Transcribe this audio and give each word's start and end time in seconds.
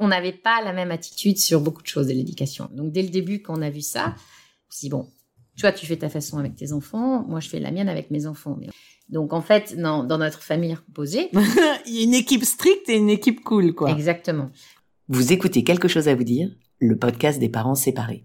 on 0.00 0.08
n'avait 0.08 0.32
pas 0.32 0.62
la 0.64 0.72
même 0.72 0.90
attitude 0.90 1.38
sur 1.38 1.60
beaucoup 1.60 1.82
de 1.82 1.86
choses 1.86 2.08
de 2.08 2.12
l'éducation. 2.12 2.68
Donc 2.72 2.90
dès 2.90 3.02
le 3.02 3.10
début, 3.10 3.42
quand 3.42 3.56
on 3.56 3.62
a 3.62 3.70
vu 3.70 3.82
ça, 3.82 4.14
on 4.16 4.74
dit 4.80 4.88
bon, 4.88 5.06
toi 5.58 5.70
tu 5.70 5.86
fais 5.86 5.96
ta 5.96 6.08
façon 6.08 6.38
avec 6.38 6.56
tes 6.56 6.72
enfants, 6.72 7.24
moi 7.28 7.38
je 7.38 7.48
fais 7.48 7.60
la 7.60 7.70
mienne 7.70 7.88
avec 7.88 8.10
mes 8.10 8.26
enfants. 8.26 8.58
Donc 9.10 9.32
en 9.32 9.42
fait, 9.42 9.74
non, 9.76 10.02
dans 10.04 10.18
notre 10.18 10.42
famille 10.42 10.74
recomposée, 10.74 11.30
il 11.86 11.94
y 11.94 12.00
a 12.00 12.04
une 12.04 12.14
équipe 12.14 12.44
stricte 12.44 12.88
et 12.88 12.96
une 12.96 13.10
équipe 13.10 13.44
cool, 13.44 13.74
quoi. 13.74 13.90
Exactement. 13.90 14.50
Vous 15.08 15.32
écoutez 15.32 15.64
quelque 15.64 15.88
chose 15.88 16.08
à 16.08 16.14
vous 16.14 16.24
dire, 16.24 16.50
le 16.78 16.96
podcast 16.96 17.38
des 17.38 17.48
parents 17.48 17.74
séparés. 17.74 18.24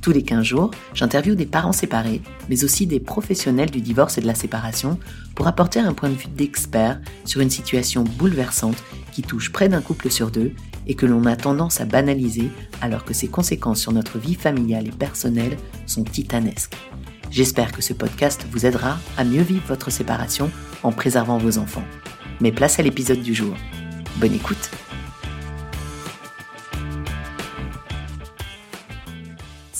Tous 0.00 0.12
les 0.12 0.22
15 0.22 0.44
jours, 0.44 0.70
j'interviewe 0.94 1.34
des 1.34 1.46
parents 1.46 1.72
séparés, 1.72 2.22
mais 2.48 2.64
aussi 2.64 2.86
des 2.86 3.00
professionnels 3.00 3.70
du 3.70 3.80
divorce 3.80 4.18
et 4.18 4.20
de 4.20 4.26
la 4.26 4.34
séparation 4.34 4.98
pour 5.34 5.48
apporter 5.48 5.80
un 5.80 5.92
point 5.92 6.08
de 6.08 6.14
vue 6.14 6.28
d'expert 6.28 7.00
sur 7.24 7.40
une 7.40 7.50
situation 7.50 8.04
bouleversante 8.04 8.82
qui 9.12 9.22
touche 9.22 9.50
près 9.52 9.68
d'un 9.68 9.80
couple 9.80 10.10
sur 10.10 10.30
deux 10.30 10.52
et 10.86 10.94
que 10.94 11.06
l'on 11.06 11.24
a 11.26 11.36
tendance 11.36 11.80
à 11.80 11.84
banaliser 11.84 12.50
alors 12.80 13.04
que 13.04 13.14
ses 13.14 13.28
conséquences 13.28 13.80
sur 13.80 13.92
notre 13.92 14.18
vie 14.18 14.34
familiale 14.34 14.88
et 14.88 14.92
personnelle 14.92 15.56
sont 15.86 16.04
titanesques. 16.04 16.76
J'espère 17.30 17.72
que 17.72 17.82
ce 17.82 17.92
podcast 17.92 18.46
vous 18.50 18.64
aidera 18.64 18.98
à 19.16 19.24
mieux 19.24 19.42
vivre 19.42 19.66
votre 19.66 19.90
séparation 19.90 20.50
en 20.82 20.92
préservant 20.92 21.38
vos 21.38 21.58
enfants. 21.58 21.84
Mais 22.40 22.52
place 22.52 22.78
à 22.78 22.82
l'épisode 22.82 23.20
du 23.20 23.34
jour. 23.34 23.54
Bonne 24.16 24.34
écoute 24.34 24.70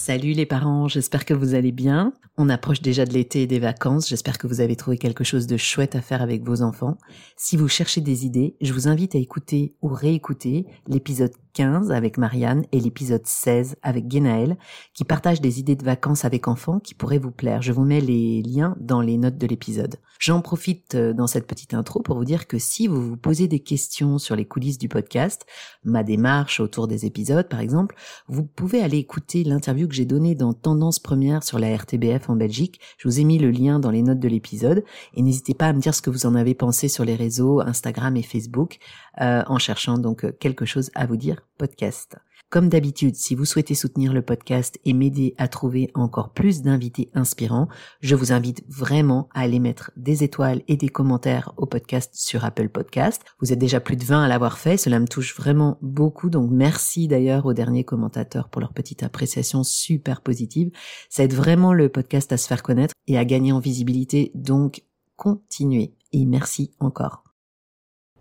Salut 0.09 0.33
les 0.33 0.47
parents, 0.47 0.89
j'espère 0.89 1.27
que 1.27 1.35
vous 1.35 1.53
allez 1.53 1.71
bien. 1.71 2.15
On 2.41 2.51
approche 2.51 2.81
déjà 2.81 3.05
de 3.05 3.13
l'été 3.13 3.43
et 3.43 3.47
des 3.49 3.59
vacances, 3.59 4.09
j'espère 4.09 4.39
que 4.39 4.47
vous 4.47 4.61
avez 4.61 4.77
trouvé 4.77 4.97
quelque 4.97 5.25
chose 5.25 5.49
de 5.49 5.57
chouette 5.57 5.97
à 5.97 6.01
faire 6.01 6.23
avec 6.23 6.45
vos 6.45 6.63
enfants. 6.63 6.97
Si 7.37 7.57
vous 7.57 7.67
cherchez 7.67 8.01
des 8.01 8.27
idées, 8.27 8.55
je 8.61 8.73
vous 8.73 8.87
invite 8.87 9.17
à 9.17 9.19
écouter 9.19 9.75
ou 9.83 9.89
réécouter 9.89 10.67
l'épisode 10.87 11.33
15 11.55 11.91
avec 11.91 12.19
Marianne 12.19 12.65
et 12.71 12.79
l'épisode 12.79 13.27
16 13.27 13.75
avec 13.83 14.07
Guénaël 14.07 14.57
qui 14.95 15.03
partagent 15.03 15.41
des 15.41 15.59
idées 15.59 15.75
de 15.75 15.85
vacances 15.85 16.25
avec 16.25 16.47
enfants 16.47 16.79
qui 16.79 16.95
pourraient 16.95 17.19
vous 17.19 17.33
plaire. 17.33 17.63
Je 17.63 17.73
vous 17.73 17.83
mets 17.83 18.01
les 18.01 18.43
liens 18.43 18.77
dans 18.79 19.01
les 19.01 19.19
notes 19.19 19.39
de 19.39 19.47
l'épisode. 19.49 19.97
J'en 20.21 20.41
profite 20.41 20.95
euh, 20.95 21.13
dans 21.13 21.27
cette 21.27 21.49
petite 21.49 21.75
intro 21.75 22.01
pour 22.01 22.17
vous 22.17 22.25
dire 22.25 22.47
que 22.47 22.59
si 22.59 22.87
vous 22.87 23.03
vous 23.03 23.17
posez 23.17 23.49
des 23.49 23.59
questions 23.59 24.19
sur 24.19 24.37
les 24.37 24.45
coulisses 24.45 24.79
du 24.79 24.89
podcast, 24.89 25.47
ma 25.83 26.05
démarche 26.05 26.61
autour 26.61 26.87
des 26.87 27.07
épisodes 27.07 27.49
par 27.49 27.59
exemple, 27.59 27.97
vous 28.29 28.45
pouvez 28.45 28.81
aller 28.81 28.99
écouter 28.99 29.43
l'interview 29.43 29.89
que 29.89 29.95
j'ai 29.95 30.05
donnée 30.05 30.37
dans 30.37 30.53
Tendance 30.53 31.01
Première 31.01 31.43
sur 31.43 31.59
la 31.59 31.77
RTBF 31.77 32.28
en 32.31 32.37
Belgique. 32.37 32.81
Je 32.99 33.09
vous 33.09 33.21
ai 33.21 33.25
mis 33.25 33.39
le 33.39 33.51
lien 33.51 33.79
dans 33.79 33.91
les 33.91 34.03
notes 34.03 34.21
de 34.21 34.29
l'épisode 34.29 34.85
et 35.15 35.23
n'hésitez 35.23 35.55
pas 35.55 35.67
à 35.67 35.73
me 35.73 35.81
dire 35.81 35.95
ce 35.95 36.03
que 36.03 36.11
vous 36.11 36.27
en 36.27 36.35
avez 36.35 36.55
pensé 36.55 36.89
sur 36.89 37.05
les 37.05 37.15
réseaux 37.15 37.61
Instagram 37.61 38.17
et 38.17 38.23
Facebook 38.23 38.79
euh, 39.21 39.43
en 39.47 39.59
cherchant 39.59 39.99
donc 39.99 40.25
euh, 40.25 40.33
quelque 40.33 40.65
chose 40.65 40.91
à 40.95 41.07
vous 41.07 41.17
dire 41.17 41.43
podcast. 41.57 42.17
Comme 42.51 42.71
d'habitude, 42.71 43.15
si 43.15 43.35
vous 43.35 43.45
souhaitez 43.45 43.75
soutenir 43.75 44.15
le 44.15 44.23
podcast 44.23 44.81
et 44.87 44.95
m'aider 44.95 45.35
à 45.37 45.49
trouver 45.49 45.91
encore 45.93 46.33
plus 46.33 46.63
d'invités 46.63 47.11
inspirants, 47.13 47.69
je 48.01 48.15
vous 48.15 48.33
invite 48.33 48.65
vraiment 48.69 49.29
à 49.35 49.41
aller 49.41 49.59
mettre 49.59 49.91
des 49.99 50.25
étoiles 50.25 50.63
et 50.67 50.79
des 50.79 50.89
commentaires 50.89 51.53
au 51.59 51.67
podcast 51.67 52.11
sur 52.15 52.47
Apple 52.47 52.71
Podcast. 52.71 53.23
Vous 53.43 53.53
êtes 53.53 53.59
déjà 53.59 53.81
plus 53.81 53.97
de 53.97 54.05
20 54.05 54.23
à 54.23 54.29
l'avoir 54.29 54.57
fait, 54.57 54.79
cela 54.79 54.99
me 54.99 55.07
touche 55.07 55.37
vraiment 55.37 55.77
beaucoup, 55.83 56.31
donc 56.31 56.51
merci 56.51 57.07
d'ailleurs 57.07 57.45
aux 57.45 57.53
derniers 57.53 57.85
commentateurs 57.85 58.49
pour 58.49 58.63
leur 58.63 58.73
petite 58.73 59.03
appréciation 59.03 59.63
super 59.63 60.23
positive. 60.23 60.71
Ça 61.11 61.25
aide 61.25 61.35
vraiment 61.35 61.75
le 61.75 61.91
podcast 61.91 62.33
à 62.33 62.39
se 62.39 62.49
faire 62.49 62.63
connaître 62.63 62.95
et 63.07 63.19
à 63.19 63.27
gagner 63.27 63.53
en 63.53 63.61
visibilité, 63.61 64.33
donc 64.35 64.85
continuez 65.17 65.93
et 66.15 66.25
merci 66.25 66.71
encore. 66.81 67.25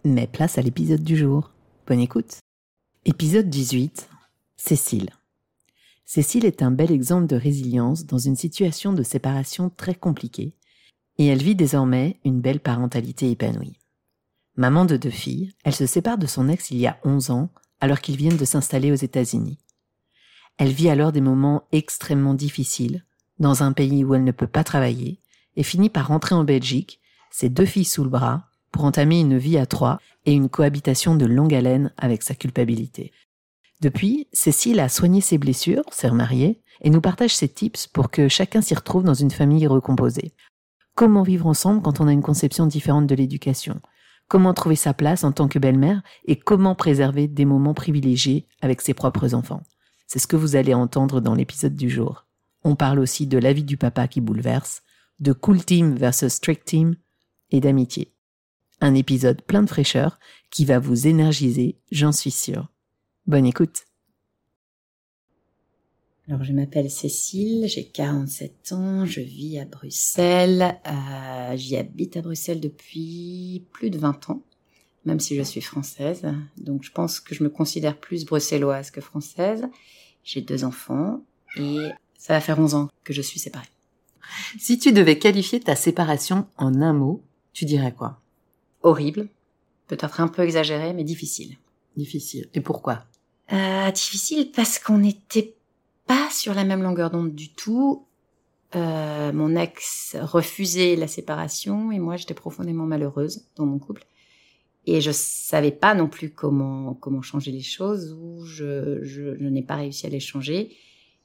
Mais 0.03 0.27
place 0.27 0.57
à 0.57 0.61
l'épisode 0.61 1.03
du 1.03 1.15
jour. 1.15 1.53
Bonne 1.87 2.01
écoute. 2.01 2.39
Épisode 3.05 3.49
18. 3.49 4.09
Cécile. 4.59 5.11
Cécile 6.03 6.43
est 6.43 6.63
un 6.63 6.71
bel 6.71 6.91
exemple 6.91 7.27
de 7.27 7.35
résilience 7.35 8.05
dans 8.05 8.17
une 8.17 8.35
situation 8.35 8.91
de 8.91 9.03
séparation 9.03 9.69
très 9.69 9.93
compliquée, 9.93 10.55
et 11.19 11.27
elle 11.27 11.43
vit 11.43 11.55
désormais 11.55 12.19
une 12.25 12.41
belle 12.41 12.59
parentalité 12.59 13.29
épanouie. 13.29 13.79
Maman 14.55 14.85
de 14.85 14.97
deux 14.97 15.11
filles, 15.11 15.53
elle 15.63 15.75
se 15.75 15.85
sépare 15.85 16.17
de 16.17 16.25
son 16.25 16.49
ex 16.49 16.71
il 16.71 16.79
y 16.79 16.87
a 16.87 16.97
11 17.03 17.29
ans, 17.29 17.49
alors 17.79 18.01
qu'ils 18.01 18.17
viennent 18.17 18.35
de 18.35 18.45
s'installer 18.45 18.91
aux 18.91 18.95
États-Unis. 18.95 19.59
Elle 20.57 20.71
vit 20.71 20.89
alors 20.89 21.11
des 21.11 21.21
moments 21.21 21.67
extrêmement 21.71 22.33
difficiles, 22.33 23.05
dans 23.39 23.61
un 23.61 23.73
pays 23.73 24.03
où 24.03 24.15
elle 24.15 24.23
ne 24.23 24.31
peut 24.31 24.47
pas 24.47 24.63
travailler, 24.63 25.19
et 25.55 25.63
finit 25.63 25.89
par 25.89 26.07
rentrer 26.07 26.33
en 26.33 26.43
Belgique, 26.43 26.99
ses 27.29 27.49
deux 27.49 27.65
filles 27.65 27.85
sous 27.85 28.03
le 28.03 28.09
bras, 28.09 28.49
pour 28.71 28.85
entamer 28.85 29.19
une 29.19 29.37
vie 29.37 29.59
à 29.59 29.67
trois 29.67 29.99
et 30.25 30.33
une 30.33 30.49
cohabitation 30.49 31.15
de 31.15 31.25
longue 31.25 31.53
haleine 31.53 31.93
avec 31.97 32.23
sa 32.23 32.33
culpabilité. 32.33 33.11
Depuis, 33.79 34.27
Cécile 34.33 34.79
a 34.79 34.89
soigné 34.89 35.21
ses 35.21 35.37
blessures, 35.37 35.83
s'est 35.91 36.07
remariée, 36.07 36.61
et 36.81 36.89
nous 36.89 37.01
partage 37.01 37.35
ses 37.35 37.49
tips 37.49 37.87
pour 37.87 38.09
que 38.09 38.27
chacun 38.27 38.61
s'y 38.61 38.73
retrouve 38.73 39.03
dans 39.03 39.13
une 39.13 39.31
famille 39.31 39.67
recomposée. 39.67 40.33
Comment 40.95 41.23
vivre 41.23 41.45
ensemble 41.45 41.81
quand 41.81 41.99
on 41.99 42.07
a 42.07 42.11
une 42.11 42.23
conception 42.23 42.65
différente 42.65 43.07
de 43.07 43.15
l'éducation? 43.15 43.79
Comment 44.27 44.53
trouver 44.53 44.75
sa 44.75 44.93
place 44.93 45.23
en 45.23 45.31
tant 45.31 45.47
que 45.47 45.59
belle-mère 45.59 46.01
et 46.25 46.37
comment 46.37 46.75
préserver 46.75 47.27
des 47.27 47.45
moments 47.45 47.73
privilégiés 47.73 48.47
avec 48.61 48.81
ses 48.81 48.93
propres 48.93 49.33
enfants? 49.33 49.63
C'est 50.07 50.19
ce 50.19 50.27
que 50.27 50.35
vous 50.35 50.55
allez 50.55 50.73
entendre 50.73 51.21
dans 51.21 51.35
l'épisode 51.35 51.75
du 51.75 51.89
jour. 51.89 52.25
On 52.63 52.75
parle 52.75 52.99
aussi 52.99 53.27
de 53.27 53.37
la 53.37 53.53
vie 53.53 53.63
du 53.63 53.77
papa 53.77 54.07
qui 54.07 54.21
bouleverse, 54.21 54.81
de 55.19 55.33
cool 55.33 55.63
team 55.63 55.95
versus 55.95 56.33
strict 56.33 56.65
team 56.65 56.95
et 57.51 57.61
d'amitié. 57.61 58.13
Un 58.81 58.95
épisode 58.95 59.41
plein 59.43 59.63
de 59.63 59.69
fraîcheur 59.69 60.19
qui 60.51 60.65
va 60.65 60.79
vous 60.79 61.07
énergiser, 61.07 61.79
j'en 61.91 62.11
suis 62.11 62.31
sûre. 62.31 62.69
Bonne 63.27 63.45
écoute. 63.45 63.83
Alors, 66.29 66.43
je 66.45 66.53
m'appelle 66.53 66.89
Cécile, 66.89 67.67
j'ai 67.67 67.85
47 67.85 68.71
ans, 68.71 69.05
je 69.05 69.19
vis 69.19 69.59
à 69.59 69.65
Bruxelles. 69.65 70.79
Euh, 70.87 71.57
J'y 71.57 71.75
habite 71.75 72.15
à 72.15 72.21
Bruxelles 72.21 72.61
depuis 72.61 73.65
plus 73.73 73.89
de 73.89 73.97
20 73.97 74.29
ans, 74.29 74.41
même 75.03 75.19
si 75.19 75.35
je 75.35 75.41
suis 75.41 75.59
française. 75.59 76.23
Donc, 76.57 76.83
je 76.83 76.91
pense 76.91 77.19
que 77.19 77.35
je 77.35 77.43
me 77.43 77.49
considère 77.49 77.97
plus 77.97 78.25
bruxelloise 78.25 78.91
que 78.91 79.01
française. 79.01 79.67
J'ai 80.23 80.41
deux 80.41 80.63
enfants 80.63 81.21
et 81.57 81.89
ça 82.17 82.33
va 82.33 82.39
faire 82.41 82.59
11 82.59 82.75
ans 82.75 82.89
que 83.03 83.11
je 83.13 83.21
suis 83.21 83.39
séparée. 83.39 83.67
Si 84.57 84.79
tu 84.79 84.93
devais 84.93 85.19
qualifier 85.19 85.59
ta 85.59 85.75
séparation 85.75 86.47
en 86.57 86.81
un 86.81 86.93
mot, 86.93 87.23
tu 87.51 87.65
dirais 87.65 87.93
quoi? 87.93 88.21
Horrible, 88.83 89.29
peut-être 89.87 90.21
un 90.21 90.27
peu 90.29 90.43
exagéré, 90.43 90.93
mais 90.93 91.05
difficile. 91.05 91.57
Difficile. 91.95 92.47
Et 92.53 92.61
pourquoi? 92.61 93.05
Euh, 93.53 93.91
Difficile 93.91 94.51
parce 94.51 94.79
qu'on 94.79 94.97
n'était 94.97 95.55
pas 96.05 96.29
sur 96.31 96.53
la 96.53 96.63
même 96.63 96.83
longueur 96.83 97.09
d'onde 97.09 97.35
du 97.35 97.53
tout. 97.53 98.05
Euh, 98.75 99.31
mon 99.31 99.55
ex 99.55 100.17
refusait 100.19 100.95
la 100.97 101.07
séparation 101.07 101.91
et 101.91 101.99
moi 101.99 102.17
j'étais 102.17 102.33
profondément 102.33 102.85
malheureuse 102.85 103.45
dans 103.55 103.65
mon 103.65 103.79
couple. 103.79 104.05
Et 104.85 105.01
je 105.01 105.11
savais 105.11 105.71
pas 105.71 105.95
non 105.95 106.07
plus 106.07 106.31
comment 106.31 106.93
comment 106.93 107.21
changer 107.21 107.51
les 107.51 107.61
choses 107.61 108.13
ou 108.13 108.45
je, 108.45 109.03
je, 109.03 109.37
je 109.37 109.45
n'ai 109.45 109.63
pas 109.63 109.75
réussi 109.75 110.05
à 110.05 110.09
les 110.09 110.19
changer. 110.19 110.75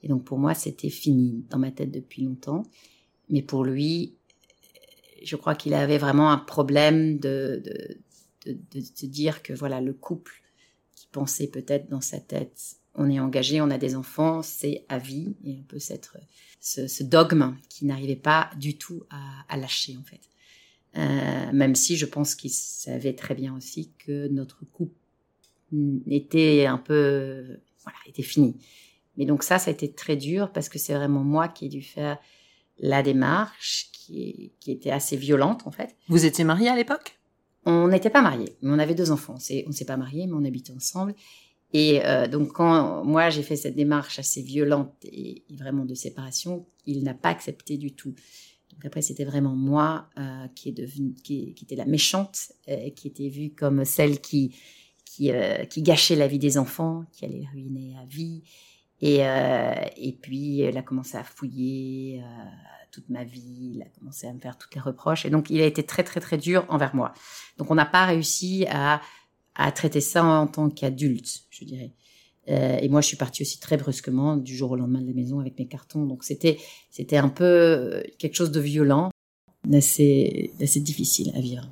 Et 0.01 0.07
donc 0.07 0.23
pour 0.23 0.37
moi 0.37 0.53
c'était 0.53 0.89
fini 0.89 1.45
dans 1.49 1.59
ma 1.59 1.71
tête 1.71 1.91
depuis 1.91 2.23
longtemps. 2.23 2.63
Mais 3.29 3.41
pour 3.41 3.63
lui 3.65 4.15
je 5.23 5.35
crois 5.35 5.55
qu'il 5.55 5.73
avait 5.73 5.97
vraiment 5.97 6.31
un 6.31 6.37
problème 6.37 7.19
de, 7.19 7.61
de, 7.65 7.97
de, 8.45 8.57
de, 8.79 9.07
dire 9.07 9.41
que 9.41 9.53
voilà, 9.53 9.81
le 9.81 9.93
couple 9.93 10.42
qui 10.95 11.07
pensait 11.11 11.47
peut-être 11.47 11.89
dans 11.89 12.01
sa 12.01 12.19
tête, 12.19 12.77
on 12.95 13.09
est 13.09 13.19
engagé, 13.19 13.61
on 13.61 13.69
a 13.69 13.77
des 13.77 13.95
enfants, 13.95 14.41
c'est 14.43 14.85
à 14.89 14.99
vie, 14.99 15.35
et 15.43 15.57
un 15.57 15.63
peu 15.67 15.79
cette, 15.79 16.09
ce, 16.59 17.03
dogme 17.03 17.55
qui 17.69 17.85
n'arrivait 17.85 18.15
pas 18.15 18.51
du 18.57 18.77
tout 18.77 19.03
à, 19.09 19.57
lâcher 19.57 19.97
en 19.97 20.03
fait. 20.03 20.21
Euh, 20.95 21.51
même 21.51 21.73
si 21.73 21.97
je 21.97 22.05
pense 22.05 22.35
qu'il 22.35 22.51
savait 22.51 23.13
très 23.13 23.33
bien 23.33 23.55
aussi 23.55 23.91
que 23.97 24.27
notre 24.27 24.63
couple 24.65 24.93
était 26.07 26.67
un 26.67 26.77
peu, 26.77 27.59
voilà, 27.83 27.97
était 28.05 28.21
fini. 28.21 28.55
Mais 29.17 29.25
donc 29.25 29.43
ça, 29.43 29.57
ça 29.57 29.71
a 29.71 29.73
été 29.73 29.91
très 29.91 30.15
dur 30.15 30.51
parce 30.51 30.69
que 30.69 30.77
c'est 30.77 30.93
vraiment 30.93 31.23
moi 31.23 31.47
qui 31.47 31.65
ai 31.65 31.69
dû 31.69 31.81
faire 31.81 32.19
la 32.79 33.01
démarche, 33.01 33.89
qui, 33.91 34.51
qui 34.59 34.71
était 34.71 34.91
assez 34.91 35.17
violente 35.17 35.65
en 35.65 35.71
fait. 35.71 35.95
Vous 36.09 36.25
étiez 36.25 36.43
mariés 36.43 36.69
à 36.69 36.75
l'époque? 36.75 37.17
On 37.65 37.87
n'était 37.87 38.09
pas 38.09 38.21
mariés, 38.21 38.55
mais 38.61 38.71
on 38.71 38.79
avait 38.79 38.95
deux 38.95 39.11
enfants. 39.11 39.35
On 39.35 39.69
ne 39.69 39.73
s'est 39.73 39.85
pas 39.85 39.97
mariés, 39.97 40.27
mais 40.27 40.33
on 40.33 40.43
habitait 40.43 40.73
ensemble. 40.73 41.13
Et 41.73 42.05
euh, 42.05 42.27
donc 42.27 42.53
quand 42.53 43.03
moi 43.03 43.29
j'ai 43.31 43.41
fait 43.41 43.55
cette 43.55 43.75
démarche 43.75 44.19
assez 44.19 44.43
violente 44.43 44.93
et, 45.03 45.43
vraiment 45.49 45.85
de 45.85 45.95
séparation, 45.95 46.67
il 46.85 47.03
n'a 47.03 47.15
pas 47.15 47.29
accepté 47.29 47.77
du 47.77 47.95
tout. 47.95 48.13
Donc 48.71 48.85
après 48.85 49.01
c'était 49.01 49.25
vraiment 49.25 49.55
moi 49.55 50.07
euh, 50.19 50.47
qui 50.55 50.69
est 50.69 50.73
devenue, 50.73 51.15
qui, 51.23 51.55
était 51.59 51.75
la 51.75 51.85
méchante, 51.85 52.51
euh, 52.69 52.89
qui 52.91 53.07
était 53.07 53.29
vue 53.29 53.51
comme 53.55 53.85
celle 53.85 54.19
qui 54.21 54.55
qui, 55.13 55.31
euh, 55.31 55.65
qui 55.65 55.83
gâchait 55.83 56.15
la 56.15 56.27
vie 56.27 56.39
des 56.39 56.57
enfants, 56.57 57.05
qui 57.11 57.25
allait 57.25 57.45
ruiner 57.53 57.95
à 58.01 58.05
vie. 58.05 58.43
Et, 59.05 59.27
euh, 59.27 59.73
et 59.97 60.13
puis 60.13 60.61
elle 60.61 60.77
a 60.77 60.81
commencé 60.81 61.17
à 61.17 61.25
fouiller 61.25 62.21
euh, 62.23 62.45
toute 62.89 63.09
ma 63.09 63.25
vie, 63.25 63.73
il 63.75 63.81
a 63.81 63.99
commencé 63.99 64.27
à 64.27 64.33
me 64.33 64.39
faire 64.39 64.57
toutes 64.57 64.73
les 64.75 64.79
reproches. 64.79 65.25
Et 65.25 65.29
donc 65.29 65.49
il 65.49 65.59
a 65.59 65.65
été 65.65 65.83
très 65.83 66.05
très 66.05 66.21
très 66.21 66.37
dur 66.37 66.65
envers 66.69 66.95
moi. 66.95 67.13
Donc 67.57 67.69
on 67.69 67.75
n'a 67.75 67.85
pas 67.85 68.05
réussi 68.05 68.65
à 68.69 69.01
à 69.55 69.71
traiter 69.73 69.99
ça 69.99 70.23
en 70.23 70.47
tant 70.47 70.69
qu'adulte, 70.69 71.43
je 71.49 71.65
dirais. 71.65 71.91
Euh, 72.49 72.77
et 72.81 72.89
moi, 72.89 73.01
je 73.01 73.07
suis 73.07 73.17
partie 73.17 73.43
aussi 73.43 73.59
très 73.59 73.77
brusquement 73.77 74.35
du 74.35 74.55
jour 74.55 74.71
au 74.71 74.75
lendemain 74.75 75.01
de 75.01 75.07
la 75.07 75.13
maison 75.13 75.39
avec 75.39 75.59
mes 75.59 75.67
cartons. 75.67 76.05
Donc 76.05 76.23
c'était 76.23 76.57
un 77.11 77.29
peu 77.29 78.03
quelque 78.17 78.35
chose 78.35 78.51
de 78.51 78.59
violent, 78.61 79.11
d'assez 79.65 80.49
difficile 80.77 81.33
à 81.35 81.41
vivre. 81.41 81.69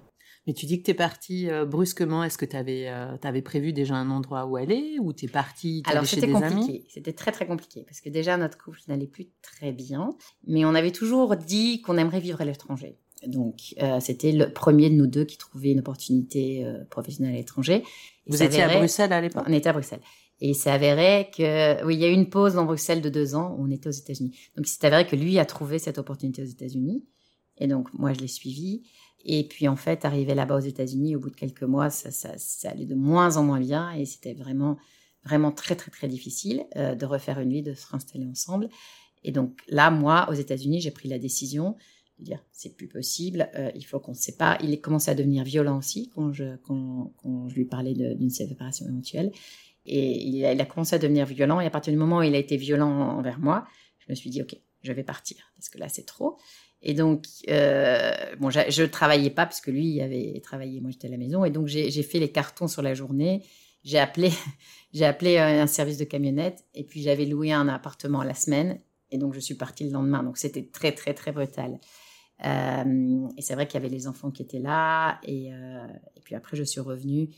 Mais 0.47 0.53
tu 0.53 0.65
dis 0.65 0.79
que 0.79 0.85
t'es 0.85 0.93
partie 0.93 1.49
euh, 1.49 1.65
brusquement. 1.65 2.23
Est-ce 2.23 2.37
que 2.37 2.45
t'avais 2.45 2.87
euh, 2.87 3.17
t'avais 3.17 3.41
prévu 3.41 3.73
déjà 3.73 3.95
un 3.95 4.09
endroit 4.09 4.45
où 4.45 4.55
aller 4.55 4.97
ou 4.99 5.13
t'es 5.13 5.27
partie 5.27 5.83
t'allais 5.83 5.97
Alors 5.97 6.07
c'était 6.07 6.29
compliqué, 6.29 6.85
c'était 6.89 7.13
très 7.13 7.31
très 7.31 7.45
compliqué 7.45 7.83
parce 7.87 8.01
que 8.01 8.09
déjà 8.09 8.37
notre 8.37 8.57
couple 8.57 8.79
n'allait 8.87 9.07
plus 9.07 9.29
très 9.41 9.71
bien, 9.71 10.09
mais 10.47 10.65
on 10.65 10.73
avait 10.73 10.91
toujours 10.91 11.35
dit 11.35 11.81
qu'on 11.81 11.97
aimerait 11.97 12.19
vivre 12.19 12.41
à 12.41 12.45
l'étranger. 12.45 12.97
Donc 13.27 13.75
euh, 13.81 13.99
c'était 13.99 14.31
le 14.31 14.51
premier 14.51 14.89
de 14.89 14.95
nous 14.95 15.07
deux 15.07 15.25
qui 15.25 15.37
trouvait 15.37 15.71
une 15.71 15.79
opportunité 15.79 16.65
euh, 16.65 16.83
professionnelle 16.85 17.35
à 17.35 17.37
l'étranger. 17.37 17.83
Vous 18.27 18.41
étiez 18.41 18.63
à 18.63 18.77
Bruxelles 18.77 19.13
à 19.13 19.21
l'époque? 19.21 19.43
On 19.47 19.53
était 19.53 19.69
à 19.69 19.73
Bruxelles. 19.73 20.01
Et 20.41 20.49
il 20.49 20.55
s'est 20.55 20.71
avéré 20.71 21.29
que, 21.37 21.85
oui, 21.85 21.95
il 21.95 22.01
y 22.01 22.05
a 22.05 22.09
eu 22.09 22.13
une 22.13 22.29
pause 22.29 22.55
dans 22.55 22.65
Bruxelles 22.65 23.01
de 23.01 23.09
deux 23.09 23.35
ans 23.35 23.55
où 23.57 23.67
on 23.67 23.69
était 23.69 23.87
aux 23.87 23.91
États-Unis. 23.91 24.35
Donc, 24.57 24.67
il 24.67 24.71
s'est 24.71 24.83
avéré 24.87 25.05
que 25.05 25.15
lui 25.15 25.37
a 25.37 25.45
trouvé 25.45 25.77
cette 25.77 25.99
opportunité 25.99 26.41
aux 26.41 26.47
États-Unis. 26.47 27.05
Et 27.59 27.67
donc, 27.67 27.93
moi, 27.93 28.11
je 28.13 28.19
l'ai 28.21 28.27
suivi. 28.27 28.81
Et 29.25 29.43
puis, 29.47 29.67
en 29.67 29.75
fait, 29.75 30.05
arrivé 30.05 30.33
là-bas 30.33 30.57
aux 30.57 30.61
États-Unis, 30.61 31.15
au 31.15 31.19
bout 31.19 31.29
de 31.29 31.35
quelques 31.35 31.63
mois, 31.63 31.89
ça, 31.89 32.29
allait 32.65 32.85
de 32.85 32.95
moins 32.95 33.37
en 33.37 33.43
moins 33.43 33.59
bien. 33.59 33.91
Et 33.91 34.05
c'était 34.05 34.33
vraiment, 34.33 34.77
vraiment 35.23 35.51
très, 35.51 35.75
très, 35.75 35.91
très 35.91 36.07
difficile 36.07 36.65
euh, 36.75 36.95
de 36.95 37.05
refaire 37.05 37.39
une 37.39 37.51
vie, 37.51 37.61
de 37.61 37.73
se 37.73 37.87
réinstaller 37.87 38.25
ensemble. 38.25 38.69
Et 39.23 39.31
donc, 39.31 39.59
là, 39.67 39.91
moi, 39.91 40.27
aux 40.29 40.33
États-Unis, 40.33 40.81
j'ai 40.81 40.91
pris 40.91 41.09
la 41.09 41.19
décision 41.19 41.75
de 42.19 42.25
dire, 42.25 42.43
c'est 42.51 42.75
plus 42.75 42.87
possible, 42.87 43.49
euh, 43.55 43.71
il 43.75 43.85
faut 43.85 43.99
qu'on 43.99 44.13
se 44.13 44.21
sépare. 44.21 44.57
Il 44.63 44.73
est 44.73 44.79
commencé 44.79 45.11
à 45.11 45.15
devenir 45.15 45.43
violent 45.43 45.77
aussi 45.77 46.09
quand 46.09 46.33
je, 46.33 46.55
lui 47.53 47.65
parlais 47.65 47.93
d'une 47.93 48.29
séparation 48.29 48.87
éventuelle. 48.87 49.31
Et 49.85 50.27
il 50.27 50.45
a 50.45 50.65
commencé 50.65 50.95
à 50.95 50.99
devenir 50.99 51.25
violent. 51.25 51.59
Et 51.59 51.65
à 51.65 51.71
partir 51.71 51.91
du 51.91 51.97
moment 51.97 52.19
où 52.19 52.23
il 52.23 52.35
a 52.35 52.37
été 52.37 52.57
violent 52.57 53.17
envers 53.17 53.39
moi, 53.39 53.65
je 53.99 54.05
me 54.09 54.15
suis 54.15 54.29
dit, 54.29 54.41
OK, 54.41 54.55
je 54.83 54.93
vais 54.93 55.03
partir. 55.03 55.37
Parce 55.55 55.69
que 55.69 55.79
là, 55.79 55.89
c'est 55.89 56.05
trop. 56.05 56.37
Et 56.83 56.93
donc, 56.93 57.25
euh, 57.49 58.13
bon, 58.39 58.49
je 58.49 58.81
ne 58.81 58.87
travaillais 58.87 59.29
pas, 59.29 59.45
puisque 59.45 59.67
lui, 59.67 59.85
il 59.85 60.01
avait 60.01 60.39
travaillé. 60.43 60.81
Moi, 60.81 60.91
j'étais 60.91 61.07
à 61.07 61.11
la 61.11 61.17
maison. 61.17 61.45
Et 61.45 61.51
donc, 61.51 61.67
j'ai 61.67 62.03
fait 62.03 62.19
les 62.19 62.31
cartons 62.31 62.67
sur 62.67 62.81
la 62.81 62.93
journée. 62.93 63.43
J'ai 63.83 63.99
appelé, 63.99 64.31
j'ai 64.93 65.05
appelé 65.05 65.37
un 65.37 65.67
service 65.67 65.97
de 65.97 66.05
camionnette. 66.05 66.63
Et 66.73 66.83
puis, 66.83 67.01
j'avais 67.01 67.25
loué 67.25 67.51
un 67.51 67.67
appartement 67.67 68.23
la 68.23 68.33
semaine. 68.33 68.79
Et 69.11 69.17
donc, 69.17 69.33
je 69.33 69.39
suis 69.39 69.55
partie 69.55 69.83
le 69.83 69.91
lendemain. 69.91 70.23
Donc, 70.23 70.37
c'était 70.37 70.63
très, 70.63 70.91
très, 70.91 71.13
très 71.13 71.31
brutal. 71.31 71.79
Euh, 72.43 73.27
et 73.37 73.41
c'est 73.41 73.53
vrai 73.53 73.67
qu'il 73.67 73.79
y 73.79 73.85
avait 73.85 73.93
les 73.93 74.07
enfants 74.07 74.31
qui 74.31 74.41
étaient 74.41 74.59
là. 74.59 75.19
Et, 75.23 75.53
euh, 75.53 75.87
et 76.15 76.21
puis 76.21 76.33
après, 76.33 76.57
je 76.57 76.63
suis 76.63 76.81
revenue 76.81 77.29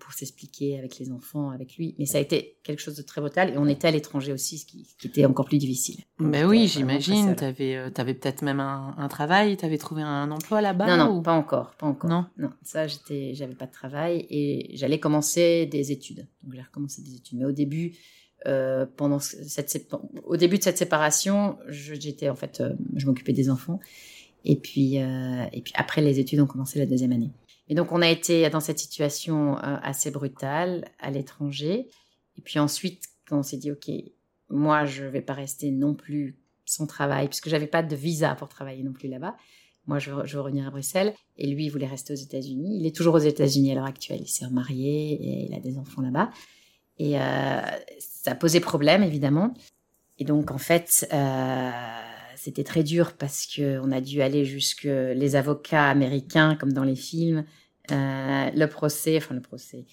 pour 0.00 0.12
s'expliquer 0.12 0.78
avec 0.78 0.98
les 0.98 1.10
enfants, 1.10 1.50
avec 1.50 1.76
lui. 1.76 1.94
Mais 1.98 2.06
ça 2.06 2.18
a 2.18 2.20
été 2.20 2.58
quelque 2.62 2.80
chose 2.80 2.94
de 2.96 3.02
très 3.02 3.20
brutal. 3.20 3.54
Et 3.54 3.58
on 3.58 3.66
était 3.66 3.88
à 3.88 3.90
l'étranger 3.90 4.32
aussi, 4.32 4.58
ce 4.58 4.66
qui, 4.66 4.84
ce 4.84 4.94
qui 4.96 5.06
était 5.08 5.24
encore 5.24 5.46
plus 5.46 5.58
difficile. 5.58 6.00
On 6.20 6.24
Mais 6.24 6.44
oui, 6.44 6.66
vraiment 6.66 6.68
j'imagine. 7.00 7.26
seuls. 7.28 7.36
T'avais 7.36 7.76
euh, 7.76 7.90
t'avais 7.90 8.14
peut-être 8.14 8.42
même 8.42 8.60
un, 8.60 8.94
un 8.98 9.08
travail. 9.08 9.56
T'avais 9.56 9.78
trouvé 9.78 10.02
un 10.02 10.30
emploi 10.30 10.60
là-bas 10.60 10.86
Non, 10.96 11.04
non, 11.06 11.16
ou- 11.18 11.22
pas 11.22 11.32
encore, 11.32 11.74
pas 11.76 11.86
encore. 11.86 12.10
Non. 12.10 12.26
non, 12.36 12.50
ça, 12.62 12.86
j'étais, 12.86 13.34
j'avais 13.34 13.54
pas 13.54 13.66
de 13.66 13.72
travail 13.72 14.26
et 14.30 14.70
j'allais 14.76 15.00
commencer 15.00 15.66
des 15.66 15.90
études. 15.90 16.28
Donc, 16.42 16.54
j'ai 16.54 16.62
recommencé 16.62 17.00
des 17.02 17.14
études. 17.14 17.38
Mais 17.38 17.46
au 17.46 17.52
début, 17.52 17.96
euh, 18.46 18.84
pendant 18.96 19.20
cette, 19.20 19.88
au 20.24 20.36
début 20.36 20.58
de 20.58 20.64
cette 20.64 20.78
séparation, 20.78 21.56
je- 21.68 21.94
j'étais 21.94 22.28
en 22.28 22.34
fait, 22.36 22.60
euh, 22.60 22.74
je 22.96 23.06
m'occupais 23.06 23.32
des 23.32 23.48
enfants. 23.50 23.80
Et 24.44 24.56
puis, 24.56 24.98
euh, 25.00 25.44
et 25.52 25.60
puis 25.62 25.72
après, 25.76 26.02
les 26.02 26.18
études 26.18 26.40
ont 26.40 26.46
commencé 26.48 26.78
la 26.80 26.86
deuxième 26.86 27.12
année. 27.12 27.30
Et 27.68 27.74
donc, 27.74 27.92
on 27.92 28.02
a 28.02 28.08
été 28.08 28.48
dans 28.50 28.60
cette 28.60 28.78
situation 28.78 29.56
euh, 29.58 29.76
assez 29.82 30.10
brutale 30.10 30.84
à 30.98 31.10
l'étranger. 31.10 31.88
Et 32.36 32.42
puis 32.42 32.58
ensuite, 32.58 33.04
quand 33.26 33.38
on 33.38 33.42
s'est 33.42 33.56
dit, 33.56 33.70
OK, 33.70 33.90
moi, 34.50 34.84
je 34.84 35.04
vais 35.04 35.22
pas 35.22 35.32
rester 35.32 35.70
non 35.70 35.94
plus 35.94 36.38
sans 36.64 36.86
travail, 36.86 37.28
puisque 37.28 37.48
j'avais 37.48 37.66
pas 37.66 37.82
de 37.82 37.96
visa 37.96 38.34
pour 38.34 38.48
travailler 38.48 38.82
non 38.82 38.92
plus 38.92 39.08
là-bas. 39.08 39.36
Moi, 39.86 39.98
je 39.98 40.10
veux, 40.10 40.26
je 40.26 40.36
veux 40.36 40.42
revenir 40.42 40.66
à 40.66 40.70
Bruxelles. 40.70 41.14
Et 41.36 41.46
lui, 41.46 41.66
il 41.66 41.70
voulait 41.70 41.86
rester 41.86 42.12
aux 42.12 42.16
États-Unis. 42.16 42.78
Il 42.80 42.86
est 42.86 42.94
toujours 42.94 43.14
aux 43.14 43.18
États-Unis 43.18 43.72
à 43.72 43.74
l'heure 43.74 43.84
actuelle. 43.84 44.20
Il 44.20 44.28
s'est 44.28 44.44
remarié 44.44 45.14
et 45.14 45.46
il 45.46 45.54
a 45.54 45.60
des 45.60 45.78
enfants 45.78 46.02
là-bas. 46.02 46.30
Et 46.98 47.20
euh, 47.20 47.60
ça 47.98 48.34
posait 48.34 48.60
problème, 48.60 49.02
évidemment. 49.02 49.54
Et 50.18 50.24
donc, 50.24 50.50
en 50.50 50.58
fait, 50.58 51.08
euh, 51.12 51.70
c'était 52.42 52.64
très 52.64 52.82
dur 52.82 53.12
parce 53.12 53.46
que 53.46 53.78
on 53.78 53.92
a 53.92 54.00
dû 54.00 54.20
aller 54.20 54.44
jusque 54.44 54.82
les 54.82 55.36
avocats 55.36 55.88
américains, 55.88 56.56
comme 56.56 56.72
dans 56.72 56.82
les 56.82 56.96
films, 56.96 57.44
euh, 57.92 58.50
le 58.50 58.66
procès, 58.66 59.16
enfin 59.16 59.36
le 59.36 59.40
procès. 59.40 59.86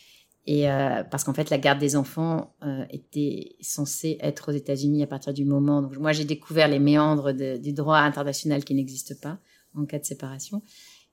Et 0.48 0.68
euh, 0.68 1.04
parce 1.04 1.24
qu'en 1.24 1.34
fait, 1.36 1.52
la 1.52 1.60
garde 1.60 1.78
des 1.78 1.96
enfants 1.96 2.56
euh, 2.64 2.86
était 2.90 3.56
censée 3.62 4.18
être 4.20 4.52
aux 4.52 4.56
États-Unis 4.56 5.04
à 5.04 5.08
partir 5.08 5.32
du 5.32 5.46
moment. 5.46 5.84
Donc, 5.84 5.96
moi, 5.98 6.12
j'ai 6.12 6.26
découvert 6.26 6.68
les 6.68 6.80
méandres 6.80 7.34
du 7.34 7.72
droit 7.72 8.00
international 8.00 8.64
qui 8.64 8.74
n'existe 8.74 9.22
pas 9.22 9.40
en 9.76 9.86
cas 9.86 10.00
de 10.00 10.06
séparation. 10.06 10.64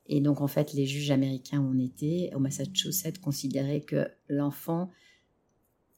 Et 0.06 0.22
donc, 0.22 0.40
en 0.40 0.46
fait, 0.46 0.72
les 0.72 0.86
juges 0.86 1.10
américains 1.10 1.58
où 1.58 1.70
on 1.74 1.78
était, 1.78 2.30
au 2.34 2.38
Massachusetts, 2.38 3.18
considéraient 3.20 3.82
que 3.82 4.08
l'enfant 4.30 4.90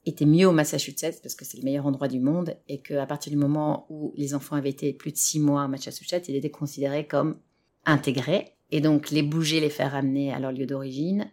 était 0.09 0.27
mieux 0.27 0.47
au 0.47 0.53
Massachusetts 0.53 1.21
parce 1.23 1.35
que 1.35 1.45
c'est 1.45 1.59
le 1.59 1.65
meilleur 1.65 1.87
endroit 1.87 2.09
du 2.09 2.21
monde 2.21 2.57
et 2.69 2.81
qu'à 2.81 3.07
partir 3.07 3.31
du 3.31 3.39
moment 3.39 3.87
où 3.91 4.13
les 4.17 4.35
enfants 4.35 4.57
avaient 4.57 4.71
été 4.71 4.93
plus 4.93 5.13
de 5.13 5.17
six 5.17 5.41
mois 5.41 5.65
au 5.65 5.69
Massachusetts, 5.69 6.29
il 6.29 6.37
était 6.37 6.51
considéré 6.51 7.07
comme 7.07 7.39
intégré. 7.85 8.55
Et 8.71 8.81
donc, 8.81 9.11
les 9.11 9.23
bouger, 9.23 9.61
les 9.61 9.71
faire 9.71 9.93
ramener 9.93 10.33
à 10.33 10.39
leur 10.39 10.53
lieu 10.53 10.67
d'origine, 10.67 11.31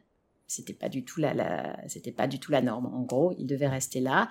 c'était 0.47 0.73
pas 0.73 0.89
du 0.89 1.03
tout 1.03 1.19
la, 1.19 1.77
pas 2.15 2.27
du 2.27 2.39
tout 2.39 2.51
la 2.51 2.61
norme. 2.61 2.85
En 2.85 3.01
gros, 3.01 3.33
ils 3.37 3.45
devaient 3.45 3.67
rester 3.67 3.99
là. 3.99 4.29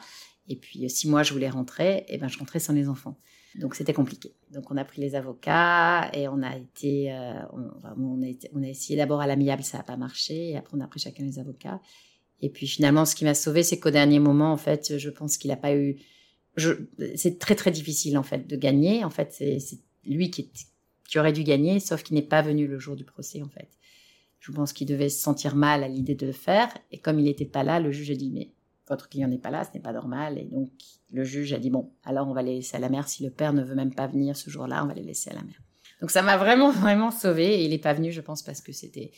Et 0.49 0.57
puis, 0.57 0.85
euh, 0.85 0.88
si 0.88 1.09
moi 1.09 1.23
je 1.23 1.33
voulais 1.33 1.49
rentrer, 1.49 2.04
et 2.09 2.19
ben 2.19 2.28
je 2.28 2.38
rentrais 2.38 2.61
sans 2.61 2.73
les 2.73 2.88
enfants. 2.88 3.19
Donc 3.57 3.75
c'était 3.75 3.92
compliqué. 3.92 4.35
Donc 4.50 4.71
on 4.71 4.76
a 4.76 4.85
pris 4.85 5.00
les 5.00 5.14
avocats 5.14 6.11
et 6.12 6.28
on 6.28 6.42
a 6.42 6.57
été, 6.57 7.12
euh, 7.12 7.35
on, 7.52 7.71
on 7.97 8.23
a, 8.23 8.26
on 8.52 8.62
a 8.62 8.69
essayé 8.69 8.97
d'abord 8.97 9.21
à 9.21 9.26
l'amiable, 9.26 9.62
ça 9.62 9.78
n'a 9.78 9.85
pas 9.85 9.97
marché. 9.97 10.50
Et 10.50 10.57
après 10.57 10.76
on 10.76 10.80
a 10.80 10.87
pris 10.87 11.00
chacun 11.00 11.25
les 11.25 11.38
avocats. 11.38 11.80
Et 12.45 12.51
puis 12.51 12.67
finalement, 12.67 13.07
ce 13.07 13.15
qui 13.15 13.25
m'a 13.25 13.33
sauvé, 13.33 13.63
c'est 13.63 13.81
qu'au 13.81 13.91
dernier 13.91 14.19
moment, 14.19 14.53
en 14.53 14.59
fait, 14.59 14.99
je 14.99 15.09
pense 15.09 15.39
qu'il 15.39 15.49
n'a 15.49 15.57
pas 15.57 15.75
eu. 15.75 15.97
Je, 16.57 16.73
c'est 17.17 17.39
très 17.39 17.55
très 17.55 17.71
difficile 17.71 18.19
en 18.19 18.23
fait 18.23 18.47
de 18.47 18.55
gagner. 18.55 19.03
En 19.03 19.09
fait, 19.09 19.33
c'est, 19.33 19.59
lui 20.05 20.31
qui, 20.31 20.51
aurait 21.17 21.33
dû 21.33 21.43
gagner, 21.43 21.81
sauf 21.81 22.03
qu'il 22.03 22.17
n'est 22.17 22.23
pas 22.23 22.43
venu 22.43 22.67
le 22.67 22.79
jour 22.79 22.97
du 22.97 23.05
procès 23.05 23.41
en 23.41 23.49
fait. 23.49 23.71
Je 24.41 24.53
pense 24.53 24.75
qu'il 24.75 24.87
devait 24.87 25.09
se 25.09 25.23
sentir 25.23 25.57
mal 25.57 25.83
à 25.83 25.89
l'idée 25.89 26.15
de 26.15 26.27
le 26.27 26.33
faire. 26.33 26.69
Et 26.93 26.99
comme 26.99 27.19
il 27.19 27.25
n'était 27.25 27.47
pas 27.47 27.63
là, 27.63 27.81
le 27.81 27.91
juge 27.93 28.11
a 28.11 28.15
dit 28.15 28.31
mais 28.31 28.51
votre 28.89 29.09
client 29.09 29.29
n'est 29.29 29.39
pas 29.39 29.51
là, 29.51 29.65
ce 29.65 29.71
n'est 29.73 29.83
pas 29.83 29.95
normal. 29.95 30.37
Et 30.37 30.45
donc 30.45 30.71
le 31.11 31.25
juge 31.25 31.55
a 31.55 31.59
dit 31.59 31.71
bon, 31.71 31.93
alors 32.05 32.29
on 32.29 32.35
va 32.35 32.43
les 32.43 32.57
laisser 32.57 32.77
à 32.77 32.81
la 32.81 32.91
mer. 32.91 33.09
Si 33.09 33.25
le 33.25 33.31
père 33.31 33.55
ne 33.55 33.65
veut 33.65 33.75
même 33.75 33.95
pas 33.95 34.07
venir 34.07 34.37
ce 34.37 34.51
jour-là, 34.51 34.85
on 34.85 34.89
va 34.89 34.93
les 34.93 35.03
laisser 35.03 35.31
à 35.31 35.35
la 35.35 35.43
mer. 35.43 35.63
Donc 36.03 36.11
ça 36.11 36.21
m'a 36.21 36.37
vraiment 36.37 36.71
vraiment 36.71 37.11
sauvé. 37.11 37.55
Et 37.55 37.65
il 37.65 37.71
n'est 37.71 37.79
pas 37.79 37.95
venu, 37.95 38.13
je 38.13 38.21
pense, 38.21 38.43
parce 38.43 38.61
que 38.61 38.73
c'était. 38.73 39.13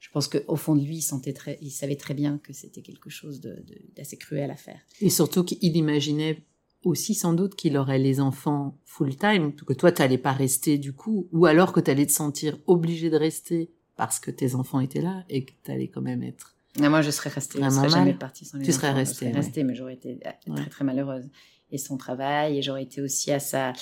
Je 0.00 0.10
pense 0.10 0.28
qu'au 0.28 0.56
fond 0.56 0.76
de 0.76 0.84
lui, 0.84 0.96
il 0.98 1.02
sentait 1.02 1.32
très, 1.32 1.58
il 1.60 1.70
savait 1.70 1.96
très 1.96 2.14
bien 2.14 2.38
que 2.38 2.52
c'était 2.52 2.82
quelque 2.82 3.10
chose 3.10 3.40
de, 3.40 3.50
de- 3.66 3.80
d'assez 3.96 4.16
cruel 4.16 4.50
à 4.50 4.56
faire. 4.56 4.80
Et 5.00 5.10
surtout 5.10 5.42
qu'il 5.44 5.76
imaginait 5.76 6.42
aussi 6.84 7.14
sans 7.14 7.32
doute 7.32 7.56
qu'il 7.56 7.76
aurait 7.76 7.98
les 7.98 8.20
enfants 8.20 8.78
full-time, 8.84 9.52
que 9.54 9.72
toi, 9.72 9.90
tu 9.90 10.00
n'allais 10.02 10.18
pas 10.18 10.32
rester 10.32 10.78
du 10.78 10.92
coup, 10.92 11.28
ou 11.32 11.46
alors 11.46 11.72
que 11.72 11.80
tu 11.80 11.90
allais 11.90 12.06
te 12.06 12.12
sentir 12.12 12.56
obligé 12.66 13.10
de 13.10 13.16
rester 13.16 13.72
parce 13.96 14.20
que 14.20 14.30
tes 14.30 14.54
enfants 14.54 14.78
étaient 14.78 15.00
là 15.00 15.24
et 15.28 15.44
que 15.44 15.52
tu 15.64 15.70
allais 15.72 15.88
quand 15.88 16.00
même 16.02 16.22
être... 16.22 16.54
Et 16.80 16.88
moi, 16.88 17.02
je 17.02 17.10
serais 17.10 17.30
restée. 17.30 17.58
Je 17.60 17.68
serais 17.70 17.88
jamais 17.88 18.14
partie 18.14 18.44
sans 18.44 18.58
les 18.58 18.64
Tu 18.64 18.72
serais 18.72 18.92
restée, 18.92 19.14
Je 19.14 19.18
serais 19.18 19.30
ouais. 19.32 19.44
restée, 19.44 19.64
mais 19.64 19.74
j'aurais 19.74 19.94
été 19.94 20.20
euh, 20.24 20.54
très, 20.54 20.70
très 20.70 20.84
malheureuse. 20.84 21.28
Et 21.72 21.78
son 21.78 21.96
travail, 21.96 22.58
et 22.58 22.62
j'aurais 22.62 22.84
été 22.84 23.00
aussi 23.02 23.32
à 23.32 23.40
sa, 23.40 23.72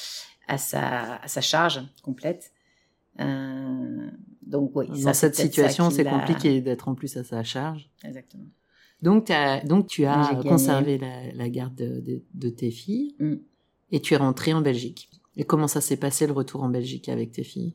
à 0.48 0.56
sa, 0.56 1.16
à 1.16 1.28
sa 1.28 1.40
charge 1.42 1.82
complète. 2.02 2.52
Euh, 3.20 4.10
donc, 4.42 4.72
oui. 4.76 4.86
Dans 5.02 5.12
cette 5.14 5.34
situation, 5.36 5.90
c'est 5.90 6.04
compliqué 6.04 6.60
d'être 6.60 6.88
en 6.88 6.94
plus 6.94 7.16
à 7.16 7.24
sa 7.24 7.42
charge. 7.42 7.90
Exactement. 8.04 8.44
Donc, 9.02 9.26
t'as- 9.26 9.60
donc 9.64 9.86
tu 9.88 10.04
as 10.06 10.34
conservé 10.42 10.98
la, 10.98 11.32
la 11.32 11.48
garde 11.50 11.74
de, 11.74 12.00
de- 12.00 12.22
de 12.34 12.48
tes 12.48 12.70
filles 12.70 13.14
Mm. 13.18 13.34
et 13.92 14.00
tu 14.00 14.14
es 14.14 14.16
rentrée 14.16 14.54
en 14.54 14.60
Belgique. 14.62 15.10
Et 15.36 15.44
comment 15.44 15.68
ça 15.68 15.80
s'est 15.82 15.98
passé 15.98 16.26
le 16.26 16.32
retour 16.32 16.62
en 16.62 16.68
Belgique 16.70 17.08
avec 17.10 17.32
tes 17.32 17.44
filles? 17.44 17.74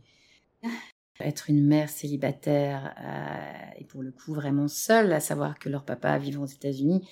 Être 1.20 1.50
une 1.52 1.64
mère 1.68 1.90
célibataire 1.90 2.96
euh, 3.00 3.80
et 3.80 3.84
pour 3.86 4.02
le 4.02 4.12
coup 4.12 4.34
vraiment 4.34 4.68
seule, 4.68 5.14
à 5.14 5.20
savoir 5.20 5.60
que 5.60 5.70
leur 5.70 5.84
papa 5.86 6.18
vit 6.18 6.36
aux 6.38 6.46
États-Unis, 6.48 7.08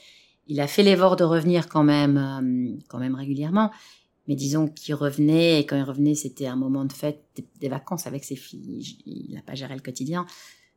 il 0.48 0.60
a 0.62 0.66
fait 0.68 0.82
l'effort 0.82 1.16
de 1.16 1.24
revenir 1.24 1.70
quand 1.70 1.84
même, 1.84 2.18
euh, 2.18 2.76
quand 2.88 2.98
même 2.98 3.14
régulièrement. 3.14 3.70
Mais 4.30 4.36
disons 4.36 4.68
qu'il 4.68 4.94
revenait 4.94 5.60
et 5.60 5.66
quand 5.66 5.76
il 5.76 5.82
revenait, 5.82 6.14
c'était 6.14 6.46
un 6.46 6.56
moment 6.56 6.86
de 6.86 6.94
fête, 6.94 7.26
des 7.60 7.68
vacances 7.68 8.06
avec 8.06 8.24
ses 8.24 8.36
filles. 8.36 9.00
Il 9.08 9.34
n'a 9.34 9.42
pas 9.42 9.56
géré 9.56 9.74
le 9.74 9.82
quotidien. 9.82 10.28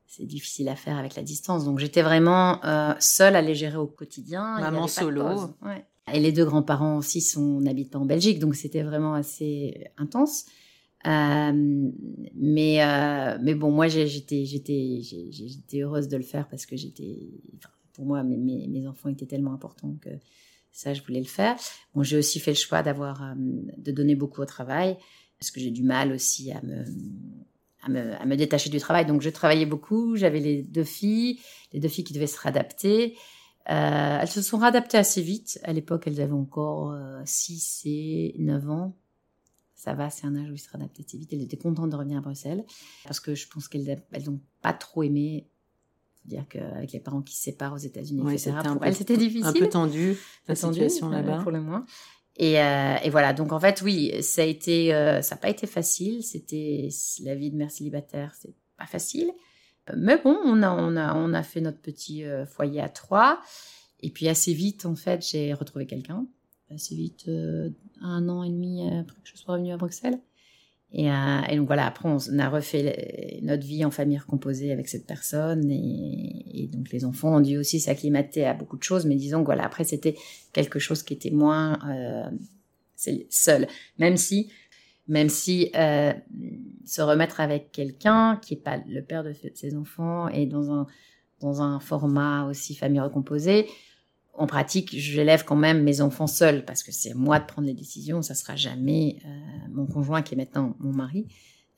C'est 0.07 0.25
difficile 0.25 0.71
à 0.71 0.75
faire 0.75 0.97
avec 0.97 1.17
la 1.17 1.23
distance. 1.23 1.67
Donc 1.67 1.79
j'étais 1.79 2.01
vraiment 2.01 2.65
euh, 2.65 2.95
seule 2.99 3.37
à 3.37 3.43
les 3.43 3.55
gérer 3.55 3.77
au 3.77 3.87
quotidien. 3.87 4.59
Maman 4.59 4.89
solo. 4.89 5.55
Ouais. 5.61 5.85
Et 6.15 6.19
les 6.19 6.33
deux 6.33 6.47
grands-parents 6.47 6.97
aussi 6.97 7.21
sont 7.21 7.61
n'habitent 7.61 7.91
pas 7.91 7.99
en 7.99 8.07
Belgique, 8.07 8.39
donc 8.39 8.55
c'était 8.55 8.83
vraiment 8.83 9.13
assez 9.13 9.87
intense. 9.99 10.47
Euh, 11.07 11.91
mais 12.35 12.83
euh, 12.83 13.37
mais 13.43 13.55
bon, 13.55 13.71
moi 13.71 13.89
j'étais 13.89 14.47
j'étais 14.47 15.01
j'étais 15.03 15.83
heureuse 15.83 16.09
de 16.09 16.17
le 16.17 16.23
faire 16.23 16.49
parce 16.49 16.65
que 16.65 16.77
j'étais 16.77 17.19
pour 17.93 18.07
moi 18.07 18.23
mes, 18.23 18.37
mes, 18.37 18.89
enfants 18.89 19.11
étaient 19.11 19.27
tellement 19.27 19.53
importants 19.53 19.95
que 20.01 20.11
ça 20.73 20.95
je 20.95 21.03
voulais 21.03 21.21
le 21.21 21.27
faire. 21.27 21.57
Bon, 21.95 22.03
j'ai 22.03 22.17
aussi 22.17 22.41
fait 22.41 22.53
le 22.53 22.57
choix 22.57 22.83
d'avoir 22.83 23.23
euh, 23.23 23.35
de 23.37 23.93
donner 23.93 24.15
beaucoup 24.15 24.41
au 24.41 24.47
travail 24.47 24.97
parce 25.39 25.51
que 25.51 25.61
j'ai 25.61 25.71
du 25.71 25.83
mal 25.83 26.13
aussi 26.13 26.51
à 26.53 26.63
me 26.63 26.85
à 27.85 27.89
me, 27.89 28.15
à 28.15 28.25
me 28.27 28.37
détacher 28.37 28.71
du 28.71 28.79
travail. 28.79 29.07
Donc 29.07 29.23
je 29.23 29.31
travaillais 29.31 29.67
beaucoup, 29.67 30.17
j'avais 30.17 30.41
les 30.41 30.63
deux 30.63 30.85
filles, 30.85 31.41
les 31.73 31.81
deux 31.81 31.89
filles 31.89 32.05
qui 32.05 32.15
devaient 32.15 32.27
se 32.27 32.41
réadapter. 32.41 33.17
Euh, 33.71 34.19
elles 34.21 34.29
se 34.29 34.43
sont 34.43 34.59
réadaptées 34.59 34.99
assez 34.99 35.23
vite. 35.23 35.61
À 35.65 35.73
l'époque, 35.73 36.05
elles 36.07 36.21
avaient 36.21 36.33
encore 36.33 36.97
6 37.25 37.83
euh, 37.87 37.89
et 37.89 38.35
9 38.39 38.71
ans. 38.71 38.97
Ça 39.75 39.95
va, 39.95 40.11
c'est 40.11 40.27
un 40.27 40.37
âge 40.37 40.49
où 40.49 40.55
ils 40.55 40.61
se 40.61 40.71
réadaptent 40.71 41.01
assez 41.01 41.19
vite. 41.19 41.33
Elles 41.33 41.43
étaient 41.43 41.57
contentes 41.57 41.91
de 41.91 41.97
revenir 41.97 42.19
à 42.19 42.21
Bruxelles 42.21 42.65
parce 43.05 43.19
que 43.19 43.35
je 43.35 43.49
pense 43.49 43.67
qu'elles 43.67 44.01
n'ont 44.27 44.41
pas 44.61 44.73
trop 44.73 45.03
aimé 45.03 45.49
dire 46.25 46.47
qu'avec 46.49 46.93
les 46.93 47.01
parents 47.01 47.23
qui 47.23 47.37
se 47.37 47.43
séparent 47.43 47.75
aux 47.75 47.79
États-Unis, 47.79 48.23
etc. 48.33 48.53
Pour 48.65 48.85
elles, 48.85 48.95
c'était 48.95 49.17
difficile. 49.17 49.47
Un 49.47 49.53
peu 49.53 49.69
tendu, 49.69 50.17
la 50.49 50.55
situation 50.55 51.09
là-bas. 51.09 51.41
Pour 51.43 51.51
le 51.51 51.61
moins. 51.61 51.85
Et, 52.37 52.61
euh, 52.61 52.97
et, 53.03 53.11
voilà, 53.11 53.33
donc 53.33 53.53
en 53.53 53.61
fait, 53.61 53.83
oui, 53.83 54.13
ça 54.23 54.43
a 54.43 54.45
été, 54.45 54.95
euh, 54.95 55.21
ça 55.21 55.35
n'a 55.35 55.41
pas 55.41 55.51
été 55.51 55.67
facile. 55.67 56.23
C'était 56.23 56.89
la 57.23 57.35
vie 57.35 57.51
de 57.51 57.57
mère 57.57 57.71
célibataire, 57.71 58.33
c'est 58.39 58.55
pas 58.79 58.87
facile. 58.87 59.31
Mais 59.97 60.17
bon, 60.17 60.39
on 60.45 60.63
a, 60.63 60.71
on 60.71 60.97
a, 60.97 61.15
on 61.17 61.35
a 61.35 61.43
fait 61.43 61.61
notre 61.61 61.81
petit 61.81 62.25
euh, 62.25 62.47
foyer 62.47 62.81
à 62.81 62.89
trois. 62.89 63.41
Et 64.01 64.11
puis 64.11 64.29
assez 64.29 64.55
vite, 64.55 64.87
en 64.87 64.97
fait, 64.97 65.27
j'ai 65.27 65.53
retrouvé 65.53 65.87
quelqu'un. 65.87 66.27
Assez 66.71 66.95
vite, 66.95 67.29
un 68.01 68.29
an 68.31 68.43
et 68.43 68.49
demi 68.49 68.83
après 68.83 69.21
que 69.21 69.29
je 69.29 69.37
sois 69.37 69.55
revenue 69.55 69.73
à 69.73 69.77
Bruxelles. 69.77 70.19
Et, 70.95 71.11
euh, 71.11 71.41
et, 71.49 71.57
donc 71.57 71.67
voilà, 71.67 71.87
après 71.87 72.09
on 72.09 72.39
a 72.39 72.49
refait 72.51 73.41
notre 73.43 73.67
vie 73.67 73.85
en 73.85 73.91
famille 73.91 74.19
recomposée 74.19 74.73
avec 74.73 74.89
cette 74.89 75.07
personne 75.07 75.71
et, 75.71 76.65
et 76.65 76.67
donc 76.67 76.91
les 76.93 77.07
enfants 77.07 77.37
ont 77.37 77.41
dû 77.41 77.57
aussi 77.57 77.81
s'acclimater 77.81 78.45
à 78.45 78.53
beaucoup 78.53 78.77
de 78.77 78.83
choses, 78.83 79.07
mais 79.07 79.15
disons 79.15 79.41
que 79.41 79.47
voilà, 79.47 79.65
après 79.65 79.85
c'était 79.85 80.17
quelque 80.53 80.79
chose 80.79 81.03
qui 81.03 81.15
était 81.15 81.31
moins 81.31 81.79
euh, 81.89 82.31
seul, 83.31 83.67
même 83.99 84.17
si 84.19 84.51
même 85.09 85.29
si 85.29 85.71
euh, 85.75 86.13
se 86.85 87.03
remettre 87.03 87.41
avec 87.41 87.73
quelqu'un 87.73 88.39
qui 88.41 88.55
est 88.55 88.63
pas 88.63 88.79
le 88.87 89.03
père 89.03 89.25
de 89.25 89.33
ses 89.55 89.77
enfants 89.77 90.29
et 90.29 90.47
dans 90.47 90.71
un 90.73 90.87
dans 91.41 91.61
un 91.61 91.81
format 91.81 92.45
aussi 92.45 92.75
famille 92.75 93.01
recomposée, 93.01 93.67
en 94.35 94.47
pratique, 94.47 94.91
j'élève 94.93 95.45
quand 95.45 95.57
même 95.57 95.83
mes 95.83 96.01
enfants 96.01 96.27
seuls 96.27 96.65
parce 96.65 96.83
que 96.83 96.91
c'est 96.91 97.15
moi 97.15 97.39
de 97.39 97.45
prendre 97.45 97.69
les 97.69 97.75
décisions. 97.75 98.23
Ça 98.23 98.35
sera 98.35 98.57
jamais 98.57 99.19
euh, 99.25 99.29
mon 99.71 99.87
conjoint 99.87 100.23
qui 100.23 100.35
est 100.35 100.37
maintenant 100.37 100.75
mon 100.81 100.93
mari 100.93 101.27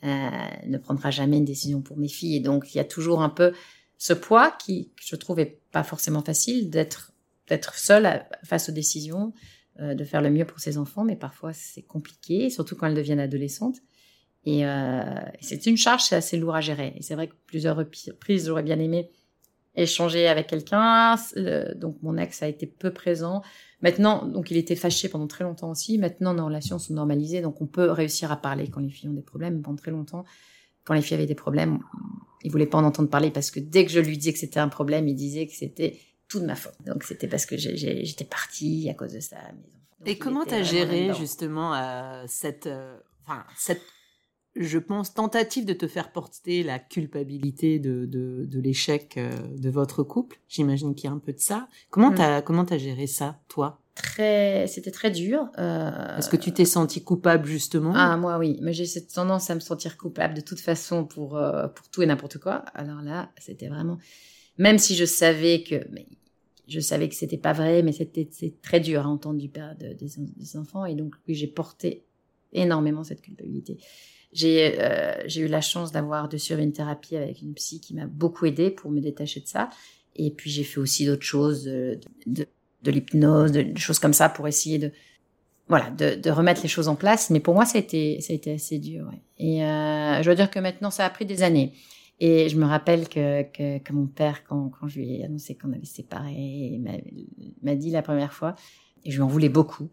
euh, 0.05 0.29
ne 0.67 0.79
prendra 0.79 1.11
jamais 1.11 1.39
une 1.39 1.45
décision 1.45 1.83
pour 1.83 1.97
mes 1.97 2.09
filles. 2.09 2.37
Et 2.37 2.41
donc 2.41 2.73
il 2.75 2.79
y 2.79 2.81
a 2.81 2.85
toujours 2.85 3.23
un 3.23 3.29
peu 3.29 3.53
ce 3.99 4.13
poids 4.13 4.53
qui, 4.53 4.91
je 5.01 5.17
trouve, 5.17 5.41
est 5.41 5.61
pas 5.73 5.83
forcément 5.83 6.23
facile 6.23 6.71
d'être 6.71 7.13
d'être 7.49 7.75
seul 7.75 8.25
face 8.43 8.71
aux 8.71 8.73
décisions, 8.73 9.35
euh, 9.81 9.95
de 9.95 10.05
faire 10.05 10.23
le 10.23 10.31
mieux 10.31 10.47
pour 10.47 10.61
ses 10.61 10.79
enfants, 10.79 11.05
mais 11.05 11.17
parfois 11.17 11.53
c'est 11.53 11.83
compliqué, 11.83 12.49
surtout 12.49 12.77
quand 12.77 12.87
elles 12.87 12.95
deviennent 12.95 13.21
adolescentes. 13.21 13.79
Et 14.47 14.67
euh, 14.67 15.03
c'est 15.41 15.67
une 15.67 15.77
charge, 15.77 16.03
c'est 16.05 16.17
assez 16.17 16.37
lourd 16.37 16.55
à 16.55 16.61
gérer. 16.61 16.93
Et 16.97 17.03
c'est 17.03 17.15
vrai 17.15 17.29
que 17.29 17.35
plusieurs 17.47 17.77
reprises, 17.77 18.47
j'aurais 18.47 18.63
bien 18.63 18.79
aimé 18.79 19.11
échanger 19.77 20.29
avec 20.29 20.47
quelqu'un. 20.47 21.17
donc 21.77 21.97
mon 22.03 22.17
ex 22.17 22.43
a 22.43 22.49
été 22.49 22.67
peu 22.67 22.93
présent. 22.93 23.43
Maintenant, 23.83 24.27
donc 24.27 24.51
il 24.51 24.57
était 24.57 24.77
fâché 24.77 25.09
pendant 25.09 25.27
très 25.27 25.45
longtemps 25.45 25.71
aussi. 25.71 25.99
Maintenant, 25.99 26.33
nos 26.33 26.47
relations 26.47 26.79
sont 26.79 26.95
normalisées, 26.95 27.43
donc 27.43 27.61
on 27.61 27.67
peut 27.67 27.91
réussir 27.91 28.33
à 28.33 28.37
parler 28.37 28.69
quand 28.69 28.81
les 28.81 28.89
filles 28.89 29.11
ont 29.11 29.15
des 29.15 29.23
problèmes. 29.23 29.61
Pendant 29.63 29.77
très 29.77 29.91
longtemps, 29.91 30.25
quand 30.85 30.95
les 30.95 31.03
filles 31.03 31.17
avaient 31.17 31.27
des 31.27 31.35
problèmes, 31.35 31.81
il 32.43 32.51
voulait 32.51 32.67
pas 32.67 32.79
en 32.79 32.85
entendre 32.85 33.09
parler 33.09 33.31
parce 33.31 33.51
que 33.51 33.61
dès 33.61 33.85
que 33.85 33.91
je 33.91 34.01
lui 34.01 34.17
disais 34.17 34.33
que 34.33 34.39
c'était 34.39 34.61
un 34.61 34.69
problème, 34.69 35.09
il 35.09 35.15
disait 35.15 35.47
que 35.47 35.55
c'était 35.55 35.99
tout 36.29 36.41
de 36.41 36.47
ma 36.47 36.55
faute. 36.55 36.75
Donc 36.87 37.05
c'était 37.05 37.29
parce 37.29 37.47
que 37.47 37.57
j'étais 37.57 38.25
partie 38.25 38.89
à 38.91 38.95
cause 38.95 39.13
de 39.13 39.21
ça. 39.21 39.37
Et 40.07 40.19
comment 40.19 40.45
tu 40.45 40.55
as 40.55 40.63
géré 40.63 41.13
justement 41.15 41.75
euh, 41.75 42.25
cette, 42.27 42.67
euh, 42.67 42.97
enfin, 43.27 43.45
cette 43.57 43.83
je 44.57 44.79
pense, 44.79 45.15
tentative 45.15 45.65
de 45.65 45.73
te 45.73 45.89
faire 45.89 46.13
porter 46.13 46.63
la 46.63 46.79
culpabilité 46.79 47.79
de, 47.79 48.07
de, 48.07 48.45
de 48.47 48.61
l'échec 48.61 49.17
euh, 49.17 49.31
de 49.57 49.71
votre 49.71 50.03
couple. 50.03 50.39
J'imagine 50.49 50.95
qu'il 50.95 51.09
y 51.09 51.13
a 51.13 51.15
un 51.17 51.19
peu 51.19 51.33
de 51.33 51.41
ça. 51.41 51.69
Comment 51.91 52.11
mm. 52.11 52.15
t'as 52.15 52.43
comment 52.43 52.65
t'as 52.65 52.79
géré 52.79 53.07
ça, 53.07 53.41
toi? 53.49 53.81
Très, 53.95 54.67
c'était 54.67 54.91
très 54.91 55.11
dur. 55.11 55.49
Euh... 55.59 56.17
Est-ce 56.19 56.29
que 56.29 56.37
tu 56.37 56.53
t'es 56.53 56.65
senti 56.65 57.03
coupable 57.03 57.47
justement? 57.47 57.93
Ah 57.95 58.17
moi 58.17 58.39
oui, 58.39 58.59
mais 58.61 58.73
j'ai 58.73 58.87
cette 58.87 59.13
tendance 59.13 59.51
à 59.51 59.55
me 59.55 59.61
sentir 59.61 59.97
coupable 59.97 60.35
de 60.35 60.41
toute 60.41 60.61
façon 60.61 61.05
pour 61.05 61.37
euh, 61.37 61.69
pour 61.69 61.89
tout 61.89 62.03
et 62.03 62.07
n'importe 62.07 62.39
quoi. 62.39 62.65
Alors 62.75 63.03
là, 63.03 63.31
c'était 63.39 63.69
vraiment, 63.69 63.99
même 64.59 64.79
si 64.79 64.95
je 64.97 65.05
savais 65.05 65.63
que, 65.63 65.87
mais 65.93 66.07
je 66.67 66.81
savais 66.81 67.09
que 67.09 67.15
c'était 67.15 67.39
pas 67.39 67.53
vrai, 67.53 67.83
mais 67.83 67.93
c'était 67.93 68.29
c'est 68.31 68.61
très 68.63 68.81
dur 68.81 69.07
à 69.07 69.09
entendre 69.09 69.39
du 69.39 69.49
père 69.49 69.77
de, 69.77 69.93
des, 69.93 70.11
des 70.17 70.57
enfants 70.57 70.85
et 70.85 70.95
donc 70.95 71.15
oui, 71.29 71.35
j'ai 71.35 71.49
porté 71.49 72.05
énormément 72.53 73.05
cette 73.05 73.21
culpabilité. 73.21 73.79
J'ai 74.35 74.75
euh, 74.81 75.29
eu 75.37 75.47
la 75.47 75.61
chance 75.61 75.93
d'avoir 75.93 76.29
de 76.29 76.37
suivre 76.37 76.61
une 76.61 76.73
thérapie 76.73 77.17
avec 77.17 77.41
une 77.41 77.55
psy 77.55 77.81
qui 77.81 77.95
m'a 77.95 78.07
beaucoup 78.07 78.47
aidé 78.47 78.71
pour 78.71 78.91
me 78.91 79.01
détacher 79.01 79.41
de 79.41 79.47
ça. 79.47 79.71
Et 80.17 80.31
puis 80.31 80.51
j'ai 80.51 80.65
fait 80.65 80.81
aussi 80.81 81.07
d'autres 81.07 81.23
choses, 81.23 81.65
de, 81.65 82.01
de, 82.27 82.47
de 82.83 82.91
l'hypnose, 82.91 83.53
de, 83.53 83.79
choses 83.79 84.01
comme 84.01 84.13
ça 84.13 84.29
pour 84.29 84.49
essayer 84.49 84.79
de 84.79 84.93
voilà 85.69 85.89
de, 85.91 86.31
remettre 86.31 86.63
les 86.63 86.69
choses 86.69 86.89
en 86.89 86.97
place. 86.97 87.31
Mais 87.31 87.39
pour 87.39 87.55
moi 87.55 87.65
ça 87.65 87.79
a 87.79 87.81
été 87.81 88.21
ça 88.21 88.33
a 88.33 88.37
été 88.37 88.53
assez 88.53 88.79
dur. 88.79 89.07
Ouais. 89.07 89.23
Et 89.39 89.65
euh, 89.65 90.19
je 90.19 90.25
dois 90.25 90.35
dire 90.35 90.51
que 90.51 90.59
maintenant 90.59 90.91
ça 90.91 91.05
a 91.07 91.11
pris 91.11 91.27
des 91.27 91.45
années. 91.45 91.73
Et 92.19 92.49
je 92.49 92.57
me 92.57 92.65
rappelle 92.65 93.09
que, 93.09 93.43
que, 93.43 93.79
que 93.79 93.93
mon 93.93 94.07
père, 94.07 94.45
quand, 94.45 94.69
quand 94.69 94.89
je 94.89 94.99
lui 94.99 95.17
ai 95.17 95.25
annoncé 95.25 95.57
qu'on 95.57 95.73
allait 95.73 95.85
se 95.85 95.95
séparer, 95.95 96.81
m'a 97.63 97.75
dit 97.75 97.91
la 97.91 98.03
première 98.03 98.33
fois, 98.33 98.55
et 99.05 99.11
je 99.11 99.17
lui 99.17 99.23
en 99.23 99.27
voulais 99.27 99.49
beaucoup, 99.49 99.91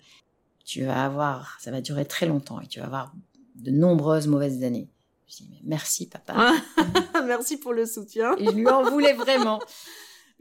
tu 0.63 0.83
vas 0.83 1.03
avoir, 1.03 1.57
ça 1.59 1.71
va 1.71 1.81
durer 1.81 2.05
très 2.05 2.27
longtemps 2.27 2.61
et 2.61 2.67
tu 2.67 2.79
vas 2.79 2.85
avoir 2.85 3.13
de 3.61 3.71
nombreuses 3.71 4.27
mauvaises 4.27 4.63
années. 4.63 4.89
Je 5.27 5.37
dis, 5.37 5.61
merci 5.63 6.07
papa. 6.07 6.53
merci 7.25 7.57
pour 7.57 7.73
le 7.73 7.85
soutien. 7.85 8.35
Et 8.37 8.45
je 8.45 8.51
lui 8.51 8.67
en 8.67 8.83
voulais 8.89 9.13
vraiment. 9.13 9.59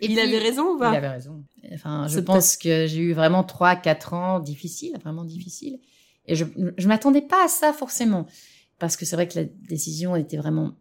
Et 0.00 0.11
il 0.11 0.19
avait 0.19 0.39
raison 0.39 0.75
ou 0.75 0.79
pas 0.79 0.93
Il 0.93 0.97
avait 0.97 1.09
raison. 1.09 1.45
Enfin, 1.73 2.09
je 2.09 2.21
pense 2.21 2.57
que 2.57 2.87
j'ai 2.87 3.00
eu 3.00 3.12
vraiment 3.12 3.45
trois, 3.45 3.77
quatre 3.77 4.15
ans 4.15 4.41
difficiles, 4.41 4.97
vraiment 5.03 5.25
difficiles. 5.25 5.79
Et 6.27 6.35
je, 6.35 6.45
je 6.77 6.89
m'attendais 6.89 7.23
pas 7.23 7.45
à 7.45 7.49
ça 7.49 7.73
forcément. 7.73 8.27
Parce 8.79 8.97
que 8.97 9.05
c'est 9.05 9.15
vrai 9.15 9.29
que 9.29 9.39
la 9.39 9.45
décision 9.45 10.17
était 10.17 10.39
vraiment, 10.39 10.73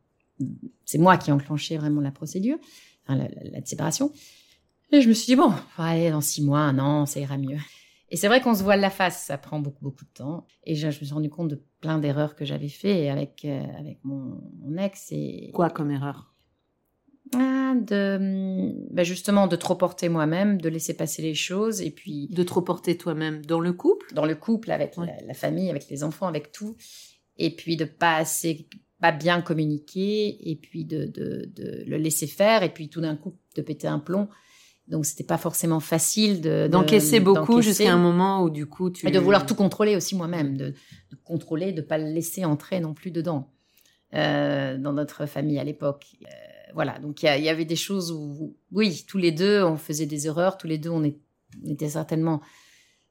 c'est 0.85 0.97
moi 0.97 1.17
qui 1.17 1.29
ai 1.29 1.33
enclenché 1.33 1.77
vraiment 1.77 1.99
la 2.01 2.11
procédure, 2.11 2.57
enfin, 3.03 3.17
la, 3.17 3.27
la, 3.43 3.65
séparation. 3.65 4.11
Et 4.91 5.01
je 5.01 5.09
me 5.09 5.13
suis 5.13 5.25
dit, 5.25 5.35
bon, 5.35 5.51
allez, 5.77 6.09
dans 6.09 6.21
six 6.21 6.41
mois, 6.41 6.61
un 6.61 6.79
an, 6.79 7.05
ça 7.05 7.19
ira 7.19 7.37
mieux. 7.37 7.57
Et 8.09 8.15
c'est 8.15 8.27
vrai 8.27 8.41
qu'on 8.41 8.55
se 8.55 8.63
voile 8.63 8.79
la 8.79 8.89
face, 8.89 9.25
ça 9.25 9.37
prend 9.37 9.59
beaucoup, 9.59 9.83
beaucoup 9.83 10.05
de 10.05 10.09
temps. 10.13 10.47
Et 10.63 10.75
je, 10.75 10.89
je 10.89 10.99
me 10.99 11.05
suis 11.05 11.13
rendu 11.13 11.29
compte 11.29 11.49
de 11.49 11.61
plein 11.79 11.97
d'erreurs 11.99 12.35
que 12.35 12.45
j'avais 12.45 12.69
fait 12.69 13.09
avec, 13.09 13.45
euh, 13.45 13.63
avec 13.77 13.99
mon, 14.03 14.41
mon, 14.61 14.77
ex. 14.77 15.11
Et... 15.11 15.51
Quoi 15.53 15.69
comme 15.69 15.91
erreur? 15.91 16.33
Ah, 17.35 17.75
de, 17.75 18.73
bah 18.91 19.03
justement, 19.03 19.47
de 19.47 19.55
trop 19.55 19.75
porter 19.75 20.09
moi-même, 20.09 20.59
de 20.59 20.69
laisser 20.69 20.95
passer 20.95 21.21
les 21.21 21.35
choses 21.35 21.81
et 21.81 21.91
puis. 21.91 22.27
De 22.31 22.43
trop 22.43 22.61
porter 22.61 22.97
toi-même 22.97 23.45
dans 23.45 23.59
le 23.59 23.71
couple? 23.73 24.13
Dans 24.13 24.25
le 24.25 24.35
couple, 24.35 24.71
avec 24.71 24.95
la, 24.97 25.13
la, 25.25 25.33
famille, 25.33 25.69
avec 25.69 25.87
les 25.89 26.03
enfants, 26.03 26.27
avec 26.27 26.51
tout. 26.51 26.75
Et 27.37 27.55
puis 27.55 27.77
de 27.77 27.85
pas 27.85 28.17
assez, 28.17 28.67
pas 28.99 29.11
bien 29.11 29.41
communiquer 29.41 30.49
et 30.49 30.55
puis 30.55 30.85
de, 30.85 31.05
de, 31.05 31.49
de 31.55 31.83
le 31.85 31.97
laisser 31.97 32.27
faire 32.27 32.63
et 32.63 32.73
puis 32.73 32.89
tout 32.89 33.01
d'un 33.01 33.15
coup 33.15 33.35
de 33.55 33.61
péter 33.61 33.87
un 33.87 33.99
plomb 33.99 34.27
donc 34.89 35.05
c'était 35.05 35.23
pas 35.23 35.37
forcément 35.37 35.79
facile 35.79 36.41
de 36.41 36.67
d'encaisser 36.69 37.19
beaucoup 37.19 37.61
jusqu'à 37.61 37.93
un 37.93 37.97
moment 37.97 38.43
où 38.43 38.49
du 38.49 38.65
coup 38.65 38.89
tu 38.89 39.07
et 39.07 39.11
de 39.11 39.19
vouloir 39.19 39.45
tout 39.45 39.55
contrôler 39.55 39.95
aussi 39.95 40.15
moi-même, 40.15 40.57
de, 40.57 40.73
de, 41.11 41.17
contrôler, 41.23 41.71
de 41.71 41.81
pas 41.81 41.97
le 41.97 42.11
laisser 42.11 42.43
entrer 42.43 42.79
non 42.79 42.93
plus 42.93 43.11
dedans 43.11 43.51
euh, 44.15 44.77
dans 44.77 44.93
notre 44.93 45.27
famille 45.27 45.59
à 45.59 45.63
l'époque. 45.63 46.05
Euh, 46.23 46.27
voilà, 46.73 46.99
donc 46.99 47.23
il 47.23 47.25
y, 47.25 47.43
y, 47.43 47.49
avait 47.49 47.65
des 47.65 47.75
choses 47.75 48.11
où 48.11 48.55
oui, 48.71 49.05
tous 49.07 49.17
les 49.17 49.31
deux 49.31 49.63
on 49.63 49.77
faisait 49.77 50.05
des 50.05 50.27
erreurs, 50.27 50.57
tous 50.57 50.67
les 50.67 50.77
deux 50.77 50.89
on, 50.89 51.03
est, 51.03 51.17
on 51.63 51.69
était 51.69 51.89
certainement 51.89 52.41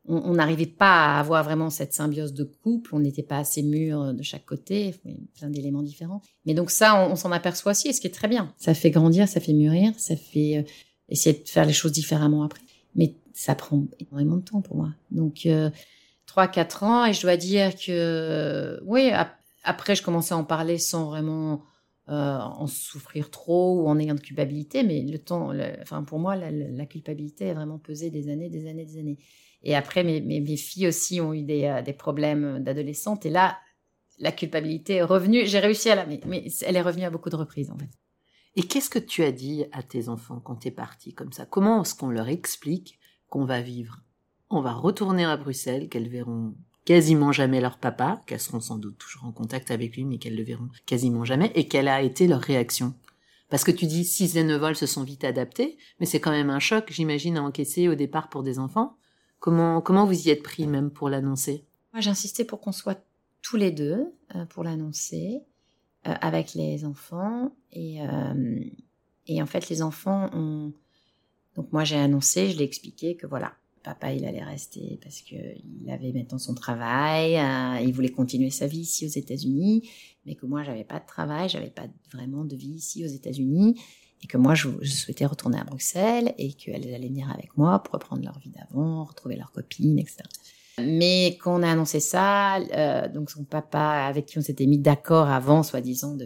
on 0.08 0.32
n'arrivait 0.32 0.66
pas 0.66 1.16
à 1.16 1.20
avoir 1.20 1.44
vraiment 1.44 1.68
cette 1.68 1.92
symbiose 1.92 2.32
de 2.32 2.44
couple, 2.44 2.94
on 2.94 3.00
n'était 3.00 3.22
pas 3.22 3.38
assez 3.38 3.62
mûrs 3.62 4.14
de 4.14 4.22
chaque 4.22 4.46
côté, 4.46 4.94
plein 5.36 5.50
d'éléments 5.50 5.82
différents. 5.82 6.22
Mais 6.46 6.54
donc 6.54 6.70
ça, 6.70 7.06
on, 7.10 7.14
s'en 7.14 7.30
aperçoit 7.30 7.72
aussi, 7.72 7.88
et 7.88 7.92
ce 7.92 8.00
qui 8.00 8.06
est 8.06 8.14
très 8.14 8.28
bien. 8.28 8.54
Ça 8.56 8.72
fait 8.72 8.90
grandir, 8.90 9.28
ça 9.28 9.38
fait 9.38 9.52
mûrir, 9.52 9.92
ça 9.98 10.16
fait 10.16 10.58
euh, 10.58 10.62
essayer 11.08 11.38
de 11.38 11.48
faire 11.48 11.64
les 11.64 11.72
choses 11.72 11.92
différemment 11.92 12.42
après. 12.42 12.60
Mais 12.94 13.14
ça 13.32 13.54
prend 13.54 13.84
énormément 14.00 14.36
de 14.36 14.42
temps 14.42 14.60
pour 14.60 14.76
moi. 14.76 14.90
Donc 15.10 15.46
euh, 15.46 15.70
trois, 16.26 16.48
quatre 16.48 16.82
ans, 16.82 17.04
et 17.04 17.12
je 17.12 17.22
dois 17.22 17.36
dire 17.36 17.74
que 17.76 18.80
oui, 18.84 19.10
après 19.64 19.94
je 19.94 20.02
commençais 20.02 20.34
à 20.34 20.36
en 20.36 20.44
parler 20.44 20.78
sans 20.78 21.06
vraiment 21.06 21.62
euh, 22.08 22.38
en 22.38 22.66
souffrir 22.66 23.30
trop 23.30 23.82
ou 23.82 23.86
en 23.86 23.98
ayant 23.98 24.14
de 24.14 24.20
culpabilité, 24.20 24.82
mais 24.82 25.02
le 25.02 25.18
temps, 25.18 25.52
enfin 25.82 26.02
pour 26.04 26.18
moi, 26.18 26.36
la, 26.36 26.50
la, 26.50 26.86
culpabilité 26.86 27.50
a 27.50 27.54
vraiment 27.54 27.78
pesé 27.78 28.10
des 28.10 28.30
années, 28.30 28.48
des 28.48 28.66
années, 28.66 28.86
des 28.86 28.98
années. 28.98 29.18
Et 29.62 29.74
après, 29.74 30.04
mes, 30.04 30.20
mes, 30.20 30.56
filles 30.56 30.86
aussi 30.86 31.20
ont 31.20 31.34
eu 31.34 31.42
des, 31.42 31.64
euh, 31.64 31.82
des 31.82 31.92
problèmes 31.92 32.62
d'adolescente. 32.62 33.26
Et 33.26 33.30
là, 33.30 33.58
la 34.18 34.32
culpabilité 34.32 34.94
est 34.94 35.02
revenue. 35.02 35.46
J'ai 35.46 35.58
réussi 35.58 35.90
à 35.90 35.96
la... 35.96 36.06
Mais, 36.06 36.20
mais, 36.26 36.46
elle 36.64 36.76
est 36.76 36.82
revenue 36.82 37.04
à 37.04 37.10
beaucoup 37.10 37.30
de 37.30 37.36
reprises, 37.36 37.70
en 37.70 37.76
fait. 37.76 37.90
Et 38.58 38.62
qu'est-ce 38.62 38.90
que 38.90 38.98
tu 38.98 39.22
as 39.22 39.30
dit 39.30 39.66
à 39.70 39.84
tes 39.84 40.08
enfants 40.08 40.40
quand 40.40 40.56
tu 40.56 40.66
es 40.66 40.72
parti 40.72 41.14
comme 41.14 41.32
ça? 41.32 41.46
Comment 41.46 41.82
est-ce 41.82 41.94
qu'on 41.94 42.10
leur 42.10 42.26
explique 42.26 42.98
qu'on 43.28 43.44
va 43.44 43.60
vivre? 43.60 44.00
On 44.50 44.60
va 44.60 44.72
retourner 44.72 45.24
à 45.24 45.36
Bruxelles, 45.36 45.88
qu'elles 45.88 46.08
verront 46.08 46.56
quasiment 46.84 47.30
jamais 47.30 47.60
leur 47.60 47.78
papa, 47.78 48.20
qu'elles 48.26 48.40
seront 48.40 48.58
sans 48.58 48.76
doute 48.76 48.98
toujours 48.98 49.26
en 49.26 49.30
contact 49.30 49.70
avec 49.70 49.94
lui, 49.94 50.04
mais 50.04 50.18
qu'elles 50.18 50.34
le 50.34 50.42
verront 50.42 50.70
quasiment 50.86 51.24
jamais, 51.24 51.52
et 51.54 51.68
quelle 51.68 51.86
a 51.86 52.02
été 52.02 52.26
leur 52.26 52.40
réaction? 52.40 52.94
Parce 53.48 53.62
que 53.62 53.70
tu 53.70 53.86
dis 53.86 54.04
six 54.04 54.36
et 54.36 54.74
se 54.74 54.86
sont 54.86 55.04
vite 55.04 55.22
adaptés, 55.22 55.78
mais 56.00 56.06
c'est 56.06 56.18
quand 56.18 56.32
même 56.32 56.50
un 56.50 56.58
choc, 56.58 56.86
j'imagine, 56.90 57.36
à 57.36 57.44
encaisser 57.44 57.88
au 57.88 57.94
départ 57.94 58.28
pour 58.28 58.42
des 58.42 58.58
enfants. 58.58 58.96
Comment, 59.38 59.80
comment 59.80 60.04
vous 60.04 60.26
y 60.26 60.30
êtes 60.30 60.42
pris 60.42 60.66
même 60.66 60.90
pour 60.90 61.08
l'annoncer? 61.08 61.64
Moi, 61.92 62.00
j'insistais 62.00 62.44
pour 62.44 62.60
qu'on 62.60 62.72
soit 62.72 63.00
tous 63.40 63.56
les 63.56 63.70
deux 63.70 64.12
euh, 64.34 64.46
pour 64.46 64.64
l'annoncer 64.64 65.44
euh, 66.08 66.14
avec 66.20 66.54
les 66.54 66.84
enfants. 66.84 67.52
Et, 67.72 68.02
euh, 68.02 68.64
et 69.26 69.42
en 69.42 69.46
fait, 69.46 69.68
les 69.68 69.82
enfants 69.82 70.30
ont... 70.32 70.72
Donc 71.56 71.72
moi, 71.72 71.84
j'ai 71.84 71.96
annoncé, 71.96 72.50
je 72.50 72.58
l'ai 72.58 72.64
expliqué 72.64 73.16
que 73.16 73.26
voilà, 73.26 73.52
papa, 73.82 74.12
il 74.12 74.24
allait 74.24 74.44
rester 74.44 74.98
parce 75.02 75.22
qu'il 75.22 75.90
avait 75.90 76.12
maintenant 76.12 76.38
son 76.38 76.54
travail, 76.54 77.36
il 77.84 77.92
voulait 77.92 78.10
continuer 78.10 78.50
sa 78.50 78.68
vie 78.68 78.80
ici 78.80 79.06
aux 79.06 79.08
États-Unis, 79.08 79.90
mais 80.24 80.36
que 80.36 80.46
moi, 80.46 80.62
j'avais 80.62 80.84
pas 80.84 81.00
de 81.00 81.06
travail, 81.06 81.48
j'avais 81.48 81.70
pas 81.70 81.88
vraiment 82.12 82.44
de 82.44 82.54
vie 82.54 82.74
ici 82.74 83.04
aux 83.04 83.08
États-Unis 83.08 83.74
et 84.22 84.26
que 84.26 84.36
moi 84.36 84.54
je, 84.54 84.68
souhaitais 84.84 85.26
retourner 85.26 85.58
à 85.58 85.64
Bruxelles 85.64 86.34
et 86.38 86.52
qu'elles 86.52 86.92
allaient 86.94 87.08
venir 87.08 87.30
avec 87.30 87.56
moi 87.56 87.82
pour 87.82 87.94
reprendre 87.94 88.22
leur 88.24 88.38
vie 88.38 88.50
d'avant, 88.50 89.04
retrouver 89.04 89.36
leurs 89.36 89.52
copines, 89.52 89.98
etc. 89.98 90.22
Mais 90.78 91.38
quand 91.40 91.60
on 91.60 91.62
a 91.62 91.70
annoncé 91.70 92.00
ça, 92.00 92.56
euh, 92.58 93.08
donc 93.08 93.30
son 93.30 93.44
papa 93.44 94.06
avec 94.08 94.26
qui 94.26 94.38
on 94.38 94.42
s'était 94.42 94.66
mis 94.66 94.78
d'accord 94.78 95.28
avant, 95.28 95.62
soi-disant, 95.62 96.16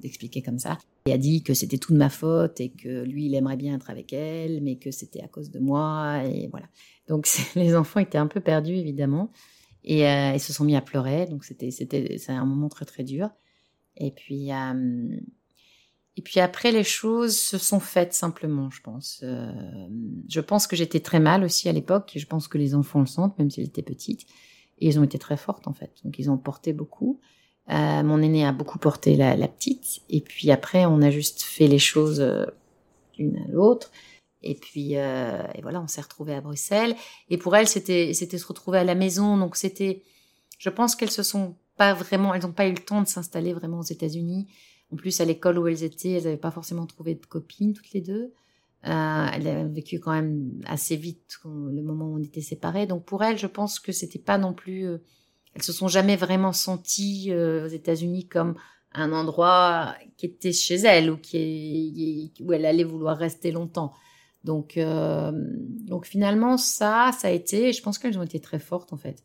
d'expliquer 0.00 0.40
de, 0.40 0.46
comme 0.46 0.58
ça, 0.58 0.78
il 1.06 1.12
a 1.12 1.18
dit 1.18 1.42
que 1.42 1.54
c'était 1.54 1.78
toute 1.78 1.96
ma 1.96 2.08
faute 2.08 2.60
et 2.60 2.70
que 2.70 3.02
lui 3.02 3.26
il 3.26 3.34
aimerait 3.34 3.56
bien 3.56 3.74
être 3.74 3.90
avec 3.90 4.12
elle, 4.12 4.62
mais 4.62 4.76
que 4.76 4.90
c'était 4.90 5.22
à 5.22 5.28
cause 5.28 5.50
de 5.50 5.58
moi 5.58 6.22
et 6.24 6.48
voilà. 6.48 6.66
Donc 7.08 7.28
les 7.54 7.76
enfants 7.76 8.00
étaient 8.00 8.18
un 8.18 8.26
peu 8.26 8.40
perdus 8.40 8.76
évidemment 8.76 9.30
et 9.84 10.08
euh, 10.08 10.32
ils 10.34 10.40
se 10.40 10.52
sont 10.52 10.64
mis 10.64 10.76
à 10.76 10.80
pleurer. 10.80 11.26
Donc 11.26 11.44
c'était 11.44 11.70
un 12.28 12.44
moment 12.46 12.68
très 12.68 12.84
très 12.84 13.04
dur. 13.04 13.28
Et 13.96 14.10
puis 14.10 14.52
euh, 14.52 15.16
et 16.16 16.22
puis 16.22 16.38
après, 16.38 16.70
les 16.70 16.84
choses 16.84 17.36
se 17.36 17.58
sont 17.58 17.80
faites 17.80 18.14
simplement, 18.14 18.70
je 18.70 18.80
pense. 18.80 19.20
Euh, 19.24 19.50
je 20.28 20.40
pense 20.40 20.66
que 20.66 20.76
j'étais 20.76 21.00
très 21.00 21.18
mal 21.18 21.42
aussi 21.42 21.68
à 21.68 21.72
l'époque. 21.72 22.12
Je 22.14 22.26
pense 22.26 22.46
que 22.46 22.56
les 22.56 22.74
enfants 22.76 23.00
le 23.00 23.06
sentent, 23.06 23.36
même 23.38 23.50
si 23.50 23.62
j'étais 23.62 23.82
petite. 23.82 24.26
Et 24.78 24.86
ils 24.86 24.98
ont 25.00 25.02
été 25.02 25.18
très 25.18 25.36
fortes, 25.36 25.66
en 25.66 25.72
fait. 25.72 25.92
Donc, 26.04 26.18
ils 26.18 26.30
ont 26.30 26.38
porté 26.38 26.72
beaucoup. 26.72 27.20
Euh, 27.70 28.02
mon 28.02 28.20
aîné 28.22 28.46
a 28.46 28.52
beaucoup 28.52 28.78
porté 28.78 29.16
la, 29.16 29.48
petite. 29.48 30.02
Et 30.08 30.20
puis 30.20 30.50
après, 30.52 30.86
on 30.86 31.02
a 31.02 31.10
juste 31.10 31.42
fait 31.42 31.66
les 31.66 31.78
choses 31.78 32.20
euh, 32.20 32.46
l'une 33.18 33.36
à 33.38 33.48
l'autre. 33.48 33.90
Et 34.42 34.54
puis, 34.54 34.96
euh, 34.96 35.42
et 35.54 35.62
voilà, 35.62 35.80
on 35.80 35.88
s'est 35.88 36.02
retrouvés 36.02 36.34
à 36.34 36.40
Bruxelles. 36.40 36.94
Et 37.28 37.38
pour 37.38 37.56
elles, 37.56 37.68
c'était, 37.68 38.12
c'était 38.14 38.38
se 38.38 38.46
retrouver 38.46 38.78
à 38.78 38.84
la 38.84 38.94
maison. 38.94 39.36
Donc, 39.36 39.56
c'était, 39.56 40.02
je 40.58 40.70
pense 40.70 40.94
qu'elles 40.94 41.10
se 41.10 41.22
sont 41.24 41.56
pas 41.76 41.94
vraiment, 41.94 42.34
elles 42.34 42.42
n'ont 42.42 42.52
pas 42.52 42.68
eu 42.68 42.72
le 42.72 42.84
temps 42.84 43.02
de 43.02 43.08
s'installer 43.08 43.52
vraiment 43.52 43.80
aux 43.80 43.84
États-Unis. 43.84 44.46
En 44.92 44.96
plus, 44.96 45.20
à 45.20 45.24
l'école 45.24 45.58
où 45.58 45.66
elles 45.66 45.82
étaient, 45.82 46.12
elles 46.12 46.24
n'avaient 46.24 46.36
pas 46.36 46.50
forcément 46.50 46.86
trouvé 46.86 47.14
de 47.14 47.26
copines 47.26 47.72
toutes 47.72 47.92
les 47.92 48.00
deux. 48.00 48.32
Euh, 48.86 49.26
elles 49.32 49.48
avaient 49.48 49.64
vécu 49.64 49.98
quand 49.98 50.12
même 50.12 50.60
assez 50.66 50.96
vite 50.96 51.38
le 51.44 51.82
moment 51.82 52.06
où 52.06 52.16
on 52.18 52.22
était 52.22 52.42
séparés. 52.42 52.86
Donc 52.86 53.04
pour 53.04 53.22
elles, 53.24 53.38
je 53.38 53.46
pense 53.46 53.80
que 53.80 53.92
c'était 53.92 54.18
pas 54.18 54.38
non 54.38 54.52
plus. 54.52 54.86
Euh, 54.86 54.98
elles 55.54 55.62
se 55.62 55.72
sont 55.72 55.88
jamais 55.88 56.16
vraiment 56.16 56.52
senties 56.52 57.28
euh, 57.30 57.64
aux 57.64 57.68
États-Unis 57.68 58.28
comme 58.28 58.56
un 58.92 59.12
endroit 59.12 59.94
qui 60.16 60.26
était 60.26 60.52
chez 60.52 60.76
elles 60.76 61.10
ou 61.10 61.16
qui 61.16 62.32
où 62.40 62.52
elle 62.52 62.66
allait 62.66 62.84
vouloir 62.84 63.16
rester 63.16 63.52
longtemps. 63.52 63.92
Donc 64.44 64.76
euh, 64.76 65.32
donc 65.32 66.06
finalement 66.06 66.56
ça, 66.56 67.10
ça 67.18 67.28
a 67.28 67.30
été. 67.30 67.72
Je 67.72 67.82
pense 67.82 67.98
qu'elles 67.98 68.18
ont 68.18 68.22
été 68.22 68.40
très 68.40 68.58
fortes 68.58 68.92
en 68.92 68.96
fait. 68.96 69.24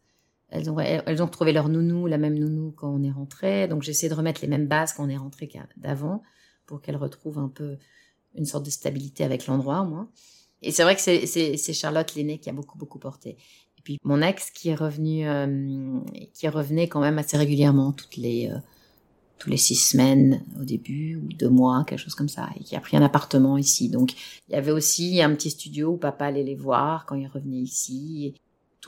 Elles 0.51 0.69
ont, 0.69 0.79
elles 0.79 1.21
ont 1.21 1.27
trouvé 1.27 1.53
leur 1.53 1.69
nounou, 1.69 2.07
la 2.07 2.17
même 2.17 2.37
nounou 2.37 2.71
quand 2.71 2.89
on 2.89 3.03
est 3.03 3.11
rentré. 3.11 3.67
Donc 3.67 3.83
j'essaie 3.83 4.09
de 4.09 4.13
remettre 4.13 4.41
les 4.41 4.47
mêmes 4.47 4.67
bases 4.67 4.93
quand 4.93 5.05
on 5.05 5.09
est 5.09 5.17
rentré 5.17 5.49
d'avant 5.77 6.23
pour 6.65 6.81
qu'elles 6.81 6.97
retrouvent 6.97 7.39
un 7.39 7.49
peu 7.49 7.77
une 8.35 8.45
sorte 8.45 8.65
de 8.65 8.69
stabilité 8.71 9.23
avec 9.23 9.47
l'endroit 9.47 9.81
au 9.81 9.85
moins. 9.85 10.09
Et 10.61 10.71
c'est 10.71 10.83
vrai 10.83 10.95
que 10.95 11.01
c'est 11.01 11.73
Charlotte 11.73 12.13
l'aînée 12.15 12.39
qui 12.39 12.49
a 12.49 12.53
beaucoup 12.53 12.77
beaucoup 12.77 12.99
porté. 12.99 13.37
Et 13.77 13.81
puis 13.83 13.97
mon 14.03 14.21
ex 14.21 14.51
qui 14.51 14.69
est 14.69 14.75
revenu, 14.75 15.27
euh, 15.27 15.99
qui 16.33 16.47
revenait 16.49 16.87
quand 16.87 16.99
même 16.99 17.17
assez 17.17 17.37
régulièrement 17.37 17.93
toutes 17.93 18.17
les 18.17 18.49
euh, 18.49 18.57
les 19.47 19.57
six 19.57 19.75
semaines 19.75 20.43
au 20.59 20.65
début 20.65 21.15
ou 21.15 21.27
deux 21.33 21.49
mois, 21.49 21.85
quelque 21.87 21.99
chose 21.99 22.15
comme 22.15 22.29
ça, 22.29 22.49
et 22.59 22.63
qui 22.63 22.75
a 22.75 22.81
pris 22.81 22.97
un 22.97 23.01
appartement 23.01 23.57
ici. 23.57 23.89
Donc 23.89 24.13
il 24.47 24.53
y 24.53 24.55
avait 24.55 24.71
aussi 24.71 25.21
un 25.21 25.33
petit 25.33 25.51
studio 25.51 25.91
où 25.91 25.97
papa 25.97 26.25
allait 26.25 26.43
les 26.43 26.55
voir 26.55 27.05
quand 27.05 27.15
il 27.15 27.27
revenait 27.27 27.61
ici. 27.61 28.35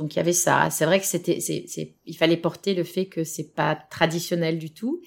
Donc 0.01 0.15
il 0.15 0.17
y 0.17 0.19
avait 0.19 0.33
ça. 0.33 0.69
C'est 0.71 0.85
vrai 0.85 0.99
que 0.99 1.05
c'était, 1.05 1.39
c'est, 1.39 1.93
il 2.07 2.17
fallait 2.17 2.37
porter 2.37 2.73
le 2.73 2.83
fait 2.83 3.05
que 3.05 3.23
c'est 3.23 3.53
pas 3.53 3.75
traditionnel 3.75 4.57
du 4.57 4.71
tout 4.71 4.99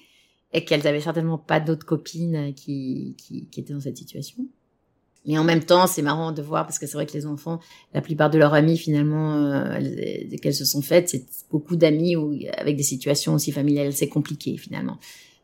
et 0.53 0.63
qu'elles 0.63 0.87
avaient 0.87 1.01
certainement 1.01 1.37
pas 1.37 1.59
d'autres 1.59 1.85
copines 1.85 2.53
qui, 2.55 3.15
qui, 3.17 3.49
qui 3.49 3.59
étaient 3.59 3.73
dans 3.73 3.81
cette 3.81 3.97
situation. 3.97 4.47
Mais 5.27 5.37
en 5.37 5.43
même 5.43 5.65
temps, 5.65 5.85
c'est 5.85 6.01
marrant 6.01 6.31
de 6.31 6.41
voir 6.41 6.65
parce 6.65 6.79
que 6.79 6.87
c'est 6.87 6.93
vrai 6.93 7.05
que 7.05 7.11
les 7.11 7.25
enfants, 7.25 7.59
la 7.93 7.99
plupart 7.99 8.29
de 8.29 8.37
leurs 8.37 8.53
amis 8.53 8.77
finalement, 8.77 9.33
euh, 9.35 9.79
qu'elles 10.41 10.53
se 10.53 10.63
sont 10.63 10.81
faites, 10.81 11.09
c'est 11.09 11.25
beaucoup 11.51 11.75
d'amis 11.75 12.15
ou 12.15 12.33
avec 12.57 12.77
des 12.77 12.83
situations 12.83 13.33
aussi 13.33 13.51
familiales, 13.51 13.91
c'est 13.91 14.07
compliqué 14.07 14.55
finalement. 14.55 14.97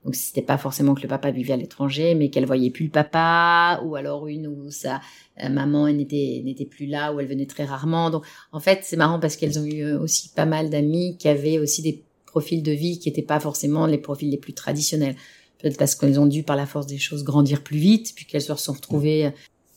Donc 0.03 0.15
c'était 0.15 0.41
pas 0.41 0.57
forcément 0.57 0.95
que 0.95 1.01
le 1.01 1.07
papa 1.07 1.29
vivait 1.29 1.53
à 1.53 1.57
l'étranger, 1.57 2.15
mais 2.15 2.29
qu'elle 2.29 2.45
voyait 2.45 2.71
plus 2.71 2.85
le 2.85 2.91
papa, 2.91 3.81
ou 3.85 3.95
alors 3.95 4.27
une 4.27 4.47
où 4.47 4.71
sa 4.71 4.99
euh, 5.43 5.49
maman 5.49 5.91
n'était 5.91 6.41
n'était 6.43 6.65
plus 6.65 6.87
là, 6.87 7.13
ou 7.13 7.19
elle 7.19 7.27
venait 7.27 7.45
très 7.45 7.65
rarement. 7.65 8.09
Donc 8.09 8.25
en 8.51 8.59
fait 8.59 8.79
c'est 8.83 8.97
marrant 8.97 9.19
parce 9.19 9.35
qu'elles 9.35 9.59
ont 9.59 9.65
eu 9.65 9.83
euh, 9.83 9.99
aussi 9.99 10.29
pas 10.29 10.45
mal 10.45 10.69
d'amis 10.69 11.17
qui 11.17 11.27
avaient 11.27 11.59
aussi 11.59 11.83
des 11.83 12.03
profils 12.25 12.63
de 12.63 12.71
vie 12.71 12.97
qui 12.97 13.09
n'étaient 13.09 13.21
pas 13.21 13.39
forcément 13.39 13.85
les 13.85 13.99
profils 13.99 14.29
les 14.29 14.37
plus 14.37 14.53
traditionnels. 14.53 15.15
Peut-être 15.59 15.77
parce 15.77 15.93
qu'elles 15.93 16.19
ont 16.19 16.25
dû 16.25 16.41
par 16.41 16.55
la 16.55 16.65
force 16.65 16.87
des 16.87 16.97
choses 16.97 17.23
grandir 17.23 17.61
plus 17.61 17.77
vite, 17.77 18.13
puis 18.15 18.25
qu'elles 18.25 18.41
se 18.41 18.55
sont 18.55 18.73
retrouvées 18.73 19.27
euh, 19.27 19.31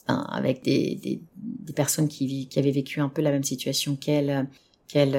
avec 0.08 0.62
des, 0.62 0.94
des, 0.94 1.20
des, 1.36 1.72
personnes 1.74 2.08
qui, 2.08 2.48
qui 2.48 2.58
avaient 2.58 2.70
vécu 2.70 3.00
un 3.00 3.10
peu 3.10 3.20
la 3.20 3.30
même 3.30 3.44
situation 3.44 3.96
qu'elles, 3.96 4.48
qu'elles 4.88 5.16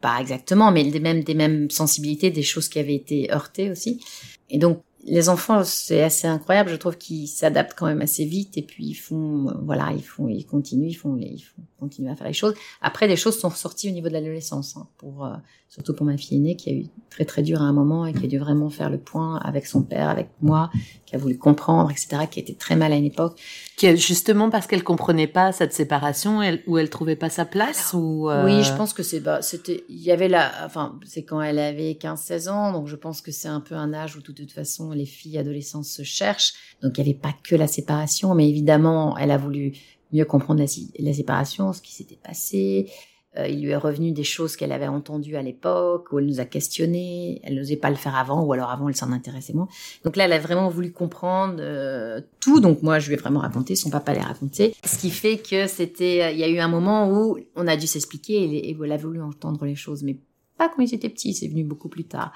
pas 0.00 0.20
exactement, 0.20 0.70
mais 0.70 0.84
des 0.84 1.00
mêmes, 1.00 1.22
des 1.22 1.34
mêmes 1.34 1.70
sensibilités, 1.70 2.30
des 2.30 2.42
choses 2.42 2.68
qui 2.68 2.78
avaient 2.78 2.94
été 2.94 3.32
heurtées 3.32 3.70
aussi. 3.70 4.04
Et 4.50 4.58
donc, 4.58 4.82
les 5.04 5.28
enfants, 5.28 5.64
c'est 5.64 6.02
assez 6.02 6.26
incroyable. 6.26 6.70
Je 6.70 6.76
trouve 6.76 6.98
qu'ils 6.98 7.28
s'adaptent 7.28 7.74
quand 7.76 7.86
même 7.86 8.02
assez 8.02 8.24
vite 8.24 8.58
et 8.58 8.62
puis 8.62 8.84
ils 8.84 8.94
font, 8.94 9.48
euh, 9.48 9.54
voilà, 9.62 9.92
ils 9.94 10.02
font, 10.02 10.28
ils 10.28 10.44
continuent, 10.44 10.88
ils 10.88 10.94
font, 10.94 11.16
ils 11.16 11.40
font 11.40 11.62
continuer 11.80 12.10
à 12.10 12.16
faire 12.16 12.26
les 12.26 12.32
choses. 12.32 12.54
Après, 12.80 13.08
des 13.08 13.16
choses 13.16 13.38
sont 13.38 13.48
ressorties 13.48 13.88
au 13.88 13.92
niveau 13.92 14.08
de 14.08 14.12
l'adolescence, 14.12 14.76
hein, 14.76 14.86
pour 14.98 15.24
euh, 15.24 15.34
surtout 15.70 15.94
pour 15.94 16.04
ma 16.04 16.16
fille 16.16 16.36
aînée 16.36 16.56
qui 16.56 16.70
a 16.70 16.72
eu 16.72 16.86
très 17.10 17.24
très 17.24 17.42
dur 17.42 17.62
à 17.62 17.64
un 17.64 17.72
moment 17.72 18.04
et 18.04 18.12
qui 18.12 18.24
a 18.24 18.28
dû 18.28 18.38
vraiment 18.38 18.70
faire 18.70 18.90
le 18.90 18.98
point 18.98 19.38
avec 19.38 19.66
son 19.66 19.82
père, 19.82 20.08
avec 20.08 20.28
moi, 20.42 20.70
qui 21.06 21.14
a 21.14 21.18
voulu 21.18 21.38
comprendre, 21.38 21.90
etc., 21.90 22.26
qui 22.30 22.40
était 22.40 22.54
très 22.54 22.74
mal 22.74 22.92
à 22.92 22.96
une 22.96 23.04
époque. 23.04 23.40
Qui 23.76 23.96
justement 23.96 24.50
parce 24.50 24.66
qu'elle 24.66 24.82
comprenait 24.82 25.28
pas 25.28 25.52
cette 25.52 25.72
séparation, 25.72 26.42
elle, 26.42 26.62
ou 26.66 26.76
elle 26.78 26.90
trouvait 26.90 27.16
pas 27.16 27.30
sa 27.30 27.44
place, 27.44 27.92
ou 27.94 28.28
euh, 28.28 28.44
oui, 28.44 28.64
je 28.64 28.72
pense 28.74 28.92
que 28.92 29.04
c'est 29.04 29.20
bah, 29.20 29.42
c'était, 29.42 29.84
il 29.88 30.02
y 30.02 30.10
avait 30.10 30.28
la, 30.28 30.50
enfin, 30.64 30.98
c'est 31.04 31.22
quand 31.22 31.40
elle 31.40 31.60
avait 31.60 31.92
15-16 31.92 32.48
ans, 32.50 32.72
donc 32.72 32.88
je 32.88 32.96
pense 32.96 33.22
que 33.22 33.30
c'est 33.30 33.48
un 33.48 33.60
peu 33.60 33.76
un 33.76 33.94
âge 33.94 34.16
où 34.16 34.22
de 34.22 34.32
toute 34.32 34.52
façon 34.52 34.90
les 34.90 35.06
filles 35.06 35.38
adolescentes 35.38 35.84
se 35.84 36.02
cherchent, 36.02 36.54
donc 36.82 36.98
il 36.98 37.06
y 37.06 37.08
avait 37.08 37.18
pas 37.18 37.34
que 37.44 37.54
la 37.54 37.68
séparation, 37.68 38.34
mais 38.34 38.48
évidemment, 38.48 39.16
elle 39.16 39.30
a 39.30 39.38
voulu 39.38 39.72
mieux 40.12 40.24
comprendre 40.24 40.60
la, 40.60 41.12
séparation, 41.12 41.72
ce 41.72 41.82
qui 41.82 41.92
s'était 41.92 42.18
passé. 42.22 42.90
euh, 43.36 43.46
il 43.46 43.62
lui 43.62 43.70
est 43.70 43.76
revenu 43.76 44.10
des 44.10 44.24
choses 44.24 44.56
qu'elle 44.56 44.72
avait 44.72 44.88
entendues 44.88 45.36
à 45.36 45.42
l'époque, 45.42 46.12
où 46.12 46.18
elle 46.18 46.26
nous 46.26 46.40
a 46.40 46.44
questionné, 46.44 47.40
elle 47.44 47.54
n'osait 47.54 47.76
pas 47.76 47.90
le 47.90 47.96
faire 47.96 48.16
avant, 48.16 48.42
ou 48.42 48.52
alors 48.52 48.70
avant 48.70 48.88
elle 48.88 48.96
s'en 48.96 49.12
intéressait 49.12 49.52
moins. 49.52 49.68
Donc 50.04 50.16
là, 50.16 50.24
elle 50.24 50.32
a 50.32 50.38
vraiment 50.38 50.68
voulu 50.68 50.90
comprendre 50.90 51.58
euh, 51.60 52.20
tout, 52.40 52.60
donc 52.60 52.82
moi 52.82 52.98
je 52.98 53.08
lui 53.08 53.14
ai 53.14 53.18
vraiment 53.18 53.40
raconté, 53.40 53.76
son 53.76 53.90
papa 53.90 54.14
l'a 54.14 54.22
raconté. 54.22 54.74
Ce 54.84 54.98
qui 54.98 55.10
fait 55.10 55.38
que 55.38 55.66
c'était, 55.68 56.32
il 56.32 56.38
y 56.38 56.44
a 56.44 56.48
eu 56.48 56.58
un 56.58 56.68
moment 56.68 57.08
où 57.10 57.38
on 57.54 57.68
a 57.68 57.76
dû 57.76 57.86
s'expliquer 57.86 58.42
et, 58.42 58.70
et 58.70 58.76
elle 58.82 58.92
a 58.92 58.96
voulu 58.96 59.22
entendre 59.22 59.64
les 59.64 59.76
choses, 59.76 60.02
mais 60.02 60.16
pas 60.60 60.68
quand 60.68 60.82
ils 60.82 60.92
étaient 60.94 61.08
petits, 61.08 61.32
c'est 61.32 61.48
venu 61.48 61.64
beaucoup 61.64 61.88
plus 61.88 62.04
tard. 62.04 62.32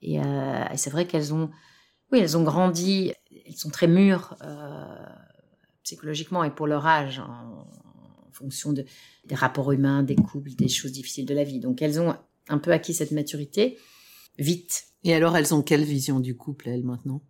Et, 0.00 0.20
euh, 0.20 0.64
c'est 0.76 0.90
vrai 0.90 1.06
qu'elles 1.06 1.34
ont, 1.34 1.50
oui, 2.12 2.20
elles 2.20 2.36
ont 2.36 2.44
grandi, 2.44 3.12
elles 3.46 3.56
sont 3.56 3.70
très 3.70 3.88
mûres 3.88 4.36
euh, 4.42 4.84
psychologiquement 5.88 6.44
et 6.44 6.50
pour 6.50 6.66
leur 6.66 6.86
âge, 6.86 7.18
en, 7.18 7.66
en 8.28 8.32
fonction 8.32 8.72
de, 8.72 8.84
des 9.24 9.34
rapports 9.34 9.72
humains, 9.72 10.02
des 10.02 10.16
couples, 10.16 10.50
des 10.54 10.68
choses 10.68 10.92
difficiles 10.92 11.26
de 11.26 11.34
la 11.34 11.44
vie. 11.44 11.60
Donc 11.60 11.82
elles 11.82 11.98
ont 12.00 12.14
un 12.48 12.58
peu 12.58 12.72
acquis 12.72 12.94
cette 12.94 13.12
maturité 13.12 13.78
vite. 14.38 14.84
Et 15.04 15.14
alors 15.14 15.36
elles 15.36 15.54
ont 15.54 15.62
quelle 15.62 15.84
vision 15.84 16.20
du 16.20 16.36
couple 16.36 16.68
elles 16.68 16.84
maintenant? 16.84 17.22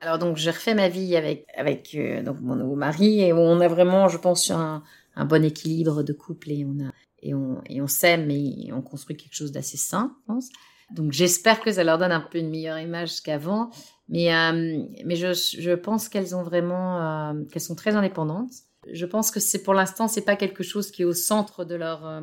Alors 0.00 0.18
donc 0.18 0.36
j'ai 0.36 0.50
refait 0.50 0.74
ma 0.74 0.88
vie 0.88 1.14
avec 1.16 1.46
avec 1.56 1.94
euh, 1.94 2.22
donc 2.24 2.40
mon 2.40 2.56
nouveau 2.56 2.74
mari 2.74 3.20
et 3.20 3.32
on 3.32 3.60
a 3.60 3.68
vraiment, 3.68 4.08
je 4.08 4.18
pense, 4.18 4.50
un, 4.50 4.82
un 5.14 5.24
bon 5.24 5.44
équilibre 5.44 6.02
de 6.02 6.12
couple 6.12 6.50
et 6.50 6.64
on 6.64 6.76
a 6.84 6.90
et 7.20 7.34
on 7.34 7.62
et 7.66 7.80
on 7.80 7.86
s'aime 7.86 8.30
et 8.30 8.72
on 8.72 8.82
construit 8.82 9.16
quelque 9.16 9.36
chose 9.36 9.52
d'assez 9.52 9.78
sain, 9.78 10.16
je 10.22 10.26
pense. 10.26 10.48
Donc 10.92 11.12
j'espère 11.12 11.60
que 11.60 11.72
ça 11.72 11.84
leur 11.84 11.98
donne 11.98 12.12
un 12.12 12.20
peu 12.20 12.38
une 12.38 12.50
meilleure 12.50 12.78
image 12.78 13.22
qu'avant, 13.22 13.70
mais 14.08 14.34
euh, 14.34 14.84
mais 15.04 15.16
je 15.16 15.32
je 15.32 15.72
pense 15.72 16.08
qu'elles 16.08 16.34
ont 16.36 16.42
vraiment 16.42 17.00
euh, 17.32 17.44
qu'elles 17.50 17.62
sont 17.62 17.74
très 17.74 17.94
indépendantes 17.94 18.52
je 18.90 19.06
pense 19.06 19.30
que 19.30 19.40
c'est 19.40 19.62
pour 19.62 19.74
l'instant, 19.74 20.08
c'est 20.08 20.24
pas 20.24 20.36
quelque 20.36 20.62
chose 20.62 20.90
qui 20.90 21.02
est 21.02 21.04
au 21.04 21.12
centre 21.12 21.64
de 21.64 21.74
leur. 21.74 22.06
Euh, 22.06 22.22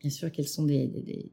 bien 0.00 0.10
sûr 0.10 0.30
qu'elles 0.30 0.48
sont 0.48 0.64
des, 0.64 1.30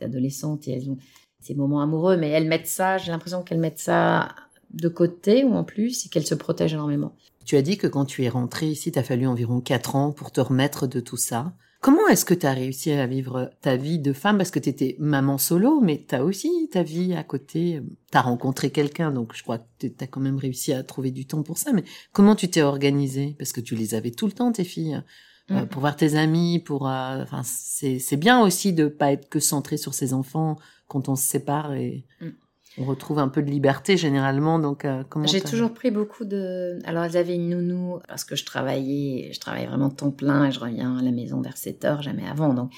adolescentes 0.00 0.68
et 0.68 0.72
elles 0.72 0.90
ont 0.90 0.98
ces 1.40 1.54
moments 1.54 1.80
amoureux, 1.80 2.16
mais 2.16 2.30
elles 2.30 2.46
mettent 2.46 2.66
ça. 2.66 2.98
J'ai 2.98 3.12
l'impression 3.12 3.42
qu'elles 3.42 3.60
mettent 3.60 3.78
ça 3.78 4.34
de 4.70 4.88
côté 4.88 5.44
ou 5.44 5.54
en 5.54 5.64
plus 5.64 6.04
et 6.04 6.08
qu'elles 6.08 6.26
se 6.26 6.34
protègent 6.34 6.74
énormément. 6.74 7.14
Tu 7.44 7.56
as 7.56 7.62
dit 7.62 7.78
que 7.78 7.86
quand 7.86 8.04
tu 8.04 8.24
es 8.24 8.28
rentrée 8.28 8.68
ici, 8.68 8.92
t'as 8.92 9.02
fallu 9.02 9.26
environ 9.26 9.60
quatre 9.60 9.96
ans 9.96 10.12
pour 10.12 10.32
te 10.32 10.40
remettre 10.40 10.86
de 10.86 11.00
tout 11.00 11.16
ça. 11.16 11.52
Comment 11.84 12.08
est-ce 12.08 12.24
que 12.24 12.32
tu 12.32 12.46
as 12.46 12.54
réussi 12.54 12.92
à 12.92 13.06
vivre 13.06 13.50
ta 13.60 13.76
vie 13.76 13.98
de 13.98 14.14
femme? 14.14 14.38
Parce 14.38 14.50
que 14.50 14.58
tu 14.58 14.70
étais 14.70 14.96
maman 14.98 15.36
solo, 15.36 15.82
mais 15.82 16.02
tu 16.08 16.14
as 16.14 16.24
aussi 16.24 16.70
ta 16.72 16.82
vie 16.82 17.12
à 17.12 17.22
côté. 17.22 17.82
Tu 18.10 18.16
as 18.16 18.22
rencontré 18.22 18.70
quelqu'un, 18.70 19.10
donc 19.10 19.36
je 19.36 19.42
crois 19.42 19.58
que 19.58 19.88
tu 19.88 19.92
as 20.00 20.06
quand 20.06 20.22
même 20.22 20.38
réussi 20.38 20.72
à 20.72 20.82
trouver 20.82 21.10
du 21.10 21.26
temps 21.26 21.42
pour 21.42 21.58
ça. 21.58 21.74
Mais 21.74 21.84
comment 22.14 22.36
tu 22.36 22.48
t'es 22.48 22.62
organisée? 22.62 23.36
Parce 23.38 23.52
que 23.52 23.60
tu 23.60 23.74
les 23.74 23.94
avais 23.94 24.12
tout 24.12 24.24
le 24.24 24.32
temps, 24.32 24.50
tes 24.50 24.64
filles. 24.64 25.02
Euh, 25.50 25.64
mm. 25.64 25.66
pour 25.66 25.82
voir 25.82 25.94
tes 25.94 26.14
amis, 26.14 26.58
pour, 26.58 26.88
euh, 26.88 27.22
enfin, 27.22 27.42
c'est 27.44 28.16
bien 28.16 28.40
aussi 28.40 28.72
de 28.72 28.86
pas 28.86 29.12
être 29.12 29.28
que 29.28 29.38
centré 29.38 29.76
sur 29.76 29.92
ses 29.92 30.14
enfants 30.14 30.56
quand 30.88 31.10
on 31.10 31.16
se 31.16 31.28
sépare 31.28 31.74
et. 31.74 32.06
Mm 32.22 32.30
on 32.78 32.84
retrouve 32.84 33.18
un 33.18 33.28
peu 33.28 33.42
de 33.42 33.50
liberté 33.50 33.96
généralement. 33.96 34.58
Donc, 34.58 34.84
euh, 34.84 35.02
comment 35.08 35.26
J'ai 35.26 35.40
toujours 35.40 35.72
pris 35.72 35.90
beaucoup 35.90 36.24
de. 36.24 36.78
Alors, 36.84 37.04
elles 37.04 37.16
avaient 37.16 37.34
une 37.34 37.50
nounou 37.50 38.00
parce 38.08 38.24
que 38.24 38.36
je 38.36 38.44
travaillais, 38.44 39.30
je 39.32 39.40
travaillais 39.40 39.66
vraiment 39.66 39.90
temps 39.90 40.10
plein 40.10 40.46
et 40.46 40.52
je 40.52 40.60
reviens 40.60 40.98
à 40.98 41.02
la 41.02 41.12
maison 41.12 41.40
vers 41.40 41.56
7 41.56 41.84
heures, 41.84 42.02
jamais 42.02 42.26
avant. 42.26 42.54
Donc, 42.54 42.70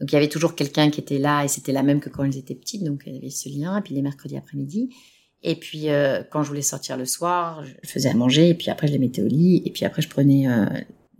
donc 0.00 0.10
il 0.10 0.14
y 0.14 0.16
avait 0.16 0.28
toujours 0.28 0.54
quelqu'un 0.54 0.90
qui 0.90 1.00
était 1.00 1.18
là 1.18 1.44
et 1.44 1.48
c'était 1.48 1.72
la 1.72 1.82
même 1.82 2.00
que 2.00 2.08
quand 2.08 2.24
elles 2.24 2.38
étaient 2.38 2.54
petites. 2.54 2.84
Donc, 2.84 3.02
il 3.06 3.14
y 3.14 3.16
avait 3.16 3.30
ce 3.30 3.48
lien. 3.48 3.78
Et 3.78 3.82
puis 3.82 3.94
les 3.94 4.02
mercredis 4.02 4.36
après-midi. 4.36 4.90
Et 5.42 5.56
puis 5.56 5.90
euh, 5.90 6.22
quand 6.30 6.42
je 6.42 6.48
voulais 6.48 6.62
sortir 6.62 6.96
le 6.96 7.04
soir, 7.04 7.64
je 7.64 7.88
faisais 7.88 8.08
à 8.08 8.14
manger 8.14 8.50
et 8.50 8.54
puis 8.54 8.70
après 8.70 8.86
je 8.86 8.92
les 8.92 8.98
mettais 8.98 9.22
au 9.22 9.26
lit 9.26 9.62
et 9.64 9.70
puis 9.70 9.84
après 9.84 10.00
je 10.00 10.08
prenais 10.08 10.48
euh, 10.48 10.66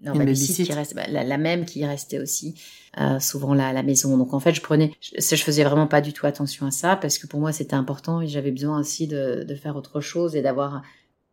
qui 0.03 0.73
reste, 0.73 0.95
bah, 0.95 1.07
la, 1.09 1.25
la, 1.25 1.39
même 1.39 1.65
qui 1.65 1.85
restait 1.85 2.19
aussi 2.19 2.55
euh, 2.99 3.19
souvent 3.21 3.55
là 3.55 3.69
à 3.69 3.73
la 3.73 3.83
maison. 3.83 4.17
Donc 4.17 4.35
en 4.35 4.41
fait, 4.41 4.55
je 4.55 4.61
prenais, 4.61 4.93
je, 5.01 5.21
je 5.21 5.43
faisais 5.43 5.65
vraiment 5.65 5.87
pas 5.87 6.01
du 6.01 6.13
tout 6.13 6.27
attention 6.27 6.67
à 6.67 6.71
ça 6.71 6.97
parce 6.97 7.19
que 7.19 7.27
pour 7.27 7.41
moi 7.41 7.53
c'était 7.53 7.75
important 7.75 8.21
et 8.21 8.27
j'avais 8.27 8.51
besoin 8.51 8.81
aussi 8.81 9.07
de, 9.07 9.45
de, 9.45 9.55
faire 9.55 9.77
autre 9.77 10.01
chose 10.01 10.35
et 10.37 10.43
d'avoir 10.43 10.83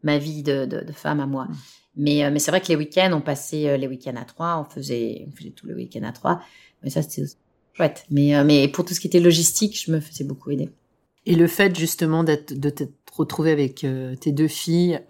ma 0.03 0.17
vie 0.17 0.43
de, 0.43 0.65
de, 0.65 0.82
de, 0.82 0.91
femme 0.91 1.19
à 1.19 1.25
moi. 1.25 1.45
Mmh. 1.45 1.55
Mais, 1.95 2.23
euh, 2.23 2.29
mais 2.32 2.39
c'est 2.39 2.51
vrai 2.51 2.62
que 2.62 2.67
les 2.67 2.75
week-ends, 2.75 3.12
on 3.13 3.21
passait 3.21 3.67
euh, 3.67 3.77
les 3.77 3.88
week-ends 3.88 4.15
à 4.15 4.25
trois, 4.25 4.60
on 4.60 4.71
faisait, 4.71 5.25
on 5.27 5.36
faisait 5.36 5.51
tout 5.51 5.67
le 5.67 5.75
week-end 5.75 6.03
à 6.03 6.12
trois. 6.12 6.41
Mais 6.84 6.89
ça 6.89 7.01
c'était 7.01 7.29
chouette. 7.73 8.05
Mais, 8.10 8.36
euh, 8.36 8.43
mais 8.43 8.67
pour 8.67 8.86
tout 8.86 8.93
ce 8.93 8.99
qui 8.99 9.08
était 9.08 9.19
logistique, 9.19 9.82
je 9.84 9.91
me 9.91 9.99
faisais 9.99 10.23
beaucoup 10.23 10.51
aider. 10.51 10.69
Et 11.25 11.36
le 11.36 11.47
fait 11.47 11.77
justement 11.77 12.23
d'être 12.23 12.53
de 12.58 12.69
t'être 12.69 12.93
retrouvé 13.12 13.51
avec 13.51 13.86
tes 14.21 14.32
deux 14.32 14.47
filles. 14.47 15.01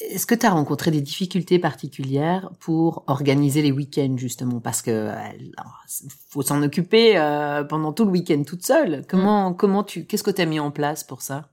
Est-ce 0.00 0.26
que 0.26 0.34
tu 0.34 0.44
as 0.44 0.50
rencontré 0.50 0.90
des 0.90 1.00
difficultés 1.00 1.60
particulières 1.60 2.50
pour 2.58 3.04
organiser 3.06 3.62
les 3.62 3.70
week-ends 3.70 4.16
justement? 4.16 4.60
Parce 4.60 4.82
que 4.82 5.10
faut 6.28 6.42
s'en 6.42 6.62
occuper 6.62 7.16
euh, 7.16 7.62
pendant 7.62 7.92
tout 7.92 8.04
le 8.04 8.10
week-end 8.10 8.42
toute 8.44 8.66
seule. 8.66 9.04
Comment 9.08 9.50
mm. 9.50 9.56
comment 9.56 9.84
tu 9.84 10.04
qu'est-ce 10.04 10.24
que 10.24 10.32
tu 10.32 10.42
as 10.42 10.46
mis 10.46 10.58
en 10.58 10.72
place 10.72 11.04
pour 11.04 11.22
ça? 11.22 11.50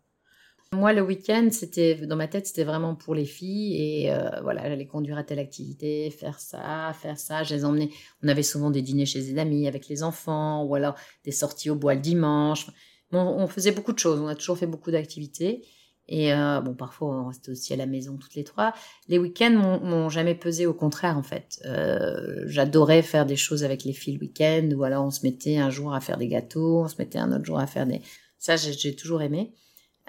Moi, 0.74 0.94
le 0.94 1.02
week-end, 1.02 1.50
c'était 1.52 1.96
dans 2.08 2.16
ma 2.16 2.30
tête, 2.30 2.48
c'était 2.48 2.64
vraiment 2.64 2.96
pour 2.96 3.14
les 3.14 3.26
filles 3.26 3.76
et 3.76 4.14
euh, 4.14 4.30
voilà, 4.42 4.70
j'allais 4.70 4.88
conduire 4.88 5.18
à 5.18 5.24
telle 5.24 5.40
activité, 5.40 6.10
faire 6.10 6.40
ça, 6.40 6.94
faire 6.94 7.20
ça. 7.20 7.44
Je 7.44 7.54
les 7.54 7.66
emmenais. 7.66 7.90
On 8.24 8.30
avait 8.30 8.42
souvent 8.42 8.72
des 8.72 8.82
dîners 8.82 9.06
chez 9.06 9.22
des 9.22 9.38
amis 9.38 9.68
avec 9.68 9.90
les 9.90 10.02
enfants 10.02 10.64
ou 10.64 10.74
alors 10.74 10.96
des 11.26 11.34
sorties 11.34 11.70
au 11.70 11.76
bois 11.76 11.94
le 11.94 12.00
dimanche. 12.00 12.68
on 13.12 13.46
faisait 13.48 13.72
beaucoup 13.72 13.92
de 13.92 14.00
choses. 14.00 14.20
On 14.22 14.28
a 14.28 14.36
toujours 14.36 14.58
fait 14.58 14.66
beaucoup 14.66 14.92
d'activités. 14.92 15.66
Et 16.13 16.34
euh, 16.34 16.60
bon, 16.60 16.74
parfois 16.74 17.08
on 17.08 17.28
restait 17.30 17.52
aussi 17.52 17.71
à 17.71 17.78
la 17.78 17.86
maison 17.86 18.17
toutes 18.17 18.36
les 18.36 18.43
trois. 18.43 18.74
Les 19.08 19.17
week-ends 19.17 19.80
m'ont 19.82 20.10
jamais 20.10 20.36
pesé, 20.36 20.65
au 20.65 20.74
contraire 20.74 21.17
en 21.17 21.24
fait. 21.24 21.62
Euh, 21.65 22.43
J'adorais 22.47 23.02
faire 23.02 23.26
des 23.26 23.38
choses 23.38 23.63
avec 23.63 23.86
les 23.86 23.93
filles 23.93 24.15
le 24.15 24.19
week-end, 24.19 24.69
ou 24.76 24.84
alors 24.84 25.06
on 25.06 25.10
se 25.10 25.26
mettait 25.26 25.58
un 25.58 25.69
jour 25.69 25.93
à 25.93 26.02
faire 26.02 26.17
des 26.17 26.28
gâteaux, 26.28 26.84
on 26.84 26.89
se 26.89 26.97
mettait 27.00 27.17
un 27.17 27.32
autre 27.32 27.45
jour 27.45 27.60
à 27.60 27.65
faire 27.65 27.88
des. 27.88 28.02
Ça, 28.38 28.58
j'ai 28.58 28.93
toujours 28.93 29.21
aimé. 29.21 29.54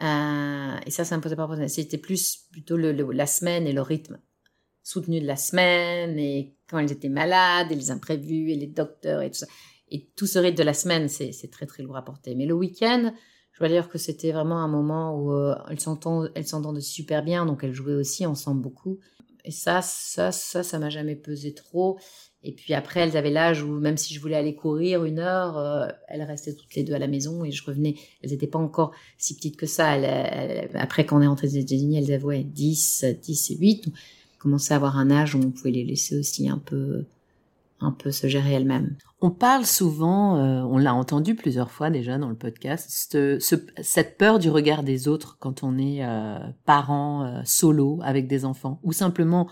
Euh, 0.02 0.76
et 0.84 0.90
ça, 0.90 1.04
ça 1.04 1.16
me 1.16 1.22
posait 1.22 1.36
pas 1.36 1.44
problème. 1.44 1.68
C'était 1.68 1.98
plus 1.98 2.48
plutôt 2.50 2.76
le, 2.76 2.90
la 2.90 3.26
semaine 3.26 3.68
et 3.68 3.72
le 3.72 3.82
rythme 3.82 4.18
soutenu 4.82 5.20
de 5.20 5.26
la 5.26 5.36
semaine, 5.36 6.18
et 6.18 6.56
quand 6.68 6.80
elles 6.80 6.90
étaient 6.90 7.08
malades, 7.08 7.70
et 7.70 7.76
les 7.76 7.92
imprévus, 7.92 8.50
et 8.50 8.56
les 8.56 8.66
docteurs, 8.66 9.22
et 9.22 9.30
tout 9.30 9.38
ça. 9.38 9.46
Et 9.92 10.08
tout 10.16 10.26
ce 10.26 10.40
rythme 10.40 10.56
de 10.56 10.64
la 10.64 10.74
semaine, 10.74 11.08
c'est 11.08 11.50
très 11.52 11.66
très 11.66 11.84
lourd 11.84 11.96
à 11.96 12.04
porter. 12.04 12.34
Mais 12.34 12.46
le 12.46 12.54
week-end, 12.54 13.12
dois 13.62 13.80
dire 13.80 13.88
que 13.88 13.98
c'était 13.98 14.32
vraiment 14.32 14.58
un 14.58 14.68
moment 14.68 15.16
où 15.16 15.32
euh, 15.32 15.54
elles 15.70 15.80
s'entendent 15.80 16.80
super 16.80 17.22
bien, 17.22 17.46
donc 17.46 17.64
elles 17.64 17.72
jouaient 17.72 17.94
aussi 17.94 18.26
ensemble 18.26 18.62
beaucoup. 18.62 18.98
Et 19.44 19.50
ça, 19.50 19.82
ça, 19.82 20.30
ça, 20.32 20.62
ça 20.62 20.78
m'a 20.78 20.90
jamais 20.90 21.16
pesé 21.16 21.52
trop. 21.52 21.98
Et 22.44 22.52
puis 22.52 22.74
après, 22.74 23.00
elles 23.00 23.16
avaient 23.16 23.30
l'âge 23.30 23.62
où 23.62 23.78
même 23.78 23.96
si 23.96 24.14
je 24.14 24.20
voulais 24.20 24.36
aller 24.36 24.54
courir 24.54 25.04
une 25.04 25.20
heure, 25.20 25.58
euh, 25.58 25.86
elles 26.08 26.22
restaient 26.22 26.54
toutes 26.54 26.74
les 26.74 26.82
deux 26.82 26.94
à 26.94 26.98
la 26.98 27.06
maison 27.06 27.44
et 27.44 27.52
je 27.52 27.64
revenais. 27.64 27.94
Elles 28.22 28.30
n'étaient 28.30 28.48
pas 28.48 28.58
encore 28.58 28.92
si 29.16 29.36
petites 29.36 29.56
que 29.56 29.66
ça. 29.66 29.92
Après, 30.74 31.06
quand 31.06 31.18
on 31.18 31.22
est 31.22 31.26
rentré 31.26 31.46
aux 31.46 31.50
États-Unis, 31.50 31.98
elles 31.98 32.12
avaient 32.12 32.24
ouais, 32.24 32.42
10, 32.42 33.04
10 33.22 33.50
et 33.52 33.56
8. 33.56 33.84
Donc, 33.84 33.94
commençaient 34.38 34.74
à 34.74 34.76
avoir 34.76 34.98
un 34.98 35.10
âge 35.12 35.36
où 35.36 35.38
on 35.38 35.50
pouvait 35.50 35.70
les 35.70 35.84
laisser 35.84 36.18
aussi 36.18 36.48
un 36.48 36.58
peu 36.58 37.04
un 37.82 37.92
peu 37.92 38.10
se 38.10 38.26
gérer 38.26 38.52
elle-même. 38.52 38.96
On 39.20 39.30
parle 39.30 39.66
souvent, 39.66 40.36
euh, 40.36 40.62
on 40.62 40.78
l'a 40.78 40.94
entendu 40.94 41.34
plusieurs 41.34 41.70
fois 41.70 41.90
déjà 41.90 42.18
dans 42.18 42.28
le 42.28 42.36
podcast, 42.36 42.88
ce, 42.90 43.38
cette 43.82 44.18
peur 44.18 44.38
du 44.38 44.50
regard 44.50 44.82
des 44.82 45.08
autres 45.08 45.36
quand 45.38 45.62
on 45.62 45.78
est 45.78 46.04
euh, 46.04 46.38
parent 46.64 47.24
euh, 47.24 47.40
solo 47.44 48.00
avec 48.02 48.26
des 48.26 48.44
enfants, 48.44 48.80
ou 48.82 48.92
simplement 48.92 49.48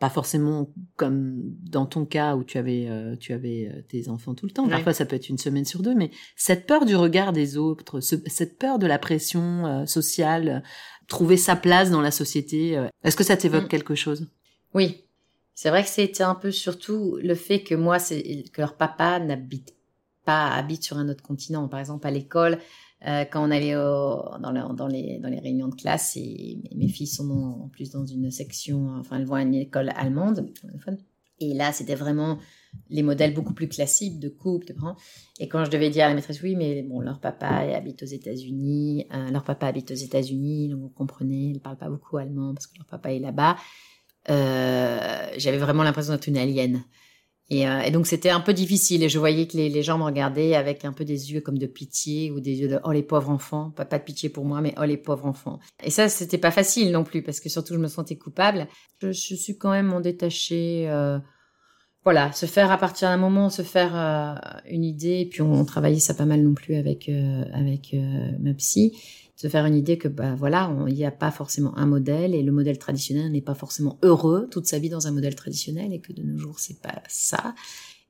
pas 0.00 0.10
forcément 0.10 0.70
comme 0.96 1.40
dans 1.62 1.86
ton 1.86 2.04
cas 2.04 2.34
où 2.34 2.42
tu 2.42 2.58
avais 2.58 2.86
euh, 2.88 3.16
tu 3.16 3.32
avais 3.32 3.84
tes 3.88 4.08
enfants 4.08 4.34
tout 4.34 4.46
le 4.46 4.52
temps. 4.52 4.68
Parfois 4.68 4.92
ça 4.92 5.06
peut 5.06 5.16
être 5.16 5.28
une 5.28 5.38
semaine 5.38 5.64
sur 5.64 5.82
deux, 5.82 5.94
mais 5.94 6.10
cette 6.36 6.66
peur 6.66 6.84
du 6.84 6.96
regard 6.96 7.32
des 7.32 7.56
autres, 7.56 8.00
cette 8.00 8.58
peur 8.58 8.78
de 8.78 8.86
la 8.86 8.98
pression 8.98 9.86
sociale, 9.86 10.62
trouver 11.06 11.36
sa 11.36 11.54
place 11.54 11.90
dans 11.90 12.00
la 12.00 12.10
société, 12.10 12.82
est-ce 13.04 13.16
que 13.16 13.24
ça 13.24 13.36
t'évoque 13.36 13.64
mm. 13.64 13.68
quelque 13.68 13.94
chose? 13.94 14.28
Oui, 14.74 15.04
c'est 15.54 15.70
vrai 15.70 15.82
que 15.82 15.88
c'était 15.88 16.22
un 16.22 16.34
peu 16.34 16.50
surtout 16.50 17.18
le 17.22 17.34
fait 17.34 17.62
que 17.62 17.74
moi, 17.74 17.98
c'est 17.98 18.44
que 18.52 18.60
leur 18.60 18.76
papa 18.76 19.20
n'habite 19.20 19.74
pas, 20.24 20.48
habite 20.48 20.82
sur 20.82 20.98
un 20.98 21.08
autre 21.08 21.22
continent. 21.22 21.68
Par 21.68 21.80
exemple, 21.80 22.06
à 22.06 22.10
l'école, 22.10 22.58
euh, 23.06 23.24
quand 23.24 23.46
on 23.46 23.50
allait 23.50 23.76
au, 23.76 24.22
dans, 24.40 24.50
le, 24.50 24.74
dans, 24.74 24.86
les, 24.86 25.18
dans 25.18 25.28
les 25.28 25.38
réunions 25.38 25.68
de 25.68 25.74
classe, 25.74 26.16
et 26.16 26.58
mes 26.74 26.88
filles 26.88 27.06
sont 27.06 27.30
en 27.64 27.68
plus 27.68 27.90
dans 27.90 28.06
une 28.06 28.30
section, 28.30 28.96
enfin, 28.98 29.18
elles 29.18 29.26
vont 29.26 29.34
à 29.34 29.42
une 29.42 29.54
école 29.54 29.90
allemande, 29.94 30.50
et 31.40 31.52
là, 31.52 31.72
c'était 31.72 31.94
vraiment 31.94 32.38
les 32.90 33.02
modèles 33.02 33.34
beaucoup 33.34 33.54
plus 33.54 33.68
classiques 33.68 34.18
de 34.20 34.28
couple, 34.28 34.66
de 34.66 34.72
parents. 34.72 34.96
Et 35.38 35.48
quand 35.48 35.64
je 35.64 35.70
devais 35.70 35.90
dire 35.90 36.04
à 36.04 36.08
la 36.08 36.14
maîtresse, 36.14 36.42
oui, 36.42 36.56
mais 36.56 36.82
bon, 36.82 37.00
leur 37.00 37.20
papa 37.20 37.46
habite 37.46 38.02
aux 38.02 38.06
États-Unis, 38.06 39.06
euh, 39.12 39.30
leur 39.30 39.44
papa 39.44 39.66
habite 39.66 39.90
aux 39.90 39.94
États-Unis, 39.94 40.68
donc 40.68 40.80
vous 40.80 40.88
comprenez, 40.88 41.50
ils 41.50 41.60
parlent 41.60 41.76
pas 41.76 41.88
beaucoup 41.88 42.16
allemand 42.16 42.54
parce 42.54 42.66
que 42.66 42.76
leur 42.78 42.86
papa 42.86 43.12
est 43.12 43.18
là-bas. 43.18 43.56
Euh, 44.30 45.26
j'avais 45.36 45.58
vraiment 45.58 45.82
l'impression 45.82 46.12
d'être 46.12 46.26
une 46.26 46.38
alien. 46.38 46.84
Et, 47.50 47.68
euh, 47.68 47.80
et 47.80 47.90
donc 47.90 48.06
c'était 48.06 48.30
un 48.30 48.40
peu 48.40 48.54
difficile 48.54 49.02
et 49.02 49.10
je 49.10 49.18
voyais 49.18 49.46
que 49.46 49.56
les, 49.56 49.82
gens 49.82 49.98
me 49.98 50.04
regardaient 50.04 50.54
avec 50.54 50.86
un 50.86 50.92
peu 50.92 51.04
des 51.04 51.32
yeux 51.32 51.42
comme 51.42 51.58
de 51.58 51.66
pitié 51.66 52.30
ou 52.30 52.40
des 52.40 52.54
yeux 52.54 52.68
de 52.68 52.80
oh 52.84 52.92
les 52.92 53.02
pauvres 53.02 53.28
enfants, 53.28 53.70
pas, 53.70 53.84
de 53.84 54.02
pitié 54.02 54.30
pour 54.30 54.46
moi 54.46 54.62
mais 54.62 54.74
oh 54.80 54.84
les 54.84 54.96
pauvres 54.96 55.26
enfants. 55.26 55.58
Et 55.82 55.90
ça 55.90 56.08
c'était 56.08 56.38
pas 56.38 56.50
facile 56.50 56.90
non 56.90 57.04
plus 57.04 57.22
parce 57.22 57.40
que 57.40 57.50
surtout 57.50 57.74
je 57.74 57.78
me 57.78 57.88
sentais 57.88 58.16
coupable. 58.16 58.66
Je, 59.02 59.12
suis 59.12 59.58
quand 59.58 59.70
même 59.70 59.92
en 59.92 60.00
détaché. 60.00 60.88
Euh, 60.88 61.18
voilà, 62.02 62.32
se 62.32 62.46
faire 62.46 62.70
à 62.70 62.76
partir 62.76 63.08
d'un 63.08 63.16
moment, 63.16 63.48
se 63.48 63.62
faire 63.62 63.96
euh, 63.96 64.34
une 64.68 64.84
idée, 64.84 65.20
et 65.20 65.26
puis 65.26 65.40
on, 65.40 65.52
on, 65.52 65.64
travaillait 65.64 66.00
ça 66.00 66.12
pas 66.12 66.26
mal 66.26 66.42
non 66.42 66.52
plus 66.52 66.74
avec 66.76 67.08
euh, 67.08 67.44
avec 67.54 67.96
ma 68.40 68.52
psy, 68.54 68.92
se 69.36 69.48
faire 69.48 69.66
une 69.66 69.74
idée 69.74 69.98
que 69.98 70.08
bah 70.08 70.34
voilà, 70.36 70.74
il 70.86 70.94
n'y 70.94 71.04
a 71.04 71.10
pas 71.10 71.30
forcément 71.30 71.76
un 71.76 71.86
modèle 71.86 72.34
et 72.34 72.42
le 72.42 72.52
modèle 72.52 72.78
traditionnel 72.78 73.32
n'est 73.32 73.40
pas 73.40 73.54
forcément 73.54 73.98
heureux 74.02 74.48
toute 74.50 74.66
sa 74.66 74.78
vie 74.78 74.88
dans 74.88 75.06
un 75.06 75.10
modèle 75.10 75.34
traditionnel 75.34 75.92
et 75.92 76.00
que 76.00 76.12
de 76.12 76.22
nos 76.22 76.38
jours 76.38 76.60
c'est 76.60 76.80
pas 76.80 77.02
ça 77.08 77.54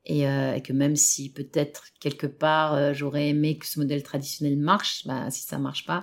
et, 0.05 0.25
et, 0.25 0.61
que 0.63 0.75
même 0.75 0.97
si 0.97 1.31
peut-être 1.31 1.87
quelque 1.99 2.27
part 2.27 2.93
j'aurais 2.93 3.31
aimé 3.31 3.57
que 3.57 3.67
ce 3.67 3.81
modèle 3.81 4.03
traditionnel 4.03 4.59
marche, 4.59 5.07
bah 5.07 5.31
si 5.31 5.45
ça 5.45 5.59
marche 5.59 5.87
pas, 5.87 6.03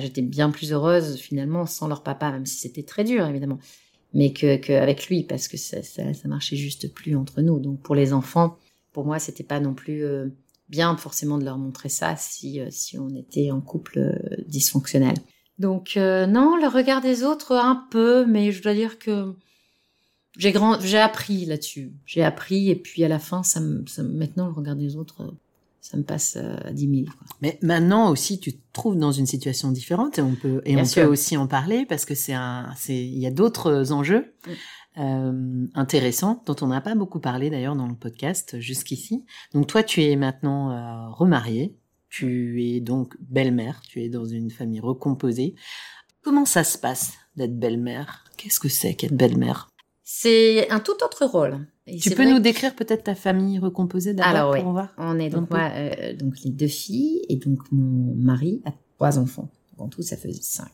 j'étais 0.00 0.22
bien 0.22 0.50
plus 0.50 0.72
heureuse 0.72 1.16
finalement 1.16 1.64
sans 1.64 1.86
leur 1.86 2.02
papa, 2.02 2.32
même 2.32 2.44
si 2.44 2.56
c'était 2.56 2.82
très 2.82 3.04
dur 3.04 3.24
évidemment 3.26 3.60
mais 4.12 4.32
que 4.32 4.56
qu'avec 4.56 5.06
lui 5.08 5.22
parce 5.22 5.48
que 5.48 5.56
ça, 5.56 5.82
ça, 5.82 6.12
ça 6.14 6.28
marchait 6.28 6.56
juste 6.56 6.92
plus 6.92 7.16
entre 7.16 7.42
nous. 7.42 7.60
Donc 7.60 7.80
pour 7.80 7.94
les 7.94 8.12
enfants, 8.12 8.58
pour 8.92 9.04
moi, 9.04 9.18
c'était 9.18 9.44
pas 9.44 9.60
non 9.60 9.74
plus 9.74 10.04
euh, 10.04 10.28
bien 10.70 10.96
forcément 10.96 11.36
de 11.36 11.44
leur 11.44 11.58
montrer 11.58 11.90
ça 11.90 12.16
si 12.16 12.60
euh, 12.60 12.68
si 12.70 12.98
on 12.98 13.10
était 13.10 13.50
en 13.50 13.60
couple 13.60 13.98
euh, 13.98 14.36
dysfonctionnel. 14.46 15.14
Donc 15.58 15.96
non, 15.96 16.56
le 16.56 16.68
regard 16.68 17.02
des 17.02 17.22
autres 17.22 17.54
un 17.54 17.86
peu, 17.90 18.24
mais 18.24 18.50
je 18.50 18.62
dois 18.62 18.72
dire 18.72 18.98
que 18.98 19.34
j'ai 20.38 20.52
grand 20.52 20.80
j'ai 20.80 20.98
appris 20.98 21.44
là-dessus. 21.44 21.92
J'ai 22.06 22.22
appris 22.24 22.70
et 22.70 22.76
puis 22.76 23.04
à 23.04 23.08
la 23.08 23.18
fin, 23.18 23.42
ça, 23.42 23.60
ça 23.86 24.02
maintenant 24.02 24.46
le 24.46 24.54
regard 24.54 24.74
des 24.74 24.96
autres 24.96 25.34
ça 25.80 25.96
me 25.96 26.02
passe 26.02 26.36
euh, 26.36 26.56
à 26.64 26.72
10 26.72 27.04
000. 27.04 27.04
Quoi. 27.06 27.26
Mais 27.40 27.58
maintenant 27.62 28.10
aussi, 28.10 28.38
tu 28.38 28.52
te 28.52 28.60
trouves 28.72 28.96
dans 28.96 29.12
une 29.12 29.26
situation 29.26 29.72
différente 29.72 30.18
et 30.18 30.22
on 30.22 30.34
peut 30.34 30.60
et 30.64 30.76
on 30.76 30.84
peut 30.84 31.04
aussi 31.04 31.36
en 31.36 31.46
parler 31.46 31.86
parce 31.86 32.04
que 32.04 32.14
c'est 32.14 32.34
un, 32.34 32.72
c'est 32.76 32.96
il 32.96 33.18
y 33.18 33.26
a 33.26 33.30
d'autres 33.30 33.92
enjeux 33.92 34.32
mm. 34.46 34.50
Euh, 34.98 35.66
intéressants 35.74 36.42
dont 36.46 36.56
on 36.62 36.68
n'a 36.68 36.80
pas 36.80 36.94
beaucoup 36.94 37.20
parlé 37.20 37.50
d'ailleurs 37.50 37.76
dans 37.76 37.86
le 37.86 37.94
podcast 37.94 38.58
jusqu'ici. 38.60 39.24
Donc 39.54 39.66
toi, 39.66 39.82
tu 39.82 40.02
es 40.02 40.16
maintenant 40.16 40.70
euh, 40.70 41.08
remariée, 41.10 41.76
tu 42.08 42.64
es 42.64 42.80
donc 42.80 43.16
belle-mère, 43.20 43.80
tu 43.82 44.02
es 44.02 44.08
dans 44.08 44.24
une 44.24 44.50
famille 44.50 44.80
recomposée. 44.80 45.54
Comment 46.22 46.44
ça 46.44 46.64
se 46.64 46.76
passe 46.76 47.12
d'être 47.36 47.58
belle-mère? 47.58 48.24
Qu'est-ce 48.36 48.60
que 48.60 48.68
c'est 48.68 48.94
qu'être 48.94 49.16
belle-mère? 49.16 49.68
C'est 50.02 50.68
un 50.70 50.80
tout 50.80 51.02
autre 51.04 51.24
rôle 51.24 51.66
tu 51.98 52.10
peux 52.10 52.28
nous 52.28 52.38
décrire 52.38 52.74
peut-être 52.74 53.04
ta 53.04 53.14
famille 53.14 53.58
recomposée 53.58 54.14
d'abord 54.14 54.54
Alors 54.54 54.74
oui, 54.74 54.84
on 54.98 55.18
est 55.18 55.30
donc 55.30 55.50
moi, 55.50 55.70
euh, 55.74 56.14
donc 56.14 56.34
les 56.44 56.50
deux 56.50 56.68
filles 56.68 57.22
et 57.28 57.36
donc 57.36 57.58
mon 57.72 58.14
mari 58.14 58.62
a 58.64 58.72
trois 58.96 59.18
enfants. 59.18 59.48
En 59.78 59.88
tout, 59.88 60.02
ça 60.02 60.16
faisait 60.16 60.42
cinq. 60.42 60.70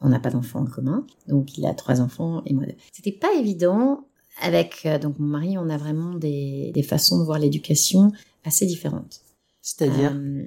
On 0.00 0.08
n'a 0.08 0.20
pas 0.20 0.30
d'enfants 0.30 0.60
en 0.60 0.66
commun, 0.66 1.06
donc 1.28 1.56
il 1.56 1.66
a 1.66 1.74
trois 1.74 2.00
enfants 2.00 2.42
et 2.44 2.52
moi 2.52 2.66
deux. 2.66 2.74
C'était 2.92 3.12
pas 3.12 3.32
évident. 3.38 4.06
Avec 4.42 4.84
euh, 4.84 4.98
donc 4.98 5.20
mon 5.20 5.28
mari, 5.28 5.56
on 5.58 5.70
a 5.70 5.76
vraiment 5.76 6.14
des, 6.14 6.72
des 6.74 6.82
façons 6.82 7.20
de 7.20 7.24
voir 7.24 7.38
l'éducation 7.38 8.10
assez 8.44 8.66
différentes. 8.66 9.20
C'est-à-dire? 9.62 10.12
Euh, 10.12 10.44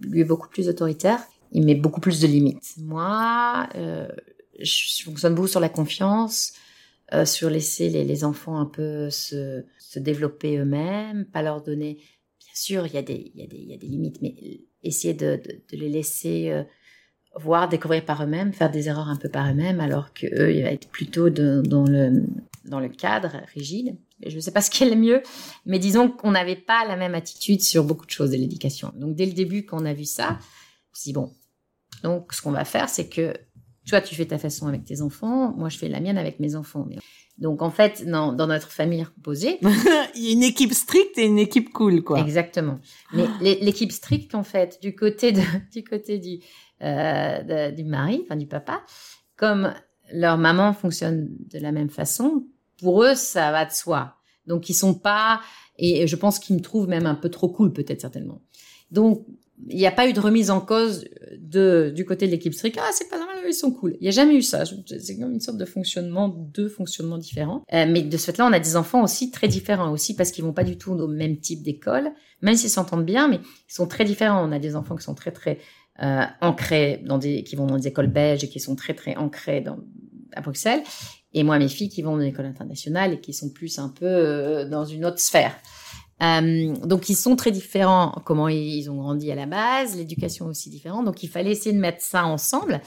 lui 0.00 0.20
est 0.20 0.24
beaucoup 0.24 0.48
plus 0.48 0.68
autoritaire, 0.68 1.20
il 1.52 1.64
met 1.64 1.74
beaucoup 1.74 2.00
plus 2.00 2.20
de 2.20 2.26
limites. 2.26 2.74
Moi, 2.78 3.68
euh, 3.74 4.08
je 4.58 5.02
fonctionne 5.04 5.34
beaucoup 5.34 5.48
sur 5.48 5.60
la 5.60 5.68
confiance 5.68 6.52
euh, 7.14 7.24
sur 7.24 7.50
laisser 7.50 7.88
les, 7.88 8.04
les, 8.04 8.24
enfants 8.24 8.58
un 8.58 8.66
peu 8.66 9.10
se, 9.10 9.64
se 9.78 9.98
développer 9.98 10.58
eux-mêmes, 10.58 11.24
pas 11.26 11.42
leur 11.42 11.62
donner. 11.62 11.98
Bien 12.40 12.54
sûr, 12.54 12.86
il 12.86 12.94
y 12.94 12.98
a 12.98 13.02
des, 13.02 13.30
il 13.34 13.40
y 13.40 13.44
a 13.44 13.46
des, 13.46 13.56
il 13.56 13.70
y 13.70 13.74
a 13.74 13.76
des 13.76 13.86
limites, 13.86 14.20
mais 14.22 14.34
essayer 14.82 15.14
de, 15.14 15.36
de, 15.36 15.62
de 15.70 15.76
les 15.76 15.88
laisser 15.88 16.50
euh, 16.50 16.64
voir, 17.38 17.68
découvrir 17.68 18.04
par 18.04 18.22
eux-mêmes, 18.22 18.52
faire 18.52 18.70
des 18.70 18.88
erreurs 18.88 19.08
un 19.08 19.16
peu 19.16 19.28
par 19.28 19.50
eux-mêmes, 19.50 19.80
alors 19.80 20.12
que 20.12 20.26
eux, 20.26 20.54
ils 20.54 20.62
vont 20.62 20.68
être 20.68 20.88
plutôt 20.88 21.30
dans 21.30 21.84
le 21.84 22.24
dans 22.64 22.80
le 22.80 22.88
cadre 22.88 23.42
rigide. 23.54 23.96
Je 24.26 24.34
ne 24.34 24.40
sais 24.40 24.50
pas 24.50 24.60
ce 24.60 24.70
qui 24.70 24.82
est 24.82 24.90
le 24.90 24.96
mieux, 24.96 25.22
mais 25.66 25.78
disons 25.78 26.08
qu'on 26.08 26.32
n'avait 26.32 26.56
pas 26.56 26.84
la 26.86 26.96
même 26.96 27.14
attitude 27.14 27.60
sur 27.60 27.84
beaucoup 27.84 28.06
de 28.06 28.10
choses 28.10 28.30
de 28.30 28.36
l'éducation. 28.36 28.92
Donc 28.96 29.14
dès 29.14 29.26
le 29.26 29.32
début, 29.32 29.64
quand 29.64 29.80
on 29.80 29.84
a 29.84 29.94
vu 29.94 30.04
ça, 30.04 30.38
si 30.92 31.12
bon, 31.12 31.32
donc 32.02 32.32
ce 32.32 32.42
qu'on 32.42 32.50
va 32.50 32.64
faire, 32.64 32.88
c'est 32.88 33.08
que 33.08 33.34
toi, 33.86 34.00
tu 34.00 34.14
fais 34.14 34.26
ta 34.26 34.38
façon 34.38 34.66
avec 34.66 34.84
tes 34.84 35.00
enfants, 35.00 35.52
moi, 35.56 35.68
je 35.68 35.78
fais 35.78 35.88
la 35.88 36.00
mienne 36.00 36.18
avec 36.18 36.40
mes 36.40 36.56
enfants. 36.56 36.88
Donc, 37.38 37.60
en 37.60 37.70
fait, 37.70 38.06
dans, 38.06 38.32
dans 38.32 38.46
notre 38.46 38.70
famille 38.70 39.02
reposée... 39.02 39.58
Il 40.14 40.22
y 40.22 40.28
a 40.28 40.32
une 40.32 40.42
équipe 40.42 40.72
stricte 40.72 41.18
et 41.18 41.24
une 41.24 41.38
équipe 41.38 41.70
cool, 41.72 42.02
quoi. 42.02 42.18
Exactement. 42.20 42.78
Mais 43.12 43.26
l'équipe 43.60 43.92
stricte, 43.92 44.34
en 44.34 44.42
fait, 44.42 44.78
du 44.80 44.94
côté, 44.94 45.32
de, 45.32 45.42
du, 45.72 45.84
côté 45.84 46.18
du, 46.18 46.38
euh, 46.82 47.70
du 47.70 47.84
mari, 47.84 48.22
enfin 48.24 48.36
du 48.36 48.46
papa, 48.46 48.82
comme 49.36 49.74
leur 50.12 50.38
maman 50.38 50.72
fonctionne 50.72 51.28
de 51.50 51.58
la 51.58 51.72
même 51.72 51.90
façon, 51.90 52.46
pour 52.78 53.02
eux, 53.02 53.14
ça 53.14 53.50
va 53.52 53.66
de 53.66 53.72
soi. 53.72 54.16
Donc, 54.46 54.70
ils 54.70 54.74
sont 54.74 54.94
pas... 54.94 55.40
Et 55.78 56.06
je 56.06 56.16
pense 56.16 56.38
qu'ils 56.38 56.56
me 56.56 56.62
trouvent 56.62 56.88
même 56.88 57.04
un 57.04 57.14
peu 57.14 57.28
trop 57.28 57.50
cool, 57.50 57.72
peut-être, 57.72 58.00
certainement. 58.00 58.40
Donc, 58.90 59.26
il 59.68 59.76
n'y 59.76 59.86
a 59.86 59.92
pas 59.92 60.08
eu 60.08 60.12
de 60.12 60.20
remise 60.20 60.50
en 60.50 60.60
cause 60.60 61.06
de, 61.38 61.92
du 61.94 62.04
côté 62.04 62.26
de 62.26 62.32
l'équipe 62.32 62.54
strict. 62.54 62.78
Ah, 62.80 62.90
c'est 62.92 63.08
pas 63.08 63.18
normal, 63.18 63.36
ils 63.46 63.54
sont 63.54 63.72
cool. 63.72 63.96
Il 64.00 64.02
n'y 64.02 64.08
a 64.08 64.12
jamais 64.12 64.34
eu 64.34 64.42
ça. 64.42 64.64
C'est 64.64 65.18
comme 65.18 65.32
une 65.32 65.40
sorte 65.40 65.56
de 65.56 65.64
fonctionnement, 65.64 66.28
deux 66.28 66.68
fonctionnements 66.68 67.18
différents. 67.18 67.62
Euh, 67.72 67.86
mais 67.88 68.02
de 68.02 68.16
ce 68.16 68.26
fait-là, 68.26 68.46
on 68.46 68.52
a 68.52 68.60
des 68.60 68.76
enfants 68.76 69.02
aussi 69.02 69.30
très 69.30 69.48
différents 69.48 69.90
aussi 69.92 70.14
parce 70.14 70.30
qu'ils 70.30 70.44
vont 70.44 70.52
pas 70.52 70.64
du 70.64 70.76
tout 70.76 70.92
au 70.92 71.08
même 71.08 71.38
type 71.38 71.62
d'école, 71.62 72.10
même 72.42 72.56
s'ils 72.56 72.70
s'entendent 72.70 73.06
bien, 73.06 73.28
mais 73.28 73.36
ils 73.36 73.74
sont 73.74 73.86
très 73.86 74.04
différents. 74.04 74.46
On 74.46 74.52
a 74.52 74.58
des 74.58 74.76
enfants 74.76 74.96
qui 74.96 75.04
sont 75.04 75.14
très 75.14 75.32
très 75.32 75.58
euh, 76.02 76.22
ancrés 76.42 77.02
dans 77.04 77.18
des, 77.18 77.42
qui 77.42 77.56
vont 77.56 77.66
dans 77.66 77.78
des 77.78 77.88
écoles 77.88 78.08
belges 78.08 78.44
et 78.44 78.48
qui 78.48 78.60
sont 78.60 78.76
très 78.76 78.94
très 78.94 79.16
ancrés 79.16 79.64
à 80.34 80.40
Bruxelles. 80.42 80.82
Et 81.32 81.42
moi, 81.42 81.58
mes 81.58 81.68
filles 81.68 81.88
qui 81.88 82.02
vont 82.02 82.16
dans 82.16 82.22
une 82.22 82.28
école 82.28 82.46
internationale 82.46 83.14
et 83.14 83.20
qui 83.20 83.32
sont 83.32 83.50
plus 83.50 83.78
un 83.78 83.88
peu 83.88 84.06
euh, 84.06 84.68
dans 84.68 84.84
une 84.84 85.04
autre 85.04 85.18
sphère. 85.18 85.54
Euh, 86.22 86.74
donc 86.86 87.08
ils 87.08 87.14
sont 87.14 87.36
très 87.36 87.50
différents, 87.50 88.22
comment 88.24 88.48
ils 88.48 88.90
ont 88.90 88.96
grandi 88.96 89.30
à 89.30 89.34
la 89.34 89.46
base, 89.46 89.96
l'éducation 89.96 90.46
aussi 90.46 90.70
différente. 90.70 91.04
Donc 91.04 91.22
il 91.22 91.28
fallait 91.28 91.52
essayer 91.52 91.74
de 91.74 91.80
mettre 91.80 92.02
ça 92.02 92.24
ensemble. 92.24 92.80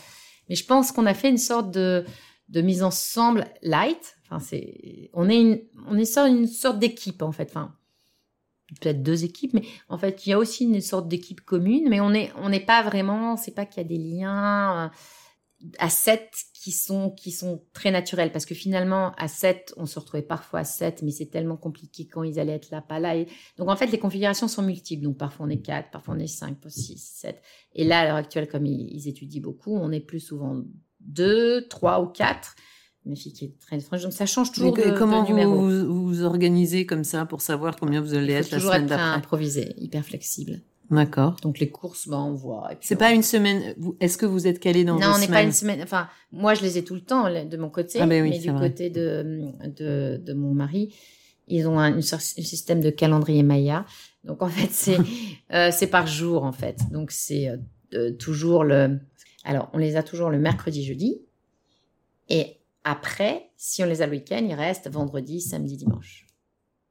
Mais 0.49 0.55
je 0.55 0.65
pense 0.65 0.91
qu'on 0.91 1.05
a 1.05 1.13
fait 1.13 1.29
une 1.29 1.37
sorte 1.37 1.71
de, 1.71 2.05
de 2.49 2.61
mise 2.61 2.81
ensemble 2.83 3.47
light. 3.61 4.17
Enfin 4.25 4.39
c'est, 4.39 5.09
on 5.13 5.29
est 5.29 5.39
une, 5.39 5.61
on 5.87 5.97
est 5.97 6.05
sur 6.05 6.25
une 6.25 6.47
sorte 6.47 6.79
d'équipe 6.79 7.21
en 7.21 7.31
fait. 7.31 7.49
Enfin 7.49 7.75
peut-être 8.81 9.01
deux 9.01 9.23
équipes, 9.23 9.53
mais 9.53 9.63
en 9.89 9.97
fait 9.97 10.25
il 10.25 10.29
y 10.29 10.33
a 10.33 10.37
aussi 10.37 10.63
une 10.63 10.81
sorte 10.81 11.07
d'équipe 11.07 11.41
commune. 11.41 11.87
Mais 11.87 11.99
on 12.01 12.13
est, 12.13 12.31
on 12.37 12.49
n'est 12.49 12.59
pas 12.59 12.81
vraiment, 12.81 13.37
c'est 13.37 13.53
pas 13.53 13.65
qu'il 13.65 13.83
y 13.83 13.85
a 13.85 13.89
des 13.89 13.97
liens. 13.97 14.85
Euh, 14.85 14.89
à 15.77 15.89
7 15.89 16.31
qui 16.61 16.73
sont 16.73 17.09
qui 17.11 17.31
sont 17.31 17.63
très 17.71 17.89
naturels. 17.89 18.33
Parce 18.33 18.45
que 18.45 18.53
finalement 18.53 19.13
à 19.17 19.29
7 19.29 19.73
on 19.77 19.85
se 19.85 19.97
retrouvait 19.97 20.23
parfois 20.23 20.59
à 20.59 20.63
7 20.65 21.03
mais 21.03 21.11
c'est 21.11 21.27
tellement 21.27 21.55
compliqué 21.55 22.05
quand 22.05 22.23
ils 22.23 22.37
allaient 22.37 22.55
être 22.55 22.69
là 22.69 22.81
pas 22.81 22.99
là. 22.99 23.15
Et 23.15 23.27
donc 23.57 23.69
en 23.69 23.75
fait 23.77 23.87
les 23.87 23.97
configurations 23.97 24.49
sont 24.49 24.61
multiples. 24.61 25.03
Donc 25.03 25.17
parfois 25.17 25.45
on 25.45 25.49
est 25.49 25.61
4 25.61 25.89
parfois 25.89 26.15
on 26.15 26.19
est 26.19 26.27
5 26.27 26.55
parfois 26.55 26.71
6 26.71 26.97
7 26.97 27.41
et 27.75 27.85
là 27.85 27.99
à 27.99 28.05
l'heure 28.05 28.15
actuelle 28.17 28.49
comme 28.49 28.65
ils, 28.65 29.07
étudient 29.07 29.41
beaucoup 29.41 29.73
on 29.77 29.91
est 29.91 30.01
plus 30.01 30.19
souvent 30.19 30.61
2 30.99 31.67
3 31.69 32.01
ou 32.01 32.07
4 32.07 32.55
mes 33.05 33.15
filles 33.15 33.33
qui 33.33 33.45
est 33.45 33.57
très 33.57 33.79
franche 33.79 34.03
donc 34.03 34.11
ça 34.11 34.25
change 34.25 34.51
toujours 34.51 34.73
de, 34.73 34.97
comment 34.97 35.23
de 35.23 35.29
numéro. 35.29 35.61
Vous, 35.61 36.07
vous 36.07 36.23
organisez 36.23 36.85
comme 36.85 37.05
ça 37.05 37.25
pour 37.25 37.39
savoir 37.39 37.77
combien 37.77 38.01
vous 38.01 38.15
allez 38.15 38.33
être 38.33 38.51
la 38.51 38.59
semaine 38.59 38.85
d'après? 38.85 39.17
improvisé 39.17 39.73
hyper 39.77 40.03
flexible 40.03 40.61
D'accord. 40.91 41.35
Donc 41.43 41.59
les 41.59 41.69
courses, 41.69 42.07
bah 42.07 42.17
on 42.17 42.33
voit. 42.33 42.71
C'est 42.81 42.95
pas 42.95 43.11
une 43.11 43.21
semaine. 43.21 43.75
Est-ce 43.99 44.17
que 44.17 44.25
vous 44.25 44.47
êtes 44.47 44.59
calé 44.59 44.83
dans 44.83 44.97
Non, 44.97 45.13
on 45.15 45.19
n'est 45.19 45.27
pas 45.27 45.43
une 45.43 45.51
semaine. 45.51 45.81
Enfin, 45.83 46.09
moi 46.31 46.55
je 46.55 46.61
les 46.63 46.77
ai 46.77 46.83
tout 46.83 46.95
le 46.95 47.01
temps 47.01 47.29
de 47.29 47.57
mon 47.57 47.69
côté, 47.69 47.99
ah 48.01 48.07
ben 48.07 48.23
oui, 48.23 48.31
mais 48.31 48.39
du 48.39 48.49
vrai. 48.49 48.69
côté 48.69 48.89
de, 48.89 49.51
de 49.77 50.19
de 50.23 50.33
mon 50.33 50.53
mari, 50.53 50.95
ils 51.47 51.67
ont 51.67 51.77
un, 51.77 51.89
une 51.89 51.99
un 51.99 52.19
système 52.19 52.81
de 52.81 52.89
calendrier 52.89 53.43
Maya. 53.43 53.85
Donc 54.23 54.41
en 54.41 54.49
fait 54.49 54.71
c'est 54.71 54.97
euh, 55.53 55.69
c'est 55.71 55.87
par 55.87 56.07
jour 56.07 56.43
en 56.43 56.53
fait. 56.53 56.79
Donc 56.91 57.11
c'est 57.11 57.49
euh, 57.93 58.11
toujours 58.13 58.63
le. 58.63 58.99
Alors 59.43 59.69
on 59.73 59.77
les 59.77 59.95
a 59.95 60.01
toujours 60.01 60.31
le 60.31 60.39
mercredi, 60.39 60.83
jeudi, 60.83 61.21
et 62.29 62.57
après, 62.83 63.51
si 63.57 63.83
on 63.83 63.85
les 63.85 64.01
a 64.01 64.05
le 64.05 64.13
week-end, 64.13 64.45
il 64.47 64.53
reste 64.53 64.89
vendredi, 64.89 65.41
samedi, 65.41 65.77
dimanche. 65.77 66.25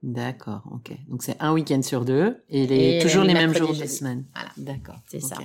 D'accord, 0.03 0.63
ok. 0.73 0.93
Donc 1.09 1.23
c'est 1.23 1.37
un 1.41 1.53
week-end 1.53 1.83
sur 1.83 2.05
deux 2.05 2.43
et, 2.49 2.67
les, 2.67 2.99
Et 2.99 3.03
toujours 3.03 3.23
le 3.23 3.29
les 3.29 3.35
mêmes 3.35 3.55
jours 3.55 3.75
de 3.75 3.85
semaine. 3.87 4.25
Voilà. 4.35 4.51
D'accord. 4.57 5.01
C'est 5.09 5.21
ça. 5.21 5.37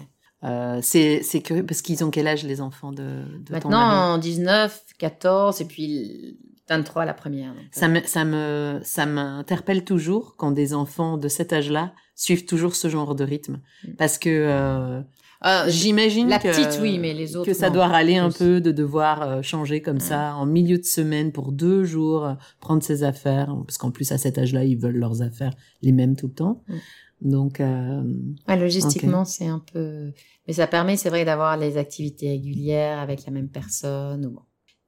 Euh, 0.44 0.80
c'est 0.82 1.42
curieux 1.44 1.66
parce 1.66 1.82
qu'ils 1.82 2.04
ont 2.04 2.12
quel 2.12 2.28
âge 2.28 2.44
les 2.44 2.62
enfants 2.62 2.92
de, 2.92 3.24
de 3.40 3.60
ton 3.60 3.70
mari? 3.70 3.86
Maintenant, 3.88 4.18
19, 4.18 4.84
14, 5.00 5.62
et 5.62 5.66
puis 5.66 6.38
23 6.70 7.06
la 7.06 7.14
première. 7.14 7.54
donc, 7.54 7.64
Ça 7.72 7.88
me 7.88 8.02
ça 8.04 8.26
me 8.26 8.80
ça 8.84 9.06
m'interpelle 9.06 9.84
toujours 9.86 10.36
quand 10.38 10.52
des 10.52 10.74
enfants 10.74 11.18
de 11.18 11.28
cet 11.30 11.52
âge-là 11.54 11.94
suivent 12.16 12.46
toujours 12.46 12.76
ce 12.76 12.90
genre 12.90 13.16
de 13.16 13.24
rythme 13.24 13.60
Mm. 13.86 13.96
parce 13.98 14.18
que 14.18 14.30
euh, 14.30 15.02
euh, 15.46 15.66
j'imagine 15.68 16.30
la 16.30 16.40
que 16.40 16.48
petite, 16.48 16.80
oui, 16.82 16.98
mais 17.00 17.14
les 17.14 17.36
autres, 17.36 17.46
que 17.46 17.54
ça 17.54 17.68
non. 17.70 17.76
doit 17.76 17.88
râler 17.88 18.18
un 18.18 18.32
peu 18.32 18.62
de 18.62 18.72
devoir 18.72 19.22
euh, 19.22 19.42
changer 19.42 19.82
comme 19.82 19.98
Mm. 19.98 20.00
ça 20.02 20.36
en 20.36 20.46
milieu 20.46 20.78
de 20.78 20.84
semaine 20.86 21.32
pour 21.32 21.52
deux 21.52 21.84
jours 21.84 22.26
euh, 22.26 22.34
prendre 22.60 22.82
ses 22.84 23.04
affaires 23.04 23.56
parce 23.66 23.78
qu'en 23.78 23.92
plus 23.92 24.12
à 24.12 24.18
cet 24.18 24.38
âge-là 24.38 24.64
ils 24.64 24.78
veulent 24.78 24.98
leurs 24.98 25.22
affaires 25.22 25.54
les 25.82 25.92
mêmes 25.92 26.16
tout 26.16 26.28
le 26.28 26.34
temps 26.34 26.64
Mm. 26.68 27.30
donc 27.30 27.60
euh, 27.60 28.04
Ouais, 28.48 28.58
logistiquement, 28.60 29.26
c'est 29.26 29.48
un 29.48 29.60
peu. 29.72 30.12
Mais 30.48 30.54
ça 30.54 30.68
permet, 30.68 30.98
c'est 30.98 31.10
vrai, 31.10 31.24
d'avoir 31.26 31.56
les 31.58 31.78
activités 31.78 32.30
régulières 32.30 33.00
avec 33.00 33.26
la 33.26 33.32
même 33.32 33.48
personne. 33.50 34.26
Ou 34.26 34.32
bon. 34.32 34.42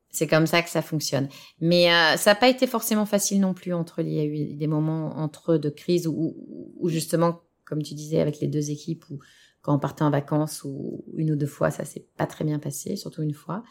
C'est 0.10 0.28
comme 0.28 0.48
ça 0.48 0.62
que 0.62 0.70
ça 0.70 0.82
fonctionne. 0.82 1.28
Mais 1.62 1.90
euh, 1.92 2.16
ça 2.18 2.32
n'a 2.32 2.36
pas 2.36 2.48
été 2.50 2.68
forcément 2.68 3.06
facile 3.06 3.40
non 3.42 3.54
plus 3.54 3.74
entre 3.74 4.00
il 4.02 4.14
y 4.14 4.20
a 4.20 4.24
eu 4.26 4.56
des 4.56 4.68
moments 4.68 5.18
entre 5.18 5.54
eux 5.54 5.60
de 5.60 5.70
crise 5.70 6.08
où, 6.08 6.36
où 6.78 6.88
justement, 6.90 7.40
comme 7.66 7.82
tu 7.84 7.94
disais, 7.96 8.20
avec 8.22 8.40
les 8.40 8.48
deux 8.48 8.70
équipes, 8.72 9.04
où 9.10 9.20
quand 9.66 9.74
on 9.74 9.80
partait 9.80 10.04
en 10.04 10.12
vacances 10.12 10.62
ou 10.64 11.04
une 11.18 11.32
ou 11.32 11.36
deux 11.36 11.48
fois, 11.48 11.72
ça 11.72 11.86
s'est 11.86 12.06
pas 12.18 12.28
très 12.28 12.46
bien 12.46 12.60
passé, 12.60 12.96
surtout 12.96 13.24
une 13.24 13.34
fois. 13.34 13.64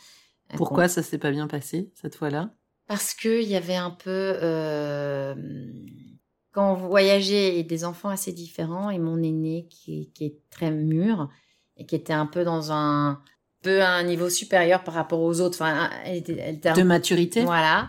Pourquoi 0.57 0.89
ça 0.89 1.05
s'est 1.05 1.19
pas 1.19 1.31
bien 1.31 1.47
passé 1.47 1.93
cette 1.95 2.17
fois-là? 2.17 2.53
Parce 2.89 3.15
que 3.15 3.41
il 3.41 3.49
y 3.49 3.55
avait 3.55 3.77
un 3.77 3.93
peu 3.93 4.11
euh, 4.43 5.37
quand 6.51 6.73
on 6.73 6.75
voyageait 6.75 7.61
et 7.61 7.63
des 7.63 7.85
enfants 7.85 8.09
assez 8.09 8.33
différents 8.33 8.91
et 8.91 8.99
mon 8.99 9.23
aîné 9.23 9.69
qui, 9.71 10.11
qui 10.15 10.25
est 10.25 10.37
très 10.51 10.73
mûr 10.73 11.29
et 11.77 11.87
qui 11.87 11.95
était 11.95 12.13
un 12.13 12.27
peu 12.27 12.43
dans 12.43 12.73
un 12.73 13.23
peu 13.63 13.81
à 13.81 13.91
un 13.91 14.03
niveau 14.03 14.29
supérieur 14.29 14.83
par 14.83 14.95
rapport 14.95 15.21
aux 15.21 15.41
autres. 15.41 15.63
Enfin, 15.63 15.91
elle 16.05 16.17
était, 16.17 16.37
elle 16.41 16.57
était 16.57 16.73
de 16.73 16.83
maturité? 16.83 17.45
Voilà. 17.45 17.89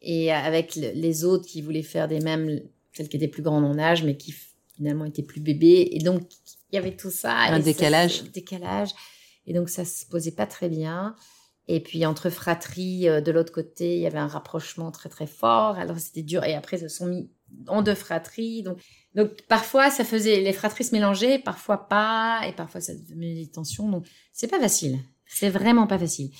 Et 0.00 0.32
avec 0.32 0.74
les 0.74 1.24
autres 1.24 1.46
qui 1.46 1.60
voulaient 1.60 1.82
faire 1.82 2.08
des 2.08 2.20
mêmes, 2.20 2.62
celles 2.94 3.10
qui 3.10 3.18
étaient 3.18 3.28
plus 3.28 3.42
grandes 3.42 3.66
en 3.66 3.78
âge, 3.78 4.04
mais 4.04 4.16
qui 4.16 4.34
finalement 4.74 5.04
étaient 5.04 5.22
plus 5.22 5.42
bébés. 5.42 5.90
Et 5.92 5.98
donc, 5.98 6.22
il 6.72 6.76
y 6.76 6.78
avait 6.78 6.96
tout 6.96 7.10
ça. 7.10 7.34
Un 7.34 7.60
décalage. 7.60 8.24
décalage. 8.30 8.90
Et 9.46 9.52
donc, 9.52 9.68
ça 9.68 9.84
se 9.84 10.06
posait 10.06 10.32
pas 10.32 10.46
très 10.46 10.68
bien. 10.68 11.14
Et 11.68 11.80
puis, 11.80 12.04
entre 12.06 12.30
fratries, 12.30 13.08
euh, 13.08 13.20
de 13.20 13.30
l'autre 13.30 13.52
côté, 13.52 13.96
il 13.96 14.00
y 14.00 14.06
avait 14.06 14.18
un 14.18 14.26
rapprochement 14.26 14.90
très, 14.90 15.08
très 15.08 15.26
fort. 15.26 15.76
Alors, 15.76 15.98
c'était 15.98 16.22
dur. 16.22 16.44
Et 16.44 16.54
après, 16.54 16.78
ils 16.78 16.80
se 16.80 16.88
sont 16.88 17.06
mis 17.06 17.30
en 17.68 17.82
deux 17.82 17.94
fratries. 17.94 18.62
Donc, 18.62 18.78
donc, 19.14 19.42
parfois, 19.42 19.90
ça 19.90 20.04
faisait 20.04 20.40
les 20.40 20.52
fratries 20.52 20.84
se 20.84 20.94
mélanger, 20.94 21.38
parfois 21.38 21.88
pas. 21.88 22.40
Et 22.48 22.52
parfois, 22.52 22.80
ça 22.80 22.94
devenait 22.94 23.34
des 23.34 23.50
tensions. 23.50 23.88
Donc, 23.88 24.06
c'est 24.32 24.48
pas 24.48 24.60
facile. 24.60 24.98
C'est 25.26 25.50
vraiment 25.50 25.86
pas 25.86 25.98
facile. 25.98 26.30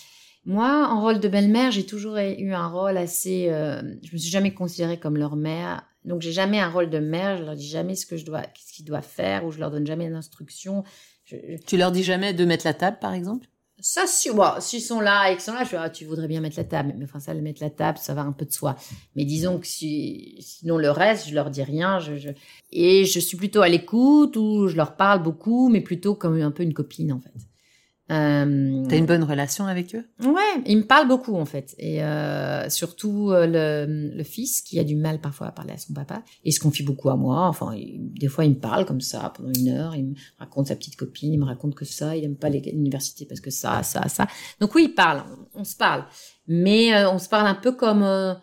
Moi, 0.44 0.88
en 0.88 1.00
rôle 1.00 1.20
de 1.20 1.28
belle-mère, 1.28 1.70
j'ai 1.70 1.86
toujours 1.86 2.16
eu 2.16 2.52
un 2.52 2.66
rôle 2.66 2.96
assez. 2.96 3.48
Euh, 3.50 3.80
je 4.02 4.12
me 4.12 4.18
suis 4.18 4.30
jamais 4.30 4.52
considérée 4.52 4.98
comme 4.98 5.16
leur 5.16 5.36
mère, 5.36 5.84
donc 6.04 6.20
j'ai 6.22 6.32
jamais 6.32 6.60
un 6.60 6.68
rôle 6.68 6.90
de 6.90 6.98
mère. 6.98 7.38
Je 7.38 7.44
leur 7.44 7.54
dis 7.54 7.68
jamais 7.68 7.94
ce 7.94 8.06
que 8.06 8.16
je 8.16 8.24
dois, 8.24 8.42
ce 8.58 8.72
qu'ils 8.72 8.84
doivent 8.84 9.06
faire, 9.06 9.44
ou 9.44 9.50
je 9.50 9.58
leur 9.58 9.70
donne 9.70 9.86
jamais 9.86 10.08
d'instructions. 10.10 10.84
Tu 11.66 11.76
leur 11.76 11.92
dis 11.92 12.02
jamais 12.02 12.34
de 12.34 12.44
mettre 12.44 12.66
la 12.66 12.74
table, 12.74 12.98
par 13.00 13.14
exemple? 13.14 13.46
Ça, 13.84 14.02
si, 14.06 14.30
bon, 14.30 14.60
s'ils 14.60 14.80
sont 14.80 15.00
là 15.00 15.30
et 15.30 15.32
qu'ils 15.32 15.42
sont 15.42 15.54
là, 15.54 15.64
je 15.64 15.70
dis, 15.70 15.76
ah, 15.76 15.90
tu 15.90 16.04
voudrais 16.04 16.28
bien 16.28 16.40
mettre 16.40 16.56
la 16.56 16.64
table, 16.64 16.94
mais 16.96 17.04
enfin 17.04 17.18
ça, 17.18 17.34
le 17.34 17.40
mettre 17.40 17.60
la 17.60 17.70
table, 17.70 17.98
ça 17.98 18.14
va 18.14 18.22
un 18.22 18.30
peu 18.30 18.44
de 18.44 18.52
soi. 18.52 18.76
Mais 19.16 19.24
disons 19.24 19.58
que 19.58 19.66
si, 19.66 20.36
sinon 20.40 20.78
le 20.78 20.90
reste, 20.90 21.28
je 21.28 21.34
leur 21.34 21.50
dis 21.50 21.64
rien. 21.64 21.98
Je, 21.98 22.16
je... 22.16 22.28
Et 22.70 23.04
je 23.04 23.18
suis 23.18 23.36
plutôt 23.36 23.60
à 23.60 23.68
l'écoute 23.68 24.36
ou 24.36 24.68
je 24.68 24.76
leur 24.76 24.94
parle 24.96 25.22
beaucoup, 25.22 25.68
mais 25.68 25.80
plutôt 25.80 26.14
comme 26.14 26.40
un 26.40 26.52
peu 26.52 26.62
une 26.62 26.74
copine 26.74 27.12
en 27.12 27.20
fait. 27.20 27.32
Euh, 28.12 28.84
T'as 28.88 28.96
une 28.98 29.06
bonne 29.06 29.24
relation 29.24 29.66
avec 29.66 29.94
eux? 29.94 30.04
Ouais, 30.22 30.62
ils 30.66 30.76
me 30.76 30.82
parlent 30.82 31.08
beaucoup 31.08 31.34
en 31.36 31.46
fait, 31.46 31.74
et 31.78 32.04
euh, 32.04 32.68
surtout 32.68 33.30
euh, 33.30 33.46
le, 33.46 34.12
le, 34.14 34.22
fils 34.22 34.60
qui 34.60 34.78
a 34.78 34.84
du 34.84 34.96
mal 34.96 35.18
parfois 35.18 35.46
à 35.46 35.52
parler 35.52 35.72
à 35.72 35.78
son 35.78 35.94
papa, 35.94 36.22
il 36.44 36.52
se 36.52 36.60
confie 36.60 36.82
beaucoup 36.82 37.08
à 37.08 37.16
moi. 37.16 37.46
Enfin, 37.48 37.74
des 37.96 38.28
fois 38.28 38.44
il 38.44 38.50
me 38.50 38.58
parle 38.58 38.84
comme 38.84 39.00
ça 39.00 39.32
pendant 39.34 39.52
une 39.58 39.68
heure, 39.68 39.96
il 39.96 40.08
me 40.08 40.14
raconte 40.38 40.66
sa 40.66 40.76
petite 40.76 40.96
copine, 40.96 41.32
il 41.32 41.38
me 41.38 41.46
raconte 41.46 41.74
que 41.74 41.86
ça, 41.86 42.14
il 42.14 42.24
aime 42.24 42.36
pas 42.36 42.50
l'université 42.50 43.24
parce 43.24 43.40
que 43.40 43.50
ça, 43.50 43.82
ça, 43.82 44.06
ça. 44.08 44.26
Donc 44.60 44.74
oui, 44.74 44.88
il 44.90 44.94
parle, 44.94 45.22
on, 45.54 45.64
se 45.64 45.76
parle, 45.76 46.04
mais 46.46 46.94
euh, 46.94 47.10
on 47.10 47.18
se 47.18 47.30
parle 47.30 47.46
un 47.46 47.54
peu 47.54 47.72
comme 47.72 48.02
euh, 48.02 48.34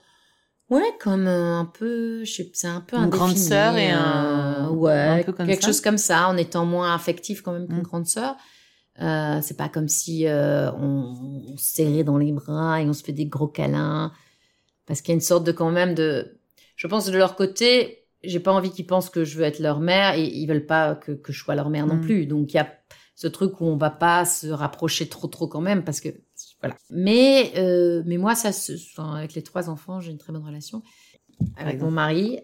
Ouais, 0.72 0.94
comme 1.00 1.26
un 1.26 1.66
peu, 1.66 2.24
je 2.24 2.32
sais, 2.32 2.52
c'est 2.54 2.68
un 2.68 2.82
peu 2.82 2.96
une 2.96 3.10
grande 3.10 3.36
sœur 3.36 3.76
et 3.76 3.90
un, 3.90 4.70
ouais, 4.70 4.94
un 4.94 5.24
peu 5.24 5.34
comme 5.34 5.48
quelque 5.48 5.66
chose 5.66 5.82
comme 5.82 5.98
ça, 5.98 6.28
en 6.28 6.38
étant 6.38 6.64
moins 6.64 6.94
affectif 6.94 7.42
quand 7.42 7.54
même 7.54 7.68
qu'une 7.68 7.80
mmh. 7.80 7.84
grande 7.84 8.06
sœur. 8.06 8.36
Euh, 9.02 9.40
c'est 9.42 9.58
pas 9.58 9.70
comme 9.70 9.88
si 9.88 10.28
euh, 10.28 10.72
on, 10.74 11.46
on 11.54 11.58
se 11.58 11.76
serrait 11.76 12.04
dans 12.04 12.18
les 12.18 12.32
bras 12.32 12.82
et 12.82 12.86
on 12.86 12.94
se 12.94 13.04
fait 13.04 13.14
des 13.14 13.26
gros 13.26 13.48
câlins. 13.48 14.12
Parce 14.86 15.02
qu'il 15.02 15.12
y 15.12 15.14
a 15.14 15.16
une 15.16 15.22
sorte 15.22 15.46
de 15.46 15.52
quand 15.52 15.72
même 15.72 15.96
de... 15.96 16.40
Je 16.76 16.88
pense 16.88 17.06
de 17.06 17.18
leur 17.18 17.36
côté, 17.36 18.08
j'ai 18.24 18.40
pas 18.40 18.52
envie 18.52 18.72
qu'ils 18.72 18.88
pensent 18.88 19.10
que 19.10 19.24
je 19.24 19.38
veux 19.38 19.44
être 19.44 19.60
leur 19.60 19.80
mère 19.80 20.16
et 20.16 20.26
ils 20.26 20.48
veulent 20.48 20.66
pas 20.66 20.96
que, 20.96 21.14
que 21.14 21.32
je 21.32 21.40
sois 21.40 21.56
leur 21.56 21.70
mère 21.70 21.88
non 21.88 21.96
mm. 21.96 22.02
plus. 22.02 22.26
Donc 22.26 22.54
il 22.54 22.58
y 22.58 22.60
a 22.60 22.74
ce 23.16 23.28
truc 23.28 23.62
où 23.62 23.66
on 23.66 23.78
va 23.78 23.90
pas 23.90 24.26
se 24.26 24.48
rapprocher 24.48 25.08
trop 25.08 25.28
trop 25.28 25.48
quand 25.48 25.62
même 25.62 25.84
parce 25.84 26.02
que 26.02 26.10
voilà. 26.62 26.76
Mais 26.90 27.52
euh, 27.58 28.02
mais 28.06 28.18
moi 28.18 28.34
ça 28.34 28.50
enfin, 28.50 29.16
avec 29.16 29.34
les 29.34 29.42
trois 29.42 29.70
enfants 29.70 30.00
j'ai 30.00 30.12
une 30.12 30.18
très 30.18 30.32
bonne 30.32 30.46
relation. 30.46 30.82
Avec 31.56 31.82
mon 31.82 31.92
mari, 31.92 32.40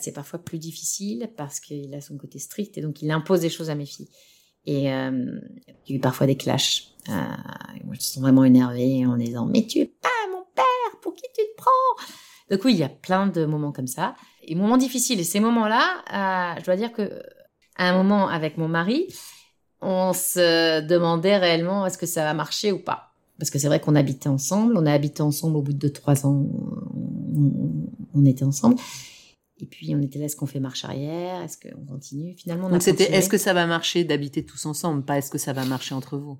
c'est 0.00 0.12
parfois 0.12 0.40
plus 0.40 0.58
difficile 0.58 1.30
parce 1.36 1.60
qu'il 1.60 1.94
a 1.94 2.00
son 2.00 2.16
côté 2.16 2.40
strict 2.40 2.76
et 2.76 2.80
donc 2.80 3.00
il 3.00 3.10
impose 3.12 3.40
des 3.40 3.48
choses 3.48 3.70
à 3.70 3.76
mes 3.76 3.86
filles. 3.86 4.08
Et 4.66 4.92
euh, 4.92 5.40
il 5.86 5.90
y 5.90 5.92
a 5.94 5.96
eu 5.96 6.00
parfois 6.00 6.26
des 6.26 6.36
clashs. 6.36 6.94
Euh, 7.08 7.12
moi, 7.12 7.92
je 7.92 7.98
me 7.98 8.00
sens 8.00 8.18
vraiment 8.18 8.44
énervée 8.44 9.04
en 9.06 9.16
disant 9.16 9.46
Mais 9.46 9.66
tu 9.66 9.80
es 9.80 9.86
pas 9.86 10.08
mon 10.30 10.44
père, 10.54 11.00
pour 11.02 11.14
qui 11.14 11.24
tu 11.34 11.42
te 11.42 11.56
prends? 11.56 11.70
Donc 12.50 12.64
oui, 12.64 12.72
il 12.72 12.78
y 12.78 12.84
a 12.84 12.88
plein 12.88 13.26
de 13.26 13.44
moments 13.44 13.72
comme 13.72 13.86
ça. 13.86 14.14
Et 14.42 14.54
moments 14.54 14.76
difficiles. 14.76 15.20
Et 15.20 15.24
ces 15.24 15.40
moments-là, 15.40 16.54
euh, 16.56 16.60
je 16.60 16.64
dois 16.64 16.76
dire 16.76 16.92
que 16.92 17.22
à 17.76 17.88
un 17.88 17.96
moment 17.96 18.28
avec 18.28 18.56
mon 18.56 18.68
mari, 18.68 19.08
on 19.80 20.12
se 20.12 20.80
demandait 20.80 21.36
réellement 21.36 21.84
est-ce 21.86 21.98
que 21.98 22.06
ça 22.06 22.24
va 22.24 22.34
marcher 22.34 22.72
ou 22.72 22.78
pas. 22.78 23.10
Parce 23.38 23.50
que 23.50 23.58
c'est 23.58 23.66
vrai 23.66 23.80
qu'on 23.80 23.96
habitait 23.96 24.28
ensemble. 24.28 24.76
On 24.78 24.86
a 24.86 24.92
habité 24.92 25.22
ensemble 25.22 25.56
au 25.56 25.62
bout 25.62 25.72
de 25.72 25.88
trois 25.88 26.24
ans. 26.24 26.46
on 28.14 28.24
était 28.24 28.44
ensemble. 28.44 28.76
Et 29.60 29.66
puis 29.66 29.94
on 29.94 30.02
était 30.02 30.18
là, 30.18 30.24
est-ce 30.24 30.36
qu'on 30.36 30.46
fait 30.46 30.60
marche 30.60 30.84
arrière? 30.84 31.40
Est-ce 31.42 31.56
qu'on 31.58 31.84
continue? 31.84 32.34
Finalement, 32.36 32.66
on 32.66 32.70
Donc 32.70 32.82
c'était, 32.82 33.12
est-ce 33.12 33.28
que 33.28 33.38
ça 33.38 33.52
va 33.52 33.66
marcher 33.66 34.04
d'habiter 34.04 34.44
tous 34.44 34.66
ensemble? 34.66 35.04
Pas 35.04 35.18
est-ce 35.18 35.30
que 35.30 35.38
ça 35.38 35.52
va 35.52 35.64
marcher 35.64 35.94
entre 35.94 36.18
vous? 36.18 36.38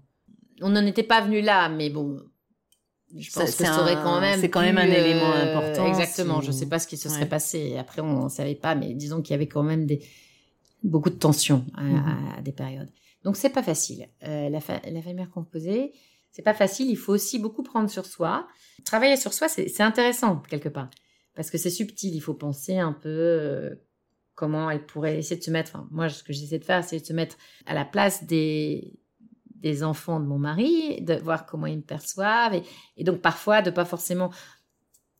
On 0.61 0.71
n'en 0.71 0.85
était 0.85 1.05
pas 1.05 1.21
venu 1.21 1.41
là, 1.41 1.69
mais 1.69 1.91
bon, 1.91 2.21
je 3.17 3.31
pense 3.31 3.55
que 3.55 3.65
ça 3.65 3.81
aurait 3.81 3.95
quand 3.95 4.21
même. 4.21 4.41
C'est 4.41 4.51
quand 4.51 4.63
même 4.63 4.79
un 4.79 4.87
élément 4.87 5.33
euh, 5.33 5.57
important. 5.57 5.87
Exactement. 5.87 6.41
Je 6.41 6.49
Je 6.49 6.53
sais 6.53 6.67
pas 6.67 6.79
ce 6.79 6.89
qui 6.89 6.97
se 6.97 7.09
serait 7.09 7.29
passé. 7.29 7.77
Après, 7.77 8.01
on 8.01 8.25
ne 8.25 8.29
savait 8.29 8.57
pas, 8.57 8.75
mais 8.75 8.95
disons 8.95 9.23
qu'il 9.23 9.33
y 9.33 9.35
avait 9.35 9.49
quand 9.49 9.63
même 9.63 9.87
des 9.87 10.05
beaucoup 10.83 11.11
de 11.11 11.15
tensions 11.15 11.65
à, 11.75 11.83
mhm. 11.83 12.43
des 12.43 12.53
périodes. 12.53 12.91
Donc 13.23 13.37
c'est 13.37 13.51
pas 13.51 13.63
facile. 13.63 14.09
Euh, 14.25 14.49
la, 14.51 14.61
fa 14.61 14.81
la 14.85 15.01
famille 15.01 15.27
composée, 15.33 15.93
c'est 16.31 16.43
pas 16.43 16.53
facile. 16.53 16.91
Il 16.91 16.97
faut 16.97 17.13
aussi 17.13 17.39
beaucoup 17.39 17.63
prendre 17.63 17.89
sur 17.89 18.05
soi. 18.05 18.47
Travailler 18.85 19.17
sur 19.17 19.33
soi, 19.33 19.49
c'est 19.49 19.81
intéressant 19.81 20.43
quelque 20.49 20.69
part 20.69 20.91
parce 21.35 21.51
que 21.51 21.59
c'est 21.59 21.71
subtil. 21.71 22.15
Il 22.15 22.21
faut 22.21 22.35
penser 22.35 22.79
un 22.79 22.93
peu 22.93 23.09
euh, 23.09 23.75
comment 24.35 24.71
elle 24.71 24.85
pourrait 24.85 25.19
essayer 25.19 25.39
de 25.39 25.45
se 25.45 25.51
mettre. 25.51 25.73
Enfin, 25.75 25.89
moi, 25.91 26.09
ce 26.09 26.23
que 26.23 26.33
j'essaie 26.33 26.59
de 26.59 26.65
faire, 26.65 26.85
c'est 26.85 27.01
de 27.01 27.05
se 27.05 27.13
mettre 27.13 27.37
à 27.67 27.75
la 27.75 27.85
place 27.85 28.25
des 28.25 28.99
des 29.65 29.83
enfants 29.83 30.21
de 30.21 30.27
mon 30.27 30.39
mari, 30.39 31.01
de 31.01 31.15
voir 31.15 31.47
comment 31.47 31.67
ils 31.67 31.79
me 31.79 31.83
perçoivent, 31.83 32.53
et, 32.99 33.03
donc 33.05 33.23
parfois 33.23 33.63
de 33.63 33.71
pas 33.71 33.87
forcément. 33.87 34.31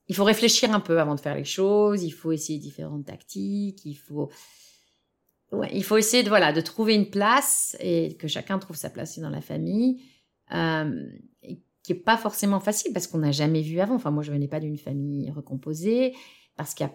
Il 0.07 0.15
faut 0.15 0.25
réfléchir 0.25 0.71
un 0.75 0.81
peu 0.81 1.01
avant 1.01 1.15
de 1.15 1.21
faire 1.21 1.35
les 1.35 1.45
choses. 1.47 2.03
Il 2.03 2.11
faut 2.11 2.31
essayer 2.31 2.59
différentes 2.59 3.07
tactiques. 3.07 3.87
Il 3.87 3.95
faut 3.95 4.31
Ouais, 5.55 5.71
il 5.73 5.85
faut 5.85 5.97
essayer 5.97 6.23
de 6.23 6.29
voilà 6.29 6.53
de 6.53 6.61
trouver 6.61 6.95
une 6.95 7.11
place 7.11 7.77
et 7.81 8.17
que 8.17 8.29
chacun 8.29 8.59
trouve 8.59 8.77
sa 8.77 8.91
place 8.91 9.19
dans 9.19 9.31
la 9.31 9.41
famille. 9.41 10.03
Euh, 10.53 11.07
qui 11.85 11.93
est 11.93 11.97
pas 11.97 12.17
forcément 12.17 12.59
facile 12.59 12.93
parce 12.93 13.07
qu'on 13.07 13.19
n'a 13.19 13.31
jamais 13.31 13.61
vu 13.61 13.79
avant. 13.79 13.95
Enfin, 13.95 14.11
moi, 14.11 14.25
je 14.25 14.33
venais 14.33 14.49
pas 14.49 14.59
d'une 14.59 14.79
famille 14.79 15.31
recomposée 15.31 16.15
parce 16.57 16.75
qu'il 16.75 16.87
y 16.87 16.89
a 16.89 16.95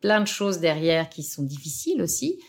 plein 0.00 0.20
de 0.20 0.26
choses 0.26 0.60
derrière 0.60 1.10
qui 1.10 1.22
sont 1.22 1.42
difficiles 1.42 2.00
aussi. 2.00 2.40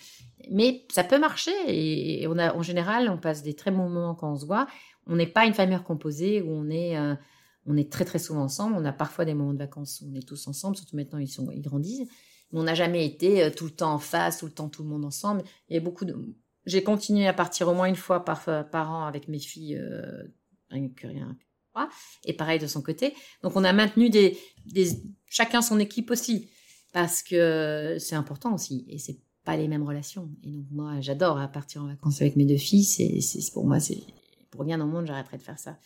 Mais 0.51 0.85
ça 0.91 1.03
peut 1.03 1.19
marcher 1.19 1.51
et 1.67 2.27
on 2.27 2.37
a, 2.37 2.55
en 2.55 2.61
général, 2.61 3.09
on 3.09 3.17
passe 3.17 3.43
des 3.43 3.55
très 3.55 3.71
bons 3.71 3.89
moments 3.89 4.15
quand 4.15 4.31
on 4.31 4.37
se 4.37 4.45
voit. 4.45 4.67
On 5.07 5.15
n'est 5.15 5.27
pas 5.27 5.45
une 5.45 5.53
famille 5.53 5.75
recomposée 5.75 6.41
où 6.41 6.51
on 6.51 6.69
est, 6.69 6.97
euh, 6.97 7.15
on 7.65 7.75
est 7.75 7.91
très 7.91 8.05
très 8.05 8.19
souvent 8.19 8.43
ensemble. 8.43 8.75
On 8.77 8.85
a 8.85 8.93
parfois 8.93 9.25
des 9.25 9.33
moments 9.33 9.53
de 9.53 9.59
vacances 9.59 10.01
où 10.01 10.11
on 10.11 10.15
est 10.15 10.27
tous 10.27 10.47
ensemble, 10.47 10.75
surtout 10.75 10.95
maintenant 10.95 11.19
ils 11.19 11.27
sont, 11.27 11.49
ils 11.51 11.61
grandissent. 11.61 12.07
Mais 12.51 12.59
on 12.59 12.63
n'a 12.63 12.75
jamais 12.75 13.05
été 13.05 13.43
euh, 13.43 13.49
tout 13.49 13.65
le 13.65 13.71
temps 13.71 13.93
en 13.93 13.99
face, 13.99 14.39
tout 14.39 14.45
le 14.45 14.51
temps 14.51 14.69
tout 14.69 14.83
le 14.83 14.89
monde 14.89 15.05
ensemble. 15.05 15.43
Il 15.69 15.79
beaucoup 15.79 16.05
de, 16.05 16.15
j'ai 16.65 16.83
continué 16.83 17.27
à 17.27 17.33
partir 17.33 17.67
au 17.67 17.73
moins 17.73 17.87
une 17.87 17.95
fois 17.95 18.25
par, 18.25 18.43
par 18.69 18.91
an 18.91 19.05
avec 19.05 19.27
mes 19.27 19.39
filles 19.39 19.77
euh, 19.77 20.23
rien 20.71 20.89
que 20.89 21.07
rien. 21.07 21.37
Et 22.25 22.33
pareil 22.33 22.59
de 22.59 22.67
son 22.67 22.81
côté. 22.81 23.13
Donc 23.43 23.55
on 23.55 23.63
a 23.63 23.73
maintenu 23.73 24.09
des, 24.09 24.37
des 24.65 24.89
chacun 25.29 25.61
son 25.61 25.79
équipe 25.79 26.11
aussi 26.11 26.49
parce 26.91 27.23
que 27.23 27.95
c'est 27.99 28.15
important 28.15 28.53
aussi 28.53 28.85
et 28.89 28.97
c'est 28.97 29.19
pas 29.45 29.55
les 29.55 29.67
mêmes 29.67 29.87
relations. 29.87 30.29
Et 30.43 30.51
donc 30.51 30.65
moi 30.71 30.99
j'adore 30.99 31.39
partir 31.51 31.83
en 31.83 31.87
vacances 31.87 32.21
avec 32.21 32.35
mes 32.35 32.45
deux 32.45 32.57
filles. 32.57 32.83
C'est, 32.83 33.53
pour 33.53 33.65
moi 33.65 33.79
c'est 33.79 34.01
pour 34.49 34.61
rien 34.61 34.81
au 34.81 34.85
monde 34.85 35.07
j'arrêterai 35.07 35.37
de 35.37 35.43
faire 35.43 35.59
ça. 35.59 35.77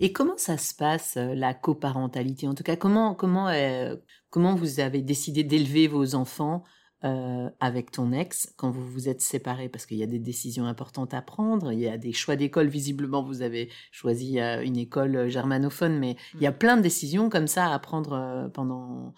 Et 0.00 0.12
comment 0.12 0.36
ça 0.36 0.56
se 0.56 0.74
passe 0.74 1.16
euh, 1.16 1.34
la 1.34 1.54
coparentalité? 1.54 2.46
En 2.48 2.54
tout 2.54 2.64
cas, 2.64 2.76
comment 2.76 3.14
comment 3.14 3.48
euh, 3.48 3.96
comment 4.30 4.54
vous 4.54 4.80
avez 4.80 5.02
décidé 5.02 5.44
d'élever 5.44 5.88
vos 5.88 6.14
enfants? 6.14 6.64
Euh, 7.04 7.48
avec 7.60 7.92
ton 7.92 8.10
ex 8.10 8.52
quand 8.56 8.72
vous 8.72 8.84
vous 8.84 9.08
êtes 9.08 9.20
séparés 9.20 9.68
parce 9.68 9.86
qu'il 9.86 9.98
y 9.98 10.02
a 10.02 10.08
des 10.08 10.18
décisions 10.18 10.64
importantes 10.64 11.14
à 11.14 11.22
prendre, 11.22 11.70
il 11.70 11.78
y 11.78 11.86
a 11.86 11.96
des 11.96 12.12
choix 12.12 12.34
d'école 12.34 12.66
visiblement 12.66 13.22
vous 13.22 13.42
avez 13.42 13.70
choisi 13.92 14.40
euh, 14.40 14.64
une 14.64 14.76
école 14.76 15.14
euh, 15.14 15.28
germanophone 15.28 15.96
mais 15.96 16.16
il 16.34 16.40
y 16.40 16.46
a 16.48 16.50
mm. 16.50 16.58
plein 16.58 16.76
de 16.76 16.82
décisions 16.82 17.30
comme 17.30 17.46
ça 17.46 17.72
à 17.72 17.78
prendre 17.78 18.50
pendant 18.52 19.14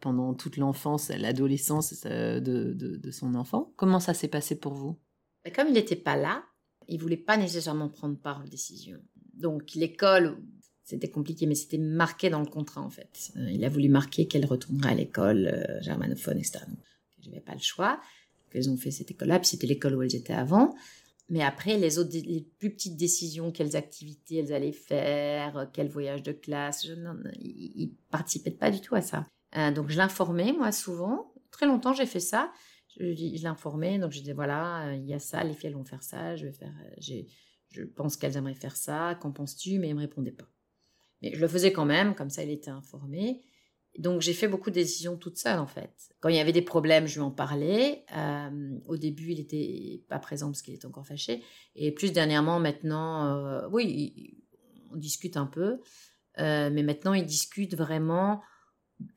pendant 0.00 0.34
toute 0.34 0.56
l'enfance, 0.56 1.08
l'adolescence 1.08 2.02
de, 2.02 2.40
de, 2.40 2.74
de, 2.74 3.10
son 3.10 3.34
enfant. 3.34 3.72
Comment 3.76 3.98
ça 3.98 4.12
s'est 4.12 4.28
passé 4.28 4.58
pour 4.58 4.74
vous? 4.74 4.98
Comme 5.54 5.68
il 5.68 5.72
n'était 5.72 5.96
pas 5.96 6.16
là, 6.16 6.44
il 6.86 7.00
voulait 7.00 7.16
pas 7.16 7.38
nécessairement 7.38 7.88
prendre 7.88 8.18
part 8.20 8.42
aux 8.44 8.48
décisions. 8.48 8.98
Donc 9.32 9.74
l'école 9.74 10.36
c'était 10.82 11.08
compliqué, 11.08 11.46
mais 11.46 11.54
c'était 11.54 11.78
marqué 11.78 12.28
dans 12.28 12.40
le 12.40 12.46
contrat 12.46 12.82
en 12.82 12.90
fait. 12.90 13.32
Il 13.36 13.64
a 13.64 13.68
voulu 13.70 13.88
marquer 13.88 14.26
qu'elle 14.26 14.44
retournerait 14.44 14.90
à 14.90 14.94
l'école 14.94 15.78
germanophone, 15.80 16.38
etc. 16.38 16.66
Donc, 17.24 17.34
j'avais 17.34 17.44
pas 17.44 17.54
le 17.54 17.60
choix. 17.60 18.00
Qu'elles 18.50 18.70
ont 18.70 18.76
fait 18.76 18.90
cette 18.90 19.10
école-là, 19.10 19.40
puis 19.40 19.48
c'était 19.48 19.66
l'école 19.66 19.96
où 19.96 20.02
elles 20.02 20.14
étaient 20.14 20.32
avant. 20.32 20.74
Mais 21.30 21.42
après, 21.42 21.78
les 21.78 21.98
autres, 21.98 22.10
les 22.12 22.46
plus 22.58 22.70
petites 22.70 22.96
décisions, 22.96 23.50
quelles 23.50 23.76
activités 23.76 24.36
elles 24.38 24.52
allaient 24.52 24.72
faire, 24.72 25.70
quel 25.72 25.88
voyage 25.88 26.22
de 26.22 26.32
classe, 26.32 26.86
je, 26.86 26.92
non, 26.92 27.14
ils, 27.40 27.94
participaient 28.10 28.50
pas 28.50 28.70
du 28.70 28.80
tout 28.80 28.94
à 28.94 29.00
ça. 29.00 29.26
Euh, 29.56 29.70
donc 29.70 29.88
je 29.88 29.96
l'informais 29.96 30.52
moi 30.52 30.70
souvent. 30.70 31.32
Très 31.50 31.66
longtemps 31.66 31.94
j'ai 31.94 32.06
fait 32.06 32.20
ça. 32.20 32.52
Je, 32.96 33.14
je 33.14 33.42
l'informais, 33.42 33.98
donc 33.98 34.12
je 34.12 34.20
disais 34.20 34.34
voilà, 34.34 34.94
il 34.94 35.06
y 35.06 35.14
a 35.14 35.18
ça, 35.18 35.42
les 35.42 35.54
filles 35.54 35.72
vont 35.72 35.84
faire 35.84 36.02
ça, 36.02 36.36
je 36.36 36.46
vais 36.46 36.52
faire, 36.52 36.74
je 36.98 37.82
pense 37.82 38.16
qu'elles 38.16 38.36
aimeraient 38.36 38.54
faire 38.54 38.76
ça. 38.76 39.16
Qu'en 39.20 39.32
penses-tu? 39.32 39.78
Mais 39.78 39.88
elles 39.88 39.94
me 39.94 40.00
répondaient 40.00 40.30
pas. 40.30 40.48
Mais 41.22 41.34
je 41.34 41.40
le 41.40 41.48
faisais 41.48 41.72
quand 41.72 41.86
même, 41.86 42.14
comme 42.14 42.30
ça 42.30 42.44
il 42.44 42.50
était 42.50 42.70
informé. 42.70 43.42
Donc 43.98 44.20
j'ai 44.20 44.32
fait 44.32 44.48
beaucoup 44.48 44.70
de 44.70 44.74
décisions 44.74 45.16
toute 45.16 45.38
seule 45.38 45.58
en 45.58 45.66
fait. 45.66 45.92
Quand 46.20 46.28
il 46.28 46.36
y 46.36 46.40
avait 46.40 46.52
des 46.52 46.62
problèmes, 46.62 47.06
je 47.06 47.14
lui 47.14 47.20
en 47.20 47.30
parlais. 47.30 48.04
Euh, 48.16 48.78
au 48.86 48.96
début, 48.96 49.32
il 49.32 49.40
était 49.40 50.02
pas 50.08 50.18
présent 50.18 50.46
parce 50.46 50.62
qu'il 50.62 50.74
était 50.74 50.86
encore 50.86 51.06
fâché. 51.06 51.42
Et 51.76 51.92
plus 51.92 52.12
dernièrement, 52.12 52.58
maintenant, 52.58 53.26
euh, 53.26 53.68
oui, 53.70 54.42
on 54.92 54.96
discute 54.96 55.36
un 55.36 55.46
peu. 55.46 55.80
Euh, 56.38 56.70
mais 56.72 56.82
maintenant, 56.82 57.14
il 57.14 57.24
discute 57.24 57.76
vraiment 57.76 58.42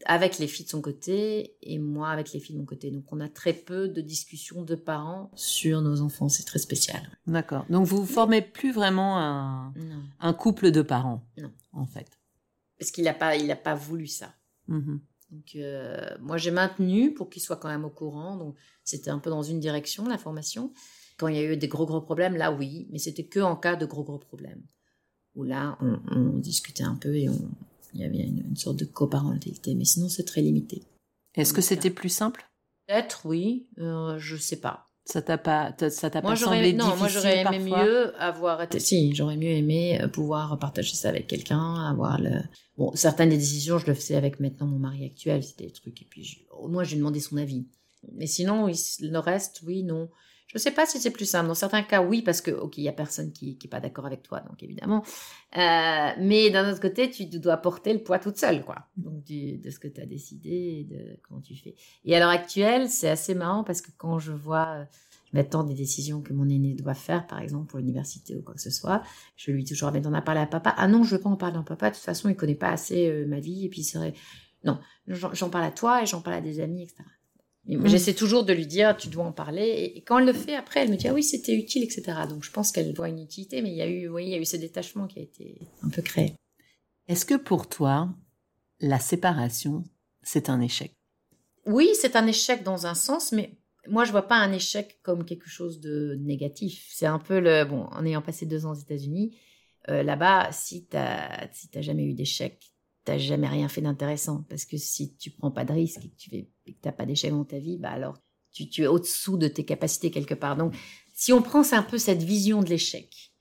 avec 0.06 0.38
les 0.38 0.48
filles 0.48 0.66
de 0.66 0.72
son 0.72 0.82
côté 0.82 1.56
et 1.62 1.80
moi 1.80 2.10
avec 2.10 2.34
les 2.34 2.40
filles 2.40 2.56
de 2.56 2.60
mon 2.60 2.66
côté. 2.66 2.92
Donc 2.92 3.06
on 3.12 3.20
a 3.20 3.30
très 3.30 3.54
peu 3.54 3.88
de 3.88 4.02
discussions 4.02 4.64
de 4.64 4.76
parents 4.76 5.32
sur 5.36 5.82
nos 5.82 6.02
enfants. 6.02 6.30
C'est 6.30 6.44
très 6.44 6.60
spécial. 6.60 7.02
D'accord. 7.26 7.66
Donc 7.70 7.86
vous 7.86 8.06
formez 8.06 8.42
plus 8.42 8.72
vraiment 8.72 9.20
un, 9.20 9.74
un 10.20 10.34
couple 10.34 10.72
de 10.72 10.82
parents. 10.82 11.24
Non. 11.38 11.52
En 11.72 11.86
fait. 11.86 12.08
Parce 12.80 12.92
qu'il 12.92 13.06
n'a 13.06 13.14
pas, 13.14 13.36
il 13.36 13.50
a 13.50 13.56
pas 13.56 13.76
voulu 13.76 14.08
ça. 14.08 14.34
Mm-hmm. 14.70 15.00
Donc 15.32 15.56
euh, 15.56 16.08
moi 16.22 16.38
j'ai 16.38 16.52
maintenu 16.52 17.14
pour 17.14 17.30
qu'il 17.30 17.42
soit 17.42 17.58
quand 17.58 17.70
même 17.70 17.86
au 17.86 17.90
courant. 17.90 18.38
Donc 18.38 18.56
c'était 18.84 19.10
un 19.10 19.20
peu 19.20 19.30
dans 19.30 19.44
une 19.44 19.60
direction 19.60 20.06
la 20.06 20.18
formation. 20.18 20.72
Quand 21.18 21.28
il 21.28 21.36
y 21.36 21.40
a 21.40 21.44
eu 21.44 21.58
des 21.58 21.68
gros 21.68 21.86
gros 21.86 22.02
problèmes, 22.02 22.36
là 22.36 22.52
oui, 22.52 22.88
mais 22.92 23.00
c'était 23.00 23.26
que 23.26 23.40
en 23.40 23.56
cas 23.56 23.76
de 23.76 23.86
gros 23.86 24.04
gros 24.04 24.20
problèmes. 24.20 24.64
Où 25.36 25.44
là 25.44 25.78
on, 25.82 26.00
on 26.12 26.38
discutait 26.38 26.84
un 26.84 26.96
peu 26.96 27.16
et 27.16 27.30
on, 27.30 27.50
il 27.94 28.02
y 28.02 28.04
avait 28.04 28.20
une, 28.20 28.56
sorte 28.56 28.78
de 28.78 28.86
coparentalité, 28.86 29.76
mais 29.76 29.86
sinon 29.86 30.10
c'est 30.10 30.24
très 30.24 30.42
limité. 30.42 30.84
Est-ce 31.36 31.54
que 31.54 31.62
c'était 31.62 31.90
plus 31.90 32.10
simple? 32.10 32.50
Peut-être, 32.88 33.26
oui. 33.26 33.68
Euh, 33.78 34.18
je 34.18 34.36
sais 34.36 34.60
pas. 34.60 34.87
Ça 35.08 35.22
t'a 35.22 35.38
pas, 35.38 35.74
ça 35.90 36.10
t'a 36.10 36.22
pas 36.22 36.36
semblé 36.36 36.74
non, 36.74 36.98
moi 36.98 37.08
j'aurais 37.08 37.42
aimé 37.42 37.60
mieux 37.60 38.14
avoir 38.22 38.62
été. 38.62 38.78
Si, 38.78 39.16
j'aurais 39.16 39.38
mieux 39.38 39.52
aimé 39.52 40.02
euh, 40.02 40.10
pouvoir 40.10 40.60
partager 40.60 40.96
ça 40.96 41.08
avec 41.08 41.28
quelqu'un, 41.28 41.76
avoir 41.90 42.20
le. 42.20 42.42
Bon, 42.78 42.92
certaines 42.94 43.30
des 43.30 43.38
décisions, 43.38 43.78
je 43.78 43.88
le 43.88 43.94
faisais 43.94 44.16
avec 44.16 44.42
maintenant 44.42 44.68
mon 44.68 44.80
mari 44.80 45.06
actuel, 45.06 45.44
c'était 45.44 45.68
des 45.68 45.72
trucs 45.72 46.02
et 46.02 46.06
puis 46.10 46.46
au 46.52 46.68
moins 46.68 46.84
j'ai 46.84 46.98
demandé 46.98 47.22
son 47.22 47.38
avis. 47.38 47.68
Mais 48.16 48.28
sinon, 48.28 48.68
le 48.68 49.18
reste, 49.20 49.62
oui, 49.66 49.84
non. 49.84 50.10
Je 50.48 50.56
ne 50.56 50.60
sais 50.60 50.72
pas 50.72 50.86
si 50.86 51.00
c'est 51.00 51.12
plus 51.12 51.26
simple. 51.26 51.48
Dans 51.48 51.56
certains 51.56 51.84
cas, 51.84 52.02
oui, 52.02 52.22
parce 52.22 52.40
que, 52.40 52.52
ok, 52.52 52.78
il 52.78 52.86
y 52.86 52.88
a 52.88 52.94
personne 52.94 53.34
qui 53.34 53.58
n'est 53.62 53.70
pas 53.70 53.82
d'accord 53.82 54.06
avec 54.06 54.24
toi, 54.24 54.40
donc 54.40 54.64
évidemment. 54.64 55.04
Euh, 55.58 56.10
mais 56.20 56.50
d'un 56.50 56.72
autre 56.72 56.80
côté, 56.80 57.10
tu 57.10 57.26
dois 57.26 57.58
porter 57.58 57.92
le 57.92 58.00
poids 58.00 58.18
toute 58.18 58.38
seule, 58.38 58.64
quoi. 58.64 58.88
Donc, 58.96 59.26
de 59.26 59.70
ce 59.70 59.78
que 59.78 59.90
tu 59.90 60.00
as 60.00 60.06
décidé, 60.06 60.88
de 60.90 61.20
comment 61.28 61.42
tu 61.42 61.56
fais. 61.56 61.76
Et 62.06 62.16
à 62.16 62.20
l'heure 62.20 62.30
actuelle, 62.30 62.90
c'est 62.90 63.10
assez 63.10 63.36
marrant 63.36 63.66
parce 63.66 63.82
que 63.82 63.92
quand 63.98 64.20
je 64.20 64.32
vois 64.32 64.68
euh, 64.70 64.86
maintenant 65.34 65.66
des 65.66 65.74
décisions 65.74 66.22
que 66.22 66.32
mon 66.32 66.48
aîné 66.48 66.76
doit 66.76 66.94
faire, 66.94 67.28
par 67.28 67.42
exemple, 67.42 67.68
pour 67.68 67.80
l'université 67.80 68.34
ou 68.34 68.42
quoi 68.42 68.54
que 68.56 68.62
ce 68.62 68.72
soit, 68.72 69.04
je 69.36 69.52
lui 69.52 69.66
dis 69.66 69.74
toujours, 69.74 69.92
mais 69.92 70.02
t'en 70.02 70.14
as 70.14 70.22
parlé 70.22 70.40
à 70.40 70.48
papa? 70.48 70.74
Ah 70.78 70.88
non, 70.88 71.04
je 71.04 71.16
veux 71.16 71.22
pas 71.22 71.30
en 71.30 71.36
parler 71.36 71.58
à 71.58 71.64
papa. 71.64 71.90
De 71.90 71.96
toute 71.96 72.06
façon, 72.06 72.30
il 72.30 72.38
connaît 72.38 72.56
pas 72.56 72.70
assez 72.70 73.10
euh, 73.10 73.28
ma 73.28 73.42
vie. 73.42 73.66
Et 73.66 73.70
puis, 73.70 73.82
il 73.82 73.86
serait, 73.86 74.14
non, 74.64 74.80
j'en 75.08 75.50
parle 75.50 75.66
à 75.66 75.72
toi 75.72 76.02
et 76.02 76.06
j'en 76.06 76.22
parle 76.22 76.38
à 76.38 76.42
des 76.42 76.62
amis, 76.62 76.84
etc. 76.84 77.04
Mm. 77.68 77.88
J'essaie 77.88 78.14
toujours 78.14 78.46
de 78.46 78.54
lui 78.54 78.66
dire, 78.66 78.96
tu 78.96 79.10
dois 79.10 79.26
en 79.26 79.32
parler. 79.32 79.92
Et, 79.96 80.02
quand 80.02 80.20
elle 80.20 80.26
le 80.26 80.34
fait, 80.34 80.56
après, 80.56 80.82
elle 80.82 80.92
me 80.92 80.96
dit, 80.96 81.08
ah 81.08 81.14
oui, 81.14 81.24
c'était 81.24 81.56
utile, 81.56 81.84
etc. 81.84 82.20
Donc, 82.30 82.44
je 82.44 82.52
pense 82.52 82.72
qu'elle 82.72 82.94
voit 82.94 83.10
une 83.10 83.22
utilité, 83.22 83.62
mais 83.62 83.70
il 83.70 83.76
y 83.76 83.82
a 83.82 83.88
eu, 83.88 84.08
oui, 84.08 84.26
il 84.26 84.30
y 84.30 84.36
a 84.36 84.40
eu 84.40 84.46
ce 84.46 84.58
détachement 84.58 85.08
qui 85.08 85.20
a 85.20 85.22
été 85.22 85.60
un 85.82 85.90
peu 85.90 86.02
créé. 86.02 86.34
Est-ce 87.08 87.26
que 87.26 87.36
pour 87.36 87.68
toi, 87.68 88.10
la 88.80 89.00
séparation, 89.00 89.84
c'est 90.24 90.50
un 90.50 90.62
échec? 90.62 90.94
Oui, 91.66 91.90
c'est 92.00 92.16
un 92.16 92.28
échec 92.28 92.64
dans 92.64 92.88
un 92.88 92.96
sens, 92.96 93.32
mais 93.34 93.58
moi, 93.88 94.06
je 94.06 94.12
vois 94.12 94.28
pas 94.28 94.38
un 94.38 94.52
échec 94.54 95.00
comme 95.04 95.26
quelque 95.26 95.50
chose 95.50 95.80
de 95.80 96.18
négatif. 96.22 96.88
C'est 96.90 97.06
un 97.06 97.20
peu 97.20 97.40
le, 97.40 97.66
bon, 97.66 97.84
en 97.84 98.06
ayant 98.06 98.22
passé 98.22 98.46
deux 98.46 98.66
ans 98.66 98.72
aux 98.72 98.80
États-Unis, 98.80 99.38
euh, 99.90 100.04
là-bas, 100.04 100.52
si 100.52 100.86
t'as, 100.86 101.48
si 101.54 101.70
t'as 101.70 101.82
jamais 101.82 102.04
eu 102.04 102.14
d'échec, 102.14 102.74
t'as 103.08 103.18
jamais 103.18 103.48
rien 103.48 103.70
fait 103.70 103.82
d'intéressant. 103.82 104.44
Parce 104.50 104.66
que 104.66 104.76
si 104.76 105.16
tu 105.16 105.32
prends 105.32 105.50
pas 105.50 105.64
de 105.64 105.72
risque 105.72 106.04
et 106.04 106.10
que 106.10 106.16
tu 106.18 106.30
fais, 106.30 106.92
pas 106.92 107.06
d'échec 107.06 107.32
dans 107.32 107.46
ta 107.46 107.58
vie, 107.58 107.78
bah 107.78 107.92
alors 107.92 108.18
tu, 108.52 108.68
tu 108.68 108.84
es 108.84 108.88
au-dessous 108.88 109.38
de 109.38 109.48
tes 109.48 109.64
capacités 109.64 110.12
quelque 110.12 110.34
part. 110.34 110.58
Donc, 110.58 110.76
si 111.14 111.32
on 111.32 111.42
prend 111.42 111.64
un 111.72 111.84
peu 111.84 111.98
cette 111.98 112.22
vision 112.22 112.62
de 112.62 112.70
l'échec, 112.70 113.32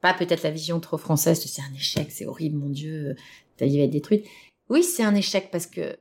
pas 0.00 0.14
peut-être 0.14 0.42
la 0.42 0.50
vision 0.50 0.80
trop 0.80 0.96
française, 0.96 1.38
c'est 1.38 1.60
un 1.60 1.74
échec, 1.74 2.10
c'est 2.10 2.24
horrible, 2.24 2.56
mon 2.56 2.70
Dieu, 2.70 3.14
ta 3.58 3.66
vie 3.66 3.76
va 3.76 3.84
être 3.84 3.90
détruite. 3.90 4.26
Oui, 4.70 4.82
c'est 4.82 5.02
un 5.02 5.14
échec 5.14 5.50
parce 5.50 5.66
que 5.66 5.98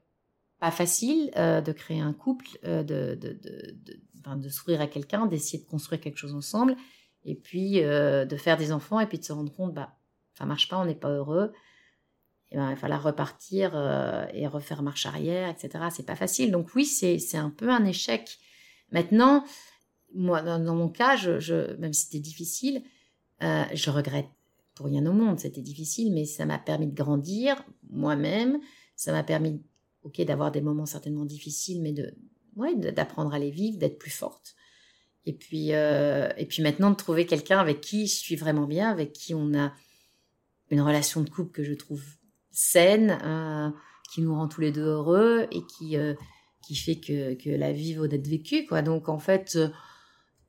pas 0.59 0.71
facile 0.71 1.29
euh, 1.35 1.59
de 1.59 1.73
créer 1.73 1.99
un 1.99 2.13
couple, 2.13 2.45
euh, 2.63 2.83
de, 2.83 3.15
de, 3.15 4.75
à 4.79 4.87
quelqu'un, 4.87 5.25
d'essayer 5.25 5.61
de 5.61 5.69
construire 5.69 5.99
quelque 5.99 6.17
chose 6.17 6.35
ensemble, 6.35 6.77
et 7.25 7.35
puis 7.35 7.83
euh, 7.83 8.25
de 8.25 8.37
faire 8.37 8.55
des 8.55 8.71
enfants, 8.71 9.01
et 9.01 9.07
puis 9.07 9.19
de 9.19 9.25
se 9.25 9.33
rendre 9.33 9.51
compte, 9.53 9.73
bah, 9.73 9.97
ça 10.37 10.45
marche 10.45 10.69
pas, 10.69 10.79
on 10.79 10.85
n'est 10.85 10.95
pas 10.95 11.09
heureux, 11.09 11.51
eh 12.51 12.55
ben, 12.55 12.67
il 12.67 12.69
va 12.69 12.75
falloir 12.75 13.03
repartir 13.03 13.71
euh, 13.75 14.25
et 14.33 14.47
refaire 14.47 14.81
marche 14.81 15.05
arrière, 15.05 15.49
etc. 15.49 15.85
C'est 15.91 16.05
pas 16.05 16.15
facile. 16.15 16.51
Donc 16.51 16.73
oui, 16.75 16.85
c'est 16.85 17.37
un 17.37 17.49
peu 17.49 17.69
un 17.69 17.85
échec. 17.85 18.39
Maintenant, 18.91 19.45
moi, 20.15 20.41
dans, 20.41 20.75
mon 20.75 20.89
cas, 20.89 21.15
je 21.15 21.75
même 21.77 21.93
si 21.93 22.05
c'était 22.05 22.19
difficile, 22.19 22.81
euh, 23.43 23.63
je 23.73 23.91
regrette 23.91 24.29
pour 24.73 24.87
rien 24.87 25.05
au 25.05 25.13
monde. 25.13 25.39
C'était 25.39 25.61
difficile, 25.61 26.11
mais 26.11 26.25
ça 26.25 26.45
m'a 26.45 26.57
permis 26.57 26.87
de 26.87 26.95
grandir 26.95 27.63
moi-même. 27.89 28.59
Ça 28.95 29.11
m'a 29.11 29.23
permis, 29.23 29.61
ok, 30.03 30.21
d'avoir 30.21 30.51
des 30.51 30.61
moments 30.61 30.87
certainement 30.87 31.25
difficiles, 31.25 31.81
mais 31.81 31.93
de 31.93 32.15
ouais, 32.55 32.75
d'apprendre 32.75 33.33
à 33.33 33.39
les 33.39 33.51
vivre, 33.51 33.77
d'être 33.77 33.99
plus 33.99 34.11
forte. 34.11 34.55
Et 35.25 35.33
puis 35.33 35.73
euh, 35.73 36.29
et 36.37 36.45
puis 36.45 36.63
maintenant 36.63 36.89
de 36.89 36.95
trouver 36.95 37.27
quelqu'un 37.27 37.59
avec 37.59 37.81
qui 37.81 38.07
je 38.07 38.15
suis 38.15 38.35
vraiment 38.35 38.65
bien, 38.65 38.89
avec 38.89 39.13
qui 39.13 39.35
on 39.35 39.53
a 39.53 39.71
une 40.71 40.81
relation 40.81 41.21
de 41.21 41.29
couple 41.29 41.51
que 41.51 41.63
je 41.63 41.73
trouve 41.73 42.03
saine, 42.51 43.17
euh, 43.23 43.69
qui 44.13 44.21
nous 44.21 44.33
rend 44.33 44.47
tous 44.47 44.61
les 44.61 44.71
deux 44.71 44.85
heureux 44.85 45.47
et 45.51 45.61
qui 45.65 45.97
euh, 45.97 46.13
qui 46.65 46.75
fait 46.75 46.99
que, 46.99 47.33
que 47.35 47.49
la 47.49 47.71
vie 47.71 47.95
vaut 47.95 48.07
d'être 48.07 48.27
vécue 48.27 48.65
quoi. 48.65 48.81
Donc 48.81 49.09
en 49.09 49.19
fait, 49.19 49.53
euh, 49.55 49.69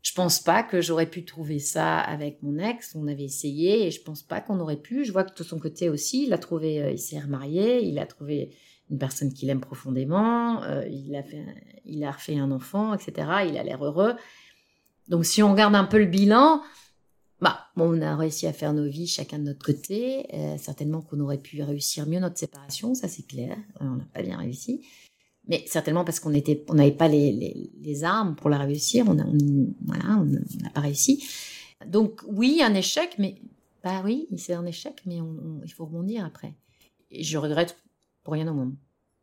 je 0.02 0.12
pense 0.12 0.40
pas 0.40 0.62
que 0.62 0.80
j'aurais 0.80 1.08
pu 1.08 1.24
trouver 1.24 1.58
ça 1.58 1.98
avec 1.98 2.42
mon 2.42 2.58
ex. 2.58 2.94
On 2.94 3.06
avait 3.06 3.24
essayé 3.24 3.86
et 3.86 3.90
je 3.90 4.02
pense 4.02 4.22
pas 4.22 4.40
qu'on 4.40 4.60
aurait 4.60 4.80
pu. 4.80 5.04
Je 5.04 5.12
vois 5.12 5.24
que 5.24 5.36
de 5.36 5.44
son 5.44 5.58
côté 5.58 5.88
aussi, 5.88 6.24
il 6.26 6.32
a 6.32 6.38
trouvé, 6.38 6.90
il 6.92 6.98
s'est 6.98 7.20
remarié, 7.20 7.82
il 7.84 7.98
a 7.98 8.06
trouvé 8.06 8.54
une 8.90 8.98
personne 8.98 9.32
qu'il 9.32 9.50
aime 9.50 9.60
profondément, 9.60 10.62
il 10.90 11.14
a 11.14 11.22
fait, 11.22 11.44
il 11.84 12.02
a 12.02 12.10
refait 12.10 12.38
un 12.38 12.50
enfant, 12.50 12.94
etc. 12.94 13.28
Il 13.48 13.58
a 13.58 13.62
l'air 13.62 13.84
heureux. 13.84 14.14
Donc 15.08 15.26
si 15.26 15.42
on 15.42 15.52
regarde 15.52 15.74
un 15.74 15.84
peu 15.84 15.98
le 15.98 16.06
bilan, 16.06 16.62
bah, 17.40 17.66
on 17.76 18.00
a 18.02 18.16
réussi 18.16 18.46
à 18.46 18.52
faire 18.52 18.74
nos 18.74 18.86
vies 18.86 19.06
chacun 19.06 19.38
de 19.38 19.44
notre 19.44 19.64
côté. 19.64 20.26
Euh, 20.34 20.58
certainement 20.58 21.00
qu'on 21.00 21.20
aurait 21.20 21.38
pu 21.38 21.62
réussir 21.62 22.06
mieux 22.06 22.20
notre 22.20 22.38
séparation, 22.38 22.94
ça 22.94 23.08
c'est 23.08 23.26
clair. 23.26 23.56
Euh, 23.80 23.84
on 23.84 23.96
n'a 23.96 24.04
pas 24.12 24.22
bien 24.22 24.36
réussi. 24.38 24.82
Mais 25.48 25.64
certainement 25.66 26.04
parce 26.04 26.20
qu'on 26.20 26.30
n'avait 26.30 26.92
pas 26.92 27.08
les, 27.08 27.70
les, 27.80 28.04
armes 28.04 28.36
pour 28.36 28.50
la 28.50 28.58
réussir. 28.58 29.06
On 29.08 29.18
a, 29.18 29.24
voilà, 29.86 30.18
on 30.20 30.24
n'a 30.24 30.70
pas 30.70 30.80
réussi. 30.80 31.24
Donc 31.86 32.20
oui, 32.28 32.60
un 32.62 32.74
échec, 32.74 33.16
mais 33.18 33.40
bah 33.82 34.02
oui, 34.04 34.28
c'est 34.36 34.52
un 34.52 34.66
échec, 34.66 35.00
mais 35.06 35.18
il 35.64 35.72
faut 35.72 35.86
rebondir 35.86 36.24
après. 36.24 36.54
Je 37.10 37.38
regrette 37.38 37.76
pour 38.22 38.34
rien 38.34 38.46
au 38.48 38.54
monde. 38.54 38.74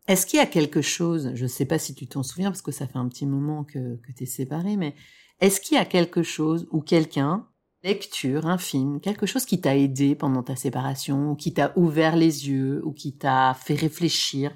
Est-ce 0.07 0.25
qu'il 0.25 0.37
y 0.37 0.41
a 0.41 0.47
quelque 0.47 0.81
chose, 0.81 1.31
je 1.35 1.43
ne 1.43 1.47
sais 1.47 1.65
pas 1.65 1.77
si 1.77 1.93
tu 1.93 2.07
t'en 2.07 2.23
souviens 2.23 2.49
parce 2.49 2.61
que 2.61 2.71
ça 2.71 2.87
fait 2.87 2.97
un 2.97 3.07
petit 3.07 3.25
moment 3.25 3.63
que, 3.63 3.97
que 3.97 4.11
tu 4.11 4.23
es 4.23 4.25
séparé, 4.25 4.75
mais 4.75 4.95
est-ce 5.39 5.61
qu'il 5.61 5.75
y 5.75 5.79
a 5.79 5.85
quelque 5.85 6.23
chose 6.23 6.67
ou 6.71 6.81
quelqu'un 6.81 7.45
lecture, 7.87 8.45
un 8.45 8.57
film, 8.57 8.99
quelque 8.99 9.25
chose 9.25 9.45
qui 9.45 9.61
t'a 9.61 9.75
aidé 9.75 10.13
pendant 10.13 10.43
ta 10.43 10.55
séparation, 10.55 11.31
ou 11.31 11.35
qui 11.35 11.53
t'a 11.53 11.71
ouvert 11.75 12.15
les 12.15 12.49
yeux, 12.49 12.81
ou 12.85 12.91
qui 12.91 13.15
t'a 13.15 13.55
fait 13.55 13.75
réfléchir. 13.75 14.51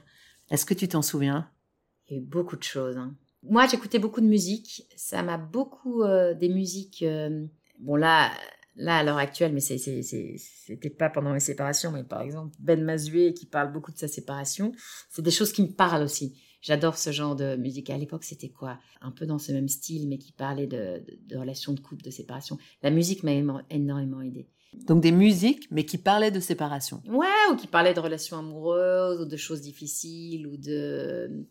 Est-ce 0.50 0.66
que 0.66 0.74
tu 0.74 0.88
t'en 0.88 1.02
souviens? 1.02 1.50
Il 2.08 2.18
y 2.18 2.20
a 2.20 2.22
eu 2.22 2.26
beaucoup 2.26 2.58
de 2.58 2.64
choses. 2.64 2.98
Hein. 2.98 3.16
Moi, 3.44 3.68
j'écoutais 3.68 4.00
beaucoup 4.00 4.22
de 4.22 4.28
musique. 4.28 4.86
Ça 4.96 5.24
m'a 5.24 5.38
beaucoup 5.38 6.04
euh, 6.04 6.34
des 6.34 6.50
musiques. 6.50 7.04
Euh, 7.04 7.46
bon 7.80 7.96
là, 7.96 8.32
là 8.76 8.98
à 8.98 9.04
l'heure 9.04 9.18
actuelle, 9.18 9.54
mais 9.54 9.62
c'était 9.62 10.90
pas 10.90 11.10
pendant 11.10 11.32
mes 11.32 11.40
séparations, 11.40 11.92
mais 11.92 12.04
par 12.04 12.22
exemple 12.22 12.56
Ben 12.60 12.84
Mazué 12.84 13.34
qui 13.34 13.46
parle 13.46 13.72
beaucoup 13.72 13.92
de 13.92 13.98
sa 13.98 14.08
séparation. 14.08 14.74
C'est 15.10 15.22
des 15.22 15.32
choses 15.32 15.54
qui 15.54 15.64
me 15.64 15.72
parlent 15.72 16.04
aussi. 16.04 16.38
J'adore 16.62 16.98
ce 16.98 17.12
genre 17.12 17.36
de 17.36 17.56
musique. 17.56 17.90
À 17.90 17.98
l'époque, 17.98 18.24
c'était 18.24 18.50
quoi? 18.50 18.78
Un 19.02 19.12
peu 19.12 19.26
dans 19.26 19.40
ce 19.40 19.52
même 19.52 19.68
style, 19.68 20.08
mais 20.08 20.18
qui 20.18 20.32
parlait 20.32 20.68
de, 20.68 21.04
de, 21.28 21.38
relations 21.38 21.74
de 21.74 21.80
couple, 21.80 22.04
de 22.04 22.12
séparation. 22.12 22.58
La 22.84 22.92
musique 22.92 23.24
m'a 23.24 23.32
énormément 23.70 24.22
aidé. 24.22 24.48
Donc 24.86 25.02
des 25.02 25.12
musiques, 25.12 25.68
mais 25.72 25.86
qui 25.86 25.98
parlaient 25.98 26.32
de 26.32 26.40
séparation. 26.40 27.02
Ouais, 27.08 27.28
ou 27.52 27.56
qui 27.56 27.68
parlaient 27.68 27.94
de 27.94 28.00
relations 28.00 28.38
amoureuses, 28.38 29.22
ou 29.22 29.26
de 29.26 29.38
choses 29.38 29.62
difficiles, 29.62 30.48
ou 30.48 30.56
de... 30.56 31.46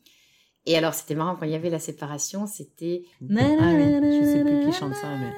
Et 0.67 0.77
alors, 0.77 0.95
c'était 0.95 1.15
marrant, 1.15 1.37
quand 1.37 1.47
il 1.47 1.53
y 1.53 1.55
avait 1.55 1.71
la 1.71 1.79
séparation, 1.79 2.47
c'était... 2.47 3.03
Ah 3.23 3.25
oui, 3.29 3.41
je 3.41 4.25
sais 4.25 4.45
plus 4.45 4.67
qui 4.67 4.73
chante 4.79 4.95
ça, 4.95 5.17
mais... 5.17 5.33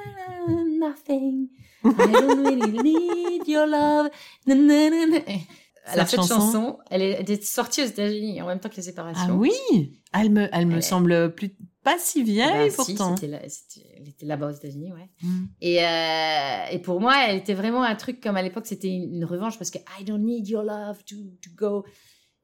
Nothing. 0.78 1.48
I 1.84 2.12
don't 2.12 2.44
really 2.44 2.82
need 2.82 3.46
your 3.46 3.66
love. 3.66 4.10
Alors, 5.84 6.06
cette 6.06 6.20
chanson- 6.20 6.34
chanson, 6.36 6.78
elle 6.90 7.02
est, 7.02 7.10
elle 7.20 7.30
est 7.30 7.42
sortie 7.42 7.82
aux 7.82 7.86
États-Unis 7.86 8.40
en 8.40 8.46
même 8.46 8.60
temps 8.60 8.68
que 8.68 8.76
la 8.76 8.82
séparation. 8.82 9.26
Ah 9.28 9.34
oui 9.34 10.00
Elle 10.12 10.30
me, 10.30 10.48
elle 10.52 10.66
me 10.66 10.76
Elle 10.76 10.82
semble 10.82 11.34
plus, 11.34 11.56
pas 11.82 11.96
si 11.98 12.22
vieille 12.22 12.46
Ben, 12.52 12.70
si, 12.70 12.76
pourtant. 12.76 13.14
là- 13.26 13.40
c'était- 13.48 13.86
elle 13.96 14.08
était 14.08 14.26
là-bas 14.26 14.48
aux 14.48 14.54
États-Unis, 14.54 14.92
ouais. 14.92 15.10
Mm. 15.22 15.44
Et, 15.60 15.84
euh, 15.84 16.64
et 16.70 16.78
pour 16.78 17.00
moi, 17.00 17.14
elle 17.26 17.36
était 17.38 17.54
vraiment 17.54 17.82
un 17.82 17.96
truc 17.96 18.20
comme 18.20 18.36
à 18.36 18.42
l'époque, 18.42 18.66
c'était 18.66 18.88
une, 18.88 19.12
une 19.16 19.24
revanche 19.24 19.58
parce 19.58 19.70
que 19.70 19.78
I 20.00 20.04
don't 20.04 20.22
need 20.22 20.46
your 20.48 20.62
love 20.62 21.02
to, 21.04 21.16
to 21.42 21.50
go. 21.56 21.84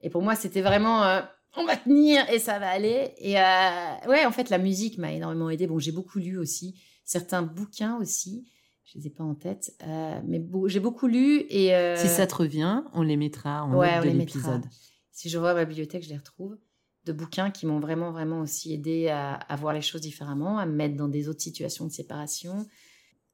Et 0.01 0.09
pour 0.09 0.21
moi, 0.21 0.35
c'était 0.35 0.61
vraiment, 0.61 1.03
euh, 1.05 1.21
on 1.55 1.65
va 1.65 1.77
tenir 1.77 2.29
et 2.29 2.39
ça 2.39 2.59
va 2.59 2.69
aller. 2.69 3.13
Et 3.19 3.39
euh, 3.39 4.09
ouais, 4.09 4.25
en 4.25 4.31
fait, 4.31 4.49
la 4.49 4.57
musique 4.57 4.97
m'a 4.97 5.13
énormément 5.13 5.49
aidé. 5.49 5.65
Bon, 5.67 5.79
j'ai 5.79 5.91
beaucoup 5.93 6.19
lu 6.19 6.37
aussi, 6.37 6.75
certains 7.05 7.41
bouquins 7.41 7.97
aussi. 8.01 8.45
Je 8.91 8.97
les 8.97 9.07
ai 9.07 9.09
pas 9.11 9.23
en 9.23 9.35
tête, 9.35 9.75
euh, 9.83 10.19
mais 10.25 10.39
beau- 10.39 10.67
j'ai 10.67 10.79
beaucoup 10.79 11.05
lu 11.07 11.45
et 11.49 11.75
euh, 11.75 11.95
Si 11.95 12.07
ça 12.07 12.25
te 12.25 12.33
revient, 12.35 12.83
on 12.93 13.03
les 13.03 13.17
mettra 13.17 13.63
en 13.63 13.75
Ouais, 13.77 13.95
note 13.97 14.05
de 14.05 14.17
mettra. 14.17 14.39
l'épisode. 14.57 14.65
si 15.11 15.29
je 15.29 15.37
vois 15.37 15.53
ma 15.53 15.65
bibliothèque, 15.65 16.03
je 16.03 16.09
les 16.09 16.17
retrouve. 16.17 16.57
De 17.05 17.13
bouquins 17.13 17.51
qui 17.51 17.65
m'ont 17.65 17.79
vraiment, 17.79 18.11
vraiment 18.11 18.41
aussi 18.41 18.73
aidé 18.73 19.07
à, 19.09 19.33
à 19.35 19.55
voir 19.55 19.73
les 19.73 19.81
choses 19.81 20.01
différemment, 20.01 20.57
à 20.57 20.65
me 20.65 20.73
mettre 20.73 20.95
dans 20.95 21.07
des 21.07 21.29
autres 21.29 21.41
situations 21.41 21.85
de 21.85 21.91
séparation. 21.91 22.65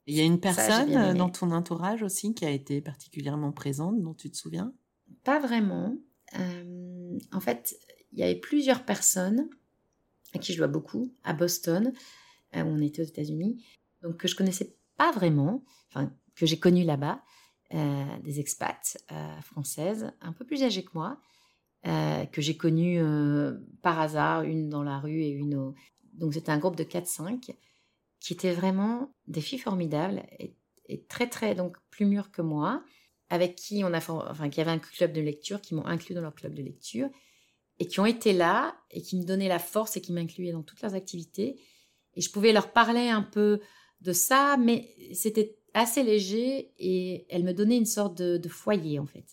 Il 0.08 0.16
y 0.16 0.20
a 0.20 0.24
une 0.24 0.40
personne 0.40 1.16
dans 1.16 1.30
ton 1.30 1.52
entourage 1.52 2.04
aussi 2.04 2.34
qui 2.34 2.46
a 2.46 2.52
été 2.52 2.82
particulièrement 2.82 3.52
présente, 3.52 4.02
dont 4.02 4.14
tu 4.14 4.30
te 4.30 4.38
souviens? 4.38 4.74
Pas 5.24 5.40
vraiment. 5.40 5.96
Euh, 6.38 7.18
en 7.32 7.40
fait, 7.40 7.76
il 8.12 8.20
y 8.20 8.24
avait 8.24 8.36
plusieurs 8.40 8.84
personnes 8.86 9.48
à 10.34 10.38
qui 10.40 10.52
je 10.54 10.58
dois 10.58 10.68
beaucoup, 10.68 11.14
à 11.24 11.34
Boston, 11.34 11.92
où 12.54 12.60
on 12.60 12.82
était 12.82 13.02
aux 13.02 13.06
États-Unis, 13.06 13.66
donc 14.04 14.18
que 14.18 14.28
je 14.28 14.36
connaissais 14.36 14.75
pas 14.98 15.12
vraiment, 15.12 15.64
enfin, 15.90 16.12
que 16.36 16.46
j'ai 16.46 16.60
connu 16.60 16.84
là-bas, 16.84 17.22
euh, 17.74 18.18
des 18.24 18.40
expats 18.40 18.98
euh, 19.12 19.42
françaises, 19.42 20.12
un 20.22 20.34
peu 20.34 20.46
plus 20.46 20.64
âgées 20.64 20.84
que 20.84 20.92
moi, 20.94 21.20
euh, 21.88 22.26
que 22.26 22.42
j'ai 22.42 22.58
connues 22.58 23.02
par 23.82 24.00
hasard, 24.00 24.44
une 24.44 24.70
dans 24.70 24.84
la 24.84 25.00
rue 25.00 25.22
et 25.22 25.30
une 25.30 25.56
au... 25.56 25.76
Donc 26.14 26.34
c'était 26.34 26.52
un 26.52 26.60
groupe 26.60 26.76
de 26.76 26.84
4-5 26.84 27.56
qui 28.20 28.34
étaient 28.34 28.54
vraiment 28.54 29.14
des 29.28 29.42
filles 29.42 29.60
formidables 29.60 30.24
et, 30.40 30.56
très 31.10 31.28
très 31.28 31.56
donc 31.56 31.78
plus 31.90 32.06
mûres 32.06 32.32
que 32.32 32.44
moi, 32.44 32.84
avec 33.30 33.56
qui 33.56 33.84
on 33.84 33.92
a 33.94 34.00
for- 34.00 34.28
enfin 34.30 34.50
qui 34.50 34.62
avaient 34.62 34.72
un 34.72 34.80
club 34.80 35.12
de 35.12 35.22
lecture, 35.22 35.60
qui 35.60 35.74
m'ont 35.74 35.86
inclus 35.86 36.14
dans 36.14 36.22
leur 36.22 36.36
club 36.36 36.54
de 36.54 36.62
lecture 36.62 37.10
et 37.80 37.88
qui 37.88 38.00
ont 38.00 38.06
été 38.06 38.32
là 38.34 38.76
et 38.92 39.02
qui 39.02 39.18
me 39.18 39.24
donnaient 39.26 39.48
la 39.48 39.60
force 39.60 39.98
et 39.98 40.02
qui 40.02 40.14
m'incluaient 40.14 40.52
dans 40.52 40.64
toutes 40.64 40.82
leurs 40.82 40.94
activités. 40.94 41.60
Et 42.14 42.22
je 42.22 42.32
pouvais 42.32 42.54
leur 42.54 42.72
parler 42.72 43.10
un 43.10 43.24
peu 43.24 43.60
de 44.06 44.14
ça, 44.14 44.56
mais 44.58 44.88
c'était 45.14 45.58
assez 45.74 46.04
léger 46.04 46.72
et 46.80 47.26
elles 47.30 47.44
me 47.44 47.54
donnaient 47.54 47.78
une 47.78 47.86
sorte 47.86 48.18
de, 48.18 48.38
de 48.38 48.50
foyer 48.50 49.00
en 49.00 49.06
fait. 49.06 49.26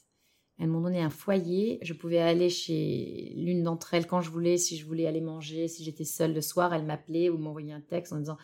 Elles 0.59 0.69
m'ont 0.69 0.81
donné 0.81 1.01
un 1.01 1.11
foyer. 1.11 1.79
Je 1.83 1.93
pouvais 1.93 2.19
aller 2.19 2.49
chez 2.49 3.33
l'une 3.37 3.63
d'entre 3.63 3.95
elles 3.95 4.07
quand 4.07 4.21
je 4.21 4.31
voulais, 4.31 4.57
si 4.57 4.77
je 4.77 4.87
voulais 4.87 5.07
aller 5.07 5.21
manger, 5.21 5.69
si 5.69 5.85
j'étais 5.85 6.05
seule 6.05 6.35
le 6.35 6.41
soir, 6.41 6.75
elle 6.75 6.85
m'appelait 6.85 7.29
ou 7.29 7.39
m'envoyait 7.39 7.73
un 7.73 7.81
texte 7.81 8.13
en 8.13 8.19
disant 8.19 8.39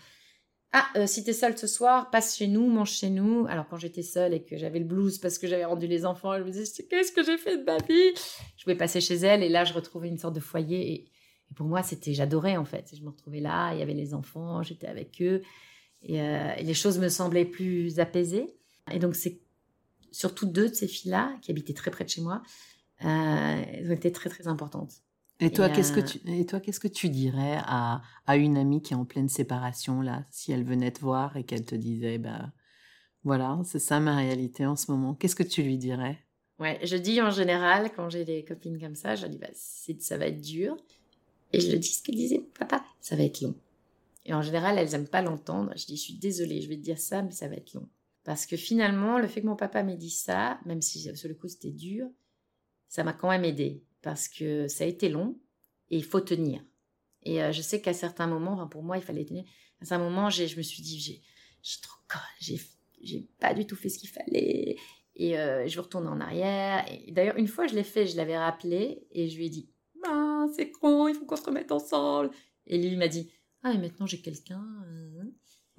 ah, 0.73 0.87
euh, 0.97 1.07
si 1.07 1.25
t'es 1.25 1.33
seule 1.33 1.57
ce 1.57 1.67
soir, 1.67 2.11
passe 2.11 2.37
chez 2.37 2.47
nous, 2.47 2.69
mange 2.69 2.93
chez 2.93 3.09
nous. 3.09 3.47
Alors 3.49 3.67
quand 3.69 3.79
j'étais 3.79 4.03
seule 4.03 4.35
et 4.35 4.43
que 4.43 4.59
j'avais 4.59 4.81
le 4.81 4.85
blues 4.85 5.19
parce 5.19 5.39
que 5.39 5.47
j'avais 5.47 5.65
rendu 5.65 5.87
les 5.87 6.05
enfants, 6.05 6.37
je 6.37 6.43
me 6.43 6.51
disais 6.51 6.85
qu'est-ce 6.91 7.11
que 7.11 7.25
j'ai 7.25 7.39
fait 7.39 7.57
de 7.57 7.65
ma 7.65 7.79
vie? 7.79 8.15
Je 8.57 8.65
pouvais 8.65 8.77
passer 8.77 9.01
chez 9.01 9.17
elle 9.17 9.43
et 9.43 9.49
là 9.49 9.65
je 9.65 9.73
retrouvais 9.73 10.09
une 10.09 10.19
sorte 10.19 10.35
de 10.35 10.41
foyer 10.41 10.93
et, 10.93 10.95
et 11.51 11.55
pour 11.57 11.67
moi 11.67 11.83
c'était 11.83 12.13
j'adorais 12.13 12.59
en 12.59 12.67
fait. 12.67 12.95
Je 12.95 13.03
me 13.03 13.09
retrouvais 13.09 13.41
là, 13.41 13.73
il 13.73 13.81
y 13.81 13.83
avait 13.83 13.95
les 13.95 14.13
enfants, 14.13 14.63
j'étais 14.63 14.89
avec 14.89 15.23
eux 15.23 15.43
et, 16.03 16.21
euh, 16.21 16.55
et 16.57 16.63
les 16.63 16.75
choses 16.75 16.99
me 16.99 17.09
semblaient 17.09 17.45
plus 17.45 18.01
apaisées. 18.01 18.55
Et 18.93 18.99
donc 18.99 19.15
c'est 19.17 19.41
surtout 20.11 20.47
deux 20.47 20.69
de 20.71 20.75
ces 20.75 20.89
filles-là 20.89 21.37
qui 21.43 21.51
habitaient 21.51 21.75
très 21.75 21.91
près 21.91 22.05
de 22.05 22.11
chez 22.11 22.23
moi, 22.23 22.43
euh, 23.05 23.63
elles 23.73 23.91
ont 23.91 23.95
été 23.95 24.11
très 24.11 24.31
très 24.31 24.49
importantes. 24.49 24.95
Et 25.41 25.53
toi, 25.53 25.69
qu'est-ce 25.69 25.93
que 25.93 26.01
euh, 26.01 26.03
tu 26.03 26.19
et 26.27 26.47
toi, 26.47 26.59
qu'est-ce 26.59 26.81
que 26.81 26.89
tu 26.89 27.09
dirais 27.11 27.59
à, 27.61 28.03
à 28.27 28.37
une 28.37 28.57
amie 28.57 28.83
qui 28.83 28.93
est 28.93 28.97
en 28.97 29.05
pleine 29.05 29.29
séparation 29.29 30.01
là, 30.01 30.25
si 30.31 30.51
elle 30.51 30.65
venait 30.65 30.91
te 30.91 31.01
voir 31.01 31.37
et 31.37 31.45
qu'elle 31.45 31.65
te 31.65 31.77
disait 31.77 32.19
bah 32.19 32.53
voilà, 33.23 33.61
c'est 33.65 33.79
ça 33.79 34.01
ma 34.01 34.17
réalité 34.17 34.67
en 34.67 34.75
ce 34.75 34.91
moment. 34.91 35.15
Qu'est-ce 35.15 35.37
que 35.37 35.43
tu 35.43 35.63
lui 35.63 35.79
dirais? 35.79 36.19
Ouais, 36.59 36.81
je 36.83 36.97
dis 36.97 37.23
en 37.23 37.31
général, 37.31 37.93
quand 37.95 38.11
j'ai 38.11 38.25
des 38.25 38.45
copines 38.45 38.81
comme 38.81 38.97
ça, 38.97 39.15
je 39.15 39.27
dis, 39.27 39.39
bah, 39.39 39.47
ça 39.55 40.19
va 40.19 40.27
être 40.27 40.41
dur. 40.41 40.77
Et 41.53 41.61
je 41.61 41.71
le 41.71 41.79
dis 41.79 41.89
ce 41.89 42.03
que 42.03 42.11
disait 42.11 42.43
papa, 42.59 42.85
ça 43.01 43.15
va 43.15 43.23
être 43.23 43.41
long. 43.41 43.55
Et 44.29 44.35
en 44.35 44.43
général, 44.43 44.77
elles 44.77 44.95
aiment 44.95 45.09
pas 45.09 45.23
l'entendre. 45.23 45.73
Je 45.75 45.87
dis, 45.87 45.97
je 45.97 46.03
suis 46.03 46.19
désolée, 46.19 46.61
je 46.61 46.69
vais 46.69 46.77
te 46.77 46.83
dire 46.83 46.99
ça, 46.99 47.23
mais 47.23 47.31
ça 47.31 47.49
va 47.49 47.55
être 47.57 47.73
long. 47.73 47.89
Parce 48.25 48.45
que 48.45 48.59
finalement, 48.59 49.19
le 49.19 49.27
fait 49.27 49.41
que 49.41 49.47
mon 49.47 49.57
papa 49.57 49.83
m'ait 49.83 49.97
dit 49.97 50.11
ça, 50.11 50.61
même 50.67 50.83
si 50.83 51.17
sur 51.17 51.29
le 51.31 51.35
coup 51.35 51.49
c'était 51.49 51.71
dur, 51.71 52.07
ça 52.89 53.05
m'a 53.05 53.15
quand 53.15 53.31
même 53.31 53.47
aidé. 53.47 53.83
Parce 54.03 54.29
que 54.29 54.69
ça 54.69 54.85
a 54.85 54.87
été 54.87 55.09
long 55.09 55.41
et 55.89 55.97
il 55.97 56.05
faut 56.05 56.21
tenir. 56.21 56.63
Et 57.23 57.43
euh, 57.43 57.53
je 57.53 57.63
sais 57.63 57.81
qu'à 57.81 57.95
certains 57.95 58.27
moments, 58.27 58.69
pour 58.69 58.83
moi, 58.83 58.99
il 58.99 59.03
fallait 59.03 59.25
tenir. 59.25 59.45
À 59.81 59.87
certains 59.87 60.05
moments, 60.05 60.29
je 60.29 60.43
me 60.59 60.63
suis 60.63 60.83
dit, 60.83 61.01
j'ai, 61.01 61.81
trop 61.81 61.97
j'ai, 62.39 62.61
j'ai 63.01 63.27
pas 63.41 63.55
du 63.55 63.67
tout 63.67 63.77
fait 63.77 63.89
ce 63.89 63.99
qu'il 63.99 64.11
fallait. 64.11 64.77
Et 65.17 65.39
euh, 65.39 65.67
je 65.67 65.81
retourne 65.81 66.07
en 66.07 66.21
arrière. 66.21 66.85
D'ailleurs, 67.09 67.39
une 67.39 67.49
fois, 67.49 67.67
je 67.67 67.75
l'ai 67.75 67.83
fait, 67.83 68.07
je 68.07 68.19
l'avais 68.19 68.37
rappelé 68.37 69.07
et 69.11 69.31
je 69.31 69.39
lui 69.39 69.47
ai 69.47 69.51
dit 69.51 69.71
Ah, 70.07 70.45
c'est 70.55 70.71
con, 70.71 71.09
il 71.09 71.15
faut 71.15 71.25
qu'on 71.25 71.37
se 71.37 71.45
remette 71.45 71.73
ensemble. 71.73 72.31
Et 72.67 72.77
lui, 72.77 72.89
il 72.89 72.99
m'a 72.99 73.09
dit 73.09 73.31
Ah, 73.63 73.73
mais 73.75 73.79
maintenant 73.79 74.07
j'ai 74.07 74.21
quelqu'un. 74.21 74.65
euh. 74.87 75.25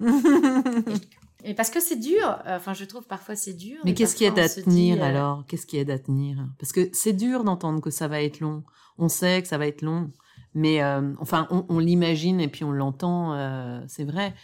Et 1.44 1.54
parce 1.54 1.70
que 1.70 1.80
c'est 1.80 1.96
dur, 1.96 2.38
enfin, 2.44 2.74
je 2.74 2.84
trouve 2.84 3.06
parfois 3.06 3.34
c'est 3.34 3.54
dur. 3.54 3.78
Mais 3.84 3.92
et 3.92 3.94
qu'est-ce 3.94 4.14
qui 4.14 4.24
aide 4.24 4.38
à 4.38 4.48
tenir 4.48 4.96
dit, 4.96 5.02
alors? 5.02 5.46
Qu'est-ce 5.46 5.66
qui 5.66 5.78
aide 5.78 5.90
à 5.90 5.98
tenir 5.98 6.46
Parce 6.58 6.70
que 6.72 6.90
c'est 6.92 7.14
dur 7.14 7.44
d'entendre 7.44 7.80
que 7.80 7.90
ça 7.90 8.08
va 8.08 8.20
être 8.22 8.40
long. 8.40 8.62
On 8.98 9.08
sait 9.08 9.40
que 9.40 9.48
ça 9.48 9.56
va 9.56 9.66
être 9.66 9.80
long, 9.80 10.12
mais 10.52 10.82
euh, 10.82 11.14
enfin, 11.18 11.46
on, 11.50 11.64
on 11.70 11.78
l'imagine 11.78 12.40
et 12.40 12.48
puis 12.48 12.62
on 12.64 12.72
l'entend, 12.72 13.32
euh, 13.34 13.80
c'est 13.88 14.04
vrai. 14.04 14.34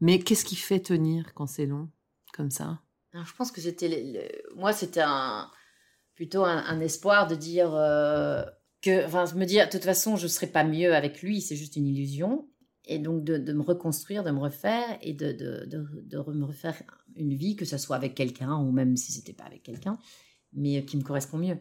Mais 0.00 0.18
qu'est-ce 0.20 0.44
qui 0.46 0.56
fait 0.56 0.80
tenir 0.80 1.34
quand 1.34 1.46
c'est 1.46 1.66
long, 1.66 1.90
comme 2.32 2.50
ça? 2.50 2.80
Alors, 3.12 3.26
je 3.26 3.34
pense 3.34 3.52
que 3.52 3.60
c'était 3.60 3.88
le- 3.88 4.18
le- 4.18 4.56
moi 4.56 4.72
c'était 4.72 5.02
un 5.04 5.50
plutôt 6.14 6.44
un, 6.44 6.58
un 6.64 6.80
espoir 6.80 7.26
de 7.26 7.34
dire 7.34 7.74
euh, 7.74 8.42
que 8.80 9.04
enfin 9.06 9.24
me 9.34 9.44
dire 9.44 9.66
de 9.66 9.70
toute 9.70 9.84
façon 9.84 10.16
je 10.16 10.26
serai 10.28 10.46
pas 10.46 10.64
mieux 10.64 10.94
avec 10.94 11.22
lui 11.22 11.40
c'est 11.40 11.56
juste 11.56 11.76
une 11.76 11.86
illusion 11.86 12.48
et 12.88 12.98
donc 12.98 13.22
de, 13.22 13.52
me 13.52 13.62
reconstruire 13.62 14.24
de 14.24 14.30
me 14.30 14.40
refaire 14.40 14.98
et 15.00 15.12
de 15.12 15.36
me 15.70 16.44
refaire 16.44 16.82
une 17.14 17.34
vie 17.34 17.54
que 17.54 17.64
ce 17.64 17.78
soit 17.78 17.96
avec 17.96 18.14
quelqu'un 18.14 18.56
ou 18.56 18.72
même 18.72 18.96
si 18.96 19.12
c'était 19.12 19.32
pas 19.32 19.44
avec 19.44 19.62
quelqu'un 19.62 19.98
mais 20.52 20.84
qui 20.84 20.96
me 20.96 21.02
correspond 21.02 21.38
mieux. 21.38 21.58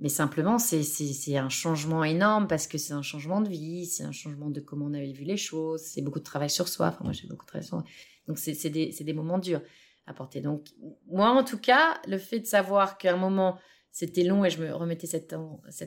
Mais 0.00 0.08
simplement 0.08 0.58
c'est 0.58 1.36
un 1.36 1.48
changement 1.48 2.02
énorme 2.02 2.48
parce 2.48 2.66
que 2.66 2.78
c'est 2.78 2.94
un 2.94 3.02
changement 3.02 3.40
de 3.40 3.48
vie 3.48 3.86
c'est 3.86 4.04
un 4.04 4.12
changement 4.12 4.50
de 4.50 4.60
comment 4.60 4.86
on 4.86 4.94
avait 4.94 5.12
vu 5.12 5.24
les 5.24 5.36
choses 5.36 5.82
c'est 5.82 6.02
beaucoup 6.02 6.18
de 6.18 6.24
travail 6.24 6.50
sur 6.50 6.66
soi. 6.66 6.88
Enfin 6.88 7.04
moi 7.04 7.12
j'ai 7.12 7.28
beaucoup 7.28 7.44
de 7.44 7.48
travail 7.48 7.66
sur 7.66 7.76
moi. 7.76 7.86
Donc 8.26 8.38
c'est 8.38 8.70
des 8.70 9.12
moments 9.12 9.38
durs 9.38 9.62
à 10.06 10.14
porter. 10.14 10.40
Donc, 10.40 10.68
moi, 11.08 11.30
en 11.30 11.44
tout 11.44 11.58
cas, 11.58 12.00
le 12.06 12.18
fait 12.18 12.40
de 12.40 12.46
savoir 12.46 12.98
qu'à 12.98 13.12
un 13.12 13.16
moment, 13.16 13.58
c'était 13.90 14.22
long 14.22 14.44
et 14.44 14.50
je 14.50 14.62
me 14.62 14.72
remettais 14.72 15.06
cette, 15.06 15.34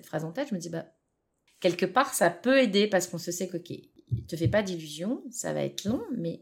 phrase 0.05 0.25
en 0.25 0.31
tête, 0.31 0.49
je 0.49 0.55
me 0.55 0.59
dis, 0.59 0.69
bah, 0.69 0.85
quelque 1.59 1.85
part, 1.85 2.13
ça 2.13 2.29
peut 2.29 2.59
aider 2.59 2.87
parce 2.87 3.07
qu'on 3.07 3.17
se 3.17 3.31
sait 3.31 3.47
que, 3.47 3.57
ok, 3.57 3.71
te 4.27 4.35
fais 4.35 4.47
pas 4.47 4.63
d'illusions, 4.63 5.23
ça 5.31 5.53
va 5.53 5.63
être 5.63 5.85
long, 5.85 6.03
mais 6.15 6.39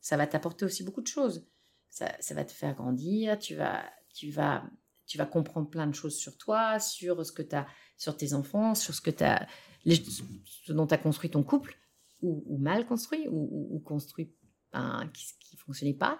ça 0.00 0.16
va 0.16 0.26
t'apporter 0.26 0.64
aussi 0.64 0.82
beaucoup 0.82 1.02
de 1.02 1.06
choses. 1.06 1.46
Ça, 1.88 2.12
ça 2.20 2.34
va 2.34 2.44
te 2.44 2.52
faire 2.52 2.74
grandir, 2.74 3.38
tu 3.38 3.54
vas, 3.54 3.84
tu 4.14 4.30
vas, 4.30 4.64
tu 5.06 5.18
vas 5.18 5.26
comprendre 5.26 5.68
plein 5.68 5.86
de 5.86 5.94
choses 5.94 6.16
sur 6.16 6.36
toi, 6.38 6.78
sur 6.78 7.24
ce 7.24 7.32
que 7.32 7.42
as, 7.54 7.66
sur 7.96 8.16
tes 8.16 8.32
enfants, 8.32 8.74
sur 8.74 8.94
ce 8.94 9.00
que 9.00 9.10
tu 9.10 9.24
as, 9.24 9.46
ce 9.86 10.72
dont 10.72 10.86
tu 10.86 10.94
as 10.94 10.98
construit 10.98 11.30
ton 11.30 11.42
couple, 11.42 11.76
ou, 12.22 12.58
mal 12.58 12.86
construit, 12.86 13.26
ou, 13.28 13.80
construit 13.84 14.34
ben, 14.72 15.10
qui, 15.14 15.24
qui 15.40 15.56
fonctionnait 15.56 15.94
pas. 15.94 16.18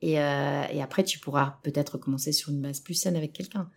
Et, 0.00 0.20
euh, 0.20 0.64
et 0.70 0.82
après, 0.82 1.04
tu 1.04 1.18
pourras 1.18 1.58
peut-être 1.62 1.98
commencer 1.98 2.32
sur 2.32 2.50
une 2.50 2.60
base 2.60 2.80
plus 2.80 2.94
saine 2.94 3.16
avec 3.16 3.32
quelqu'un. 3.32 3.70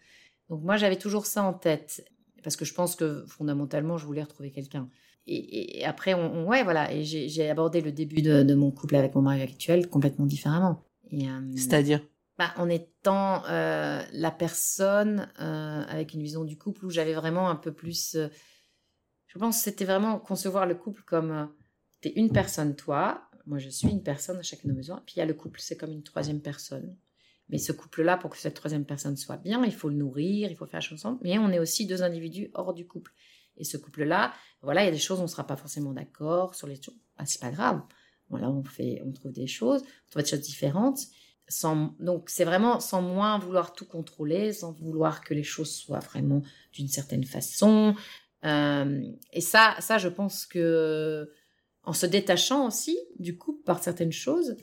Donc 0.49 0.63
moi, 0.63 0.77
j'avais 0.77 0.97
toujours 0.97 1.25
ça 1.25 1.43
en 1.43 1.53
tête, 1.53 2.07
parce 2.43 2.55
que 2.55 2.65
je 2.65 2.73
pense 2.73 2.95
que 2.95 3.25
fondamentalement, 3.27 3.97
je 3.97 4.05
voulais 4.05 4.23
retrouver 4.23 4.51
quelqu'un. 4.51 4.89
Et, 5.27 5.83
après, 5.85 6.13
on, 6.13 6.33
on- 6.33 6.45
ouais, 6.47 6.63
voilà, 6.63 6.91
et 6.93 7.03
j'ai 7.03 7.49
abordé 7.49 7.81
le 7.81 7.91
début 7.91 8.21
de, 8.21 8.43
de 8.43 8.53
mon 8.53 8.71
couple 8.71 8.95
avec 8.95 9.15
mon 9.15 9.21
mari 9.21 9.41
actuel 9.41 9.89
complètement 9.89 10.25
différemment. 10.25 10.83
Euh, 11.13 11.51
C'est-à-dire? 11.55 12.01
bah, 12.37 12.53
en 12.57 12.69
étant 12.69 13.43
euh, 13.45 14.01
la 14.11 14.31
personne 14.31 15.29
euh, 15.39 15.83
avec 15.87 16.13
une 16.13 16.21
vision 16.21 16.43
du 16.43 16.57
couple 16.57 16.85
où 16.85 16.89
j'avais 16.89 17.13
vraiment 17.13 17.49
un 17.49 17.55
peu 17.55 17.71
plus. 17.71 18.17
je 19.27 19.39
pense 19.39 19.57
que 19.57 19.63
c'était 19.63 19.85
vraiment 19.85 20.19
concevoir 20.19 20.65
le 20.65 20.75
couple 20.75 21.01
comme 21.05 21.49
t'es 22.01 22.13
une 22.15 22.31
personne 22.31 22.75
toi, 22.75 23.29
moi 23.45 23.57
je 23.57 23.69
suis 23.69 23.89
une 23.89 24.03
personne 24.03 24.37
à 24.37 24.43
chacun 24.43 24.63
de 24.67 24.73
nos 24.73 24.77
besoins, 24.77 25.01
puis 25.05 25.15
il 25.15 25.19
y 25.19 25.21
a 25.21 25.25
le 25.25 25.33
couple, 25.33 25.59
c'est 25.61 25.77
comme 25.77 25.91
une 25.91 26.03
troisième 26.03 26.41
personne. 26.41 26.95
Mais 27.49 27.59
ce 27.59 27.71
couple-là, 27.71 28.17
pour 28.17 28.31
que 28.31 28.37
cette 28.37 28.55
troisième 28.55 28.85
personne 28.85 29.15
soit 29.17 29.37
bien, 29.37 29.63
il 29.63 29.73
faut 29.73 29.89
le 29.89 29.95
nourrir, 29.95 30.49
il 30.49 30.55
faut 30.57 30.65
faire 30.65 30.79
la 30.79 30.81
chose 30.81 30.99
ensemble. 30.99 31.19
Mais 31.21 31.37
on 31.37 31.51
est 31.51 31.59
aussi 31.59 31.85
deux 31.85 32.01
individus 32.01 32.49
hors 32.55 32.73
du 32.73 32.87
couple. 32.87 33.13
Et 33.57 33.63
ce 33.63 33.77
couple-là, 33.77 34.33
voilà, 34.61 34.83
il 34.83 34.85
y 34.85 34.89
a 34.89 34.91
des 34.91 34.97
choses, 34.97 35.19
on 35.19 35.23
ne 35.23 35.27
sera 35.27 35.45
pas 35.45 35.55
forcément 35.55 35.93
d'accord 35.93 36.55
sur 36.55 36.67
les 36.67 36.75
choses. 36.81 36.95
Ah, 37.17 37.25
c'est 37.25 37.41
pas 37.41 37.51
grave. 37.51 37.81
Voilà, 38.29 38.49
on 38.49 38.63
fait, 38.63 39.01
on 39.05 39.11
trouve 39.11 39.31
des 39.31 39.47
choses, 39.47 39.81
on 39.81 40.11
trouve 40.11 40.23
des 40.23 40.29
choses 40.29 40.41
différentes. 40.41 40.99
Sans, 41.47 41.95
donc 41.99 42.29
c'est 42.31 42.43
vraiment 42.43 42.79
sans 42.79 43.03
moins 43.03 43.37
vouloir 43.37 43.73
tout 43.73 43.85
contrôler, 43.85 44.51
sans 44.51 44.71
vouloir 44.71 45.21
que 45.21 45.35
les 45.35 45.43
choses 45.43 45.71
soient 45.71 45.99
vraiment 45.99 46.41
d'une 46.73 46.87
certaine 46.87 47.23
façon. 47.23 47.95
Euh, 48.43 49.03
et 49.31 49.41
ça, 49.41 49.75
ça, 49.79 49.99
je 49.99 50.07
pense 50.07 50.45
que 50.45 51.29
en 51.83 51.93
se 51.93 52.07
détachant 52.07 52.67
aussi 52.67 52.97
du 53.19 53.37
couple 53.37 53.63
par 53.63 53.83
certaines 53.83 54.11
choses 54.11 54.57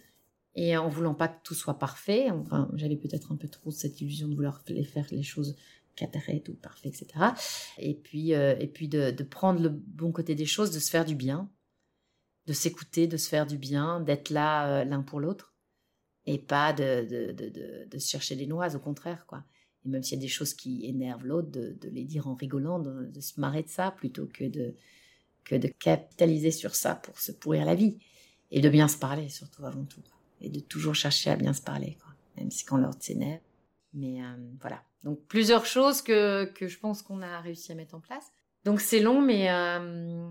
et 0.54 0.76
en 0.76 0.88
voulant 0.88 1.14
pas 1.14 1.28
que 1.28 1.40
tout 1.44 1.54
soit 1.54 1.78
parfait. 1.78 2.30
Enfin, 2.30 2.68
j'avais 2.74 2.96
peut-être 2.96 3.32
un 3.32 3.36
peu 3.36 3.48
trop 3.48 3.70
cette 3.70 4.00
illusion 4.00 4.28
de 4.28 4.34
vouloir 4.34 4.62
faire 4.92 5.06
les 5.10 5.22
choses 5.22 5.56
cataract 5.96 6.48
ou 6.48 6.54
parfait, 6.54 6.88
etc. 6.88 7.06
Et 7.78 7.94
puis, 7.94 8.34
euh, 8.34 8.56
et 8.58 8.66
puis 8.66 8.88
de, 8.88 9.10
prendre 9.22 9.60
le 9.60 9.68
bon 9.68 10.12
côté 10.12 10.34
des 10.34 10.46
choses, 10.46 10.70
de 10.70 10.78
se 10.78 10.90
faire 10.90 11.04
du 11.04 11.14
bien, 11.14 11.50
de 12.46 12.52
s'écouter, 12.52 13.06
de 13.06 13.16
se 13.16 13.28
faire 13.28 13.46
du 13.46 13.58
bien, 13.58 14.00
d'être 14.00 14.30
là 14.30 14.80
euh, 14.80 14.84
l'un 14.84 15.02
pour 15.02 15.20
l'autre, 15.20 15.54
et 16.26 16.38
pas 16.38 16.72
de, 16.72 17.06
de, 17.08 17.32
de, 17.32 17.88
de, 17.88 17.98
se 17.98 18.08
chercher 18.08 18.36
des 18.36 18.46
noises, 18.46 18.76
au 18.76 18.80
contraire, 18.80 19.26
quoi. 19.26 19.44
Et 19.84 19.88
même 19.88 20.02
s'il 20.02 20.18
y 20.18 20.20
a 20.20 20.22
des 20.22 20.28
choses 20.28 20.54
qui 20.54 20.86
énervent 20.86 21.26
l'autre, 21.26 21.50
de, 21.50 21.76
les 21.90 22.04
dire 22.04 22.28
en 22.28 22.34
rigolant, 22.34 22.78
de, 22.78 23.06
de 23.06 23.20
se 23.20 23.40
marrer 23.40 23.62
de 23.62 23.68
ça, 23.68 23.90
plutôt 23.90 24.26
que 24.26 24.44
de, 24.44 24.76
que 25.44 25.56
de 25.56 25.68
capitaliser 25.68 26.50
sur 26.50 26.74
ça 26.74 26.94
pour 26.94 27.18
se 27.18 27.32
pourrir 27.32 27.64
la 27.64 27.74
vie. 27.74 27.98
Et 28.54 28.60
de 28.60 28.68
bien 28.68 28.86
se 28.86 28.98
parler, 28.98 29.30
surtout 29.30 29.64
avant 29.64 29.84
tout. 29.84 30.02
Et 30.40 30.50
de 30.50 30.60
toujours 30.60 30.94
chercher 30.94 31.30
à 31.30 31.36
bien 31.36 31.54
se 31.54 31.62
parler, 31.62 31.96
quoi. 32.02 32.12
Même 32.36 32.50
si 32.50 32.64
quand 32.64 32.76
l'autre 32.76 32.98
s'énerve. 33.00 33.40
Mais 33.94 34.22
euh, 34.22 34.36
voilà. 34.60 34.82
Donc 35.04 35.20
plusieurs 35.26 35.66
choses 35.66 36.02
que, 36.02 36.44
que 36.44 36.68
je 36.68 36.78
pense 36.78 37.02
qu'on 37.02 37.22
a 37.22 37.40
réussi 37.40 37.72
à 37.72 37.74
mettre 37.74 37.94
en 37.94 38.00
place. 38.00 38.32
Donc 38.64 38.80
c'est 38.80 39.00
long, 39.00 39.20
mais 39.20 39.50
euh, 39.50 40.30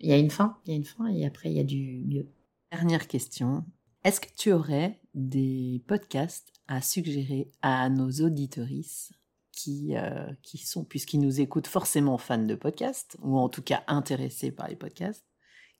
il 0.00 0.08
y 0.08 0.12
a 0.12 0.18
une 0.18 0.30
fin. 0.30 0.58
Il 0.64 0.70
y 0.70 0.74
a 0.74 0.76
une 0.76 0.84
fin 0.84 1.06
et 1.06 1.26
après 1.26 1.50
il 1.50 1.56
y 1.56 1.60
a 1.60 1.64
du 1.64 2.04
mieux. 2.06 2.28
Dernière 2.72 3.08
question. 3.08 3.64
Est-ce 4.04 4.20
que 4.20 4.28
tu 4.36 4.52
aurais 4.52 5.00
des 5.14 5.82
podcasts 5.86 6.52
à 6.68 6.80
suggérer 6.80 7.50
à 7.62 7.88
nos 7.90 8.10
auditorices 8.10 9.12
qui, 9.52 9.96
euh, 9.96 10.32
qui 10.42 10.58
sont, 10.58 10.84
puisqu'ils 10.84 11.20
nous 11.20 11.40
écoutent 11.40 11.66
forcément 11.66 12.16
fans 12.16 12.38
de 12.38 12.54
podcasts, 12.54 13.16
ou 13.20 13.36
en 13.36 13.48
tout 13.48 13.62
cas 13.62 13.82
intéressés 13.88 14.52
par 14.52 14.68
les 14.68 14.76
podcasts 14.76 15.26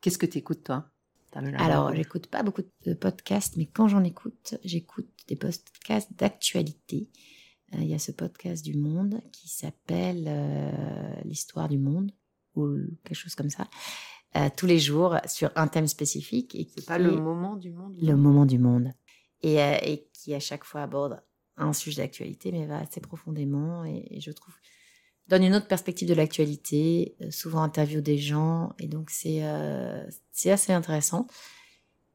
Qu'est-ce 0.01 0.19
que 0.19 0.27
tu 0.27 0.39
écoutes 0.39 0.65
toi 0.65 0.91
alors, 1.33 1.95
j'écoute 1.95 2.27
pas 2.27 2.43
beaucoup 2.43 2.63
de 2.85 2.93
podcasts, 2.93 3.57
mais 3.57 3.67
quand 3.67 3.87
j'en 3.87 4.03
écoute, 4.03 4.57
j'écoute 4.65 5.09
des 5.29 5.37
podcasts 5.37 6.13
d'actualité. 6.15 7.09
Euh, 7.75 7.79
il 7.81 7.89
y 7.89 7.95
a 7.95 7.99
ce 7.99 8.13
podcast 8.13 8.65
du 8.65 8.77
Monde 8.77 9.21
qui 9.33 9.49
s'appelle 9.49 10.25
euh, 10.27 11.21
l'histoire 11.25 11.69
du 11.69 11.79
monde 11.79 12.13
ou 12.57 12.69
quelque 13.05 13.17
chose 13.17 13.35
comme 13.35 13.51
ça. 13.51 13.69
Euh, 14.37 14.49
tous 14.57 14.67
les 14.67 14.79
jours 14.79 15.17
sur 15.27 15.51
un 15.57 15.69
thème 15.69 15.87
spécifique 15.87 16.55
et 16.55 16.65
qui 16.65 16.83
pas 16.83 16.99
le 16.99 17.13
moment 17.13 17.57
du 17.57 17.71
monde. 17.71 17.97
Le 18.01 18.17
moment 18.17 18.47
du 18.47 18.59
monde 18.59 18.93
et, 19.43 19.57
et 19.57 20.09
qui 20.13 20.35
à 20.35 20.41
chaque 20.41 20.65
fois 20.65 20.83
aborde 20.83 21.23
un 21.57 21.73
sujet 21.73 22.03
d'actualité, 22.03 22.53
mais 22.53 22.67
va 22.67 22.79
assez 22.79 23.01
profondément 23.01 23.85
et, 23.85 24.21
je 24.21 24.31
trouve 24.31 24.55
donne 25.29 25.45
une 25.45 25.55
autre 25.55 25.69
perspective 25.69 26.09
de 26.09 26.15
l'actualité, 26.15 27.17
souvent 27.31 27.63
interview 27.63 28.01
des 28.01 28.19
gens 28.19 28.73
et 28.81 28.89
donc 28.89 29.11
c'est 29.11 29.43
c'est 30.33 30.51
assez 30.51 30.73
intéressant. 30.73 31.27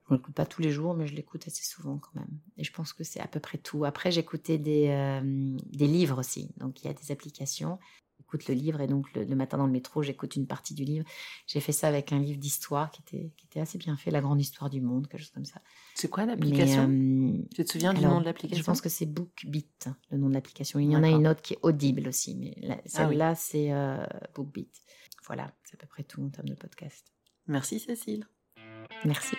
Je 0.08 0.14
ne 0.14 0.18
l'écoute 0.20 0.36
pas 0.36 0.46
tous 0.46 0.62
les 0.62 0.72
jours, 0.72 0.94
mais 0.94 1.08
je 1.08 1.16
l'écoute 1.16 1.48
assez 1.48 1.64
souvent 1.64 1.98
quand 1.98 2.14
même. 2.14 2.40
Et 2.58 2.64
je 2.64 2.72
pense 2.72 2.94
que 2.94 3.04
c'est 3.04 3.20
à 3.20 3.28
peu 3.28 3.40
près 3.40 3.58
tout. 3.58 3.86
Après, 3.86 4.12
j'écoutais 4.12 4.58
des, 4.58 4.90
euh, 4.90 5.58
des 5.66 5.88
livres 5.88 6.20
aussi. 6.20 6.54
Donc, 6.58 6.84
il 6.84 6.88
y 6.88 6.90
a 6.90 6.94
des 6.94 7.12
applications. 7.12 7.80
J'écoute 8.20 8.48
le 8.48 8.54
livre 8.54 8.82
et 8.82 8.88
donc 8.88 9.12
le, 9.14 9.36
matin 9.36 9.58
dans 9.58 9.66
le 9.66 9.72
métro, 9.72 10.02
j'écoute 10.02 10.36
une 10.36 10.48
partie 10.48 10.74
du 10.74 10.84
livre. 10.84 11.06
J'ai 11.48 11.60
fait 11.60 11.72
ça 11.72 11.88
avec 11.88 12.14
un 12.14 12.20
livre 12.20 12.40
d'histoire 12.40 12.90
qui 12.90 13.02
était, 13.02 13.32
qui 13.36 13.46
était 13.46 13.60
assez 13.60 13.78
bien 13.78 13.98
fait, 13.98 14.10
La 14.10 14.22
grande 14.22 14.40
histoire 14.40 14.70
du 14.70 14.80
monde, 14.80 15.08
quelque 15.08 15.22
chose 15.22 15.32
comme 15.32 15.46
ça. 15.46 15.62
C'est 15.96 16.10
quoi 16.10 16.26
l'application? 16.26 16.88
euh, 16.90 17.44
Tu 17.54 17.66
te 17.66 17.72
souviens 17.72 17.94
du 17.94 18.02
nom 18.02 18.22
de 18.22 18.26
l'application? 18.26 18.62
Je 18.62 18.66
pense 18.66 18.82
que 18.82 18.90
c'est 18.90 19.06
BookBeat, 19.06 19.90
le 20.12 20.18
nom 20.18 20.30
de 20.30 20.34
l'application. 20.34 20.80
Il 20.80 20.92
y 20.92 20.96
en 20.96 21.04
a 21.04 21.10
une 21.10 21.28
autre 21.28 21.42
qui 21.42 21.54
est 21.56 21.60
Audible 21.62 22.08
aussi, 22.08 22.36
mais 22.36 22.56
ah 22.70 22.78
celle-là, 22.86 23.36
c'est 23.36 23.72
euh, 23.74 24.06
BookBeat. 24.34 24.70
Voilà, 25.28 25.54
c'est 25.64 25.76
à 25.76 25.78
peu 25.78 25.88
près 25.88 26.04
tout 26.04 26.24
en 26.24 26.30
termes 26.30 26.50
de 26.50 26.56
podcast. 26.56 27.06
Merci 27.48 27.80
Cécile. 27.80 28.26
Merci. 29.04 29.36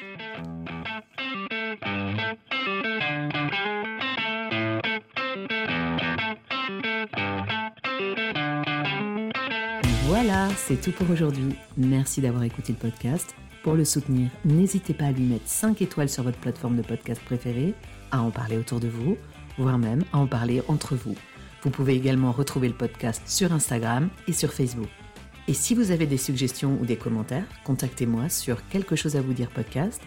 Voilà, 10.06 10.48
c'est 10.56 10.80
tout 10.80 10.92
pour 10.92 11.10
aujourd'hui. 11.10 11.54
Merci 11.76 12.20
d'avoir 12.20 12.44
écouté 12.44 12.72
le 12.72 12.78
podcast. 12.78 13.34
Pour 13.62 13.74
le 13.74 13.84
soutenir, 13.84 14.30
n'hésitez 14.44 14.94
pas 14.94 15.06
à 15.06 15.12
lui 15.12 15.24
mettre 15.24 15.46
5 15.48 15.82
étoiles 15.82 16.08
sur 16.08 16.22
votre 16.22 16.38
plateforme 16.38 16.76
de 16.76 16.82
podcast 16.82 17.20
préférée, 17.24 17.74
à 18.12 18.22
en 18.22 18.30
parler 18.30 18.56
autour 18.56 18.80
de 18.80 18.88
vous, 18.88 19.16
voire 19.58 19.78
même 19.78 20.04
à 20.12 20.18
en 20.18 20.26
parler 20.26 20.62
entre 20.68 20.94
vous. 20.94 21.16
Vous 21.62 21.70
pouvez 21.70 21.94
également 21.94 22.32
retrouver 22.32 22.68
le 22.68 22.74
podcast 22.74 23.22
sur 23.26 23.52
Instagram 23.52 24.08
et 24.28 24.32
sur 24.32 24.52
Facebook. 24.52 24.88
Et 25.48 25.54
si 25.54 25.74
vous 25.74 25.90
avez 25.92 26.06
des 26.06 26.16
suggestions 26.16 26.76
ou 26.80 26.86
des 26.86 26.96
commentaires, 26.96 27.46
contactez-moi 27.64 28.28
sur 28.28 28.66
quelque 28.68 28.96
chose 28.96 29.16
à 29.16 29.20
vous 29.20 29.32
dire 29.32 29.50
podcast 29.50 30.02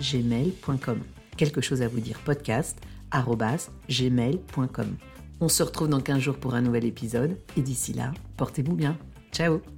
gmail.com. 0.00 1.00
Quelque 1.36 1.60
chose 1.60 1.82
à 1.82 1.88
vous 1.88 2.00
dire 2.00 2.18
podcast 2.24 2.78
gmail.com. 3.88 4.96
On 5.40 5.48
se 5.48 5.62
retrouve 5.62 5.88
dans 5.88 6.00
15 6.00 6.18
jours 6.20 6.36
pour 6.36 6.54
un 6.54 6.62
nouvel 6.62 6.84
épisode 6.84 7.38
et 7.56 7.62
d'ici 7.62 7.92
là, 7.92 8.12
portez-vous 8.36 8.74
bien. 8.74 8.96
Ciao 9.32 9.73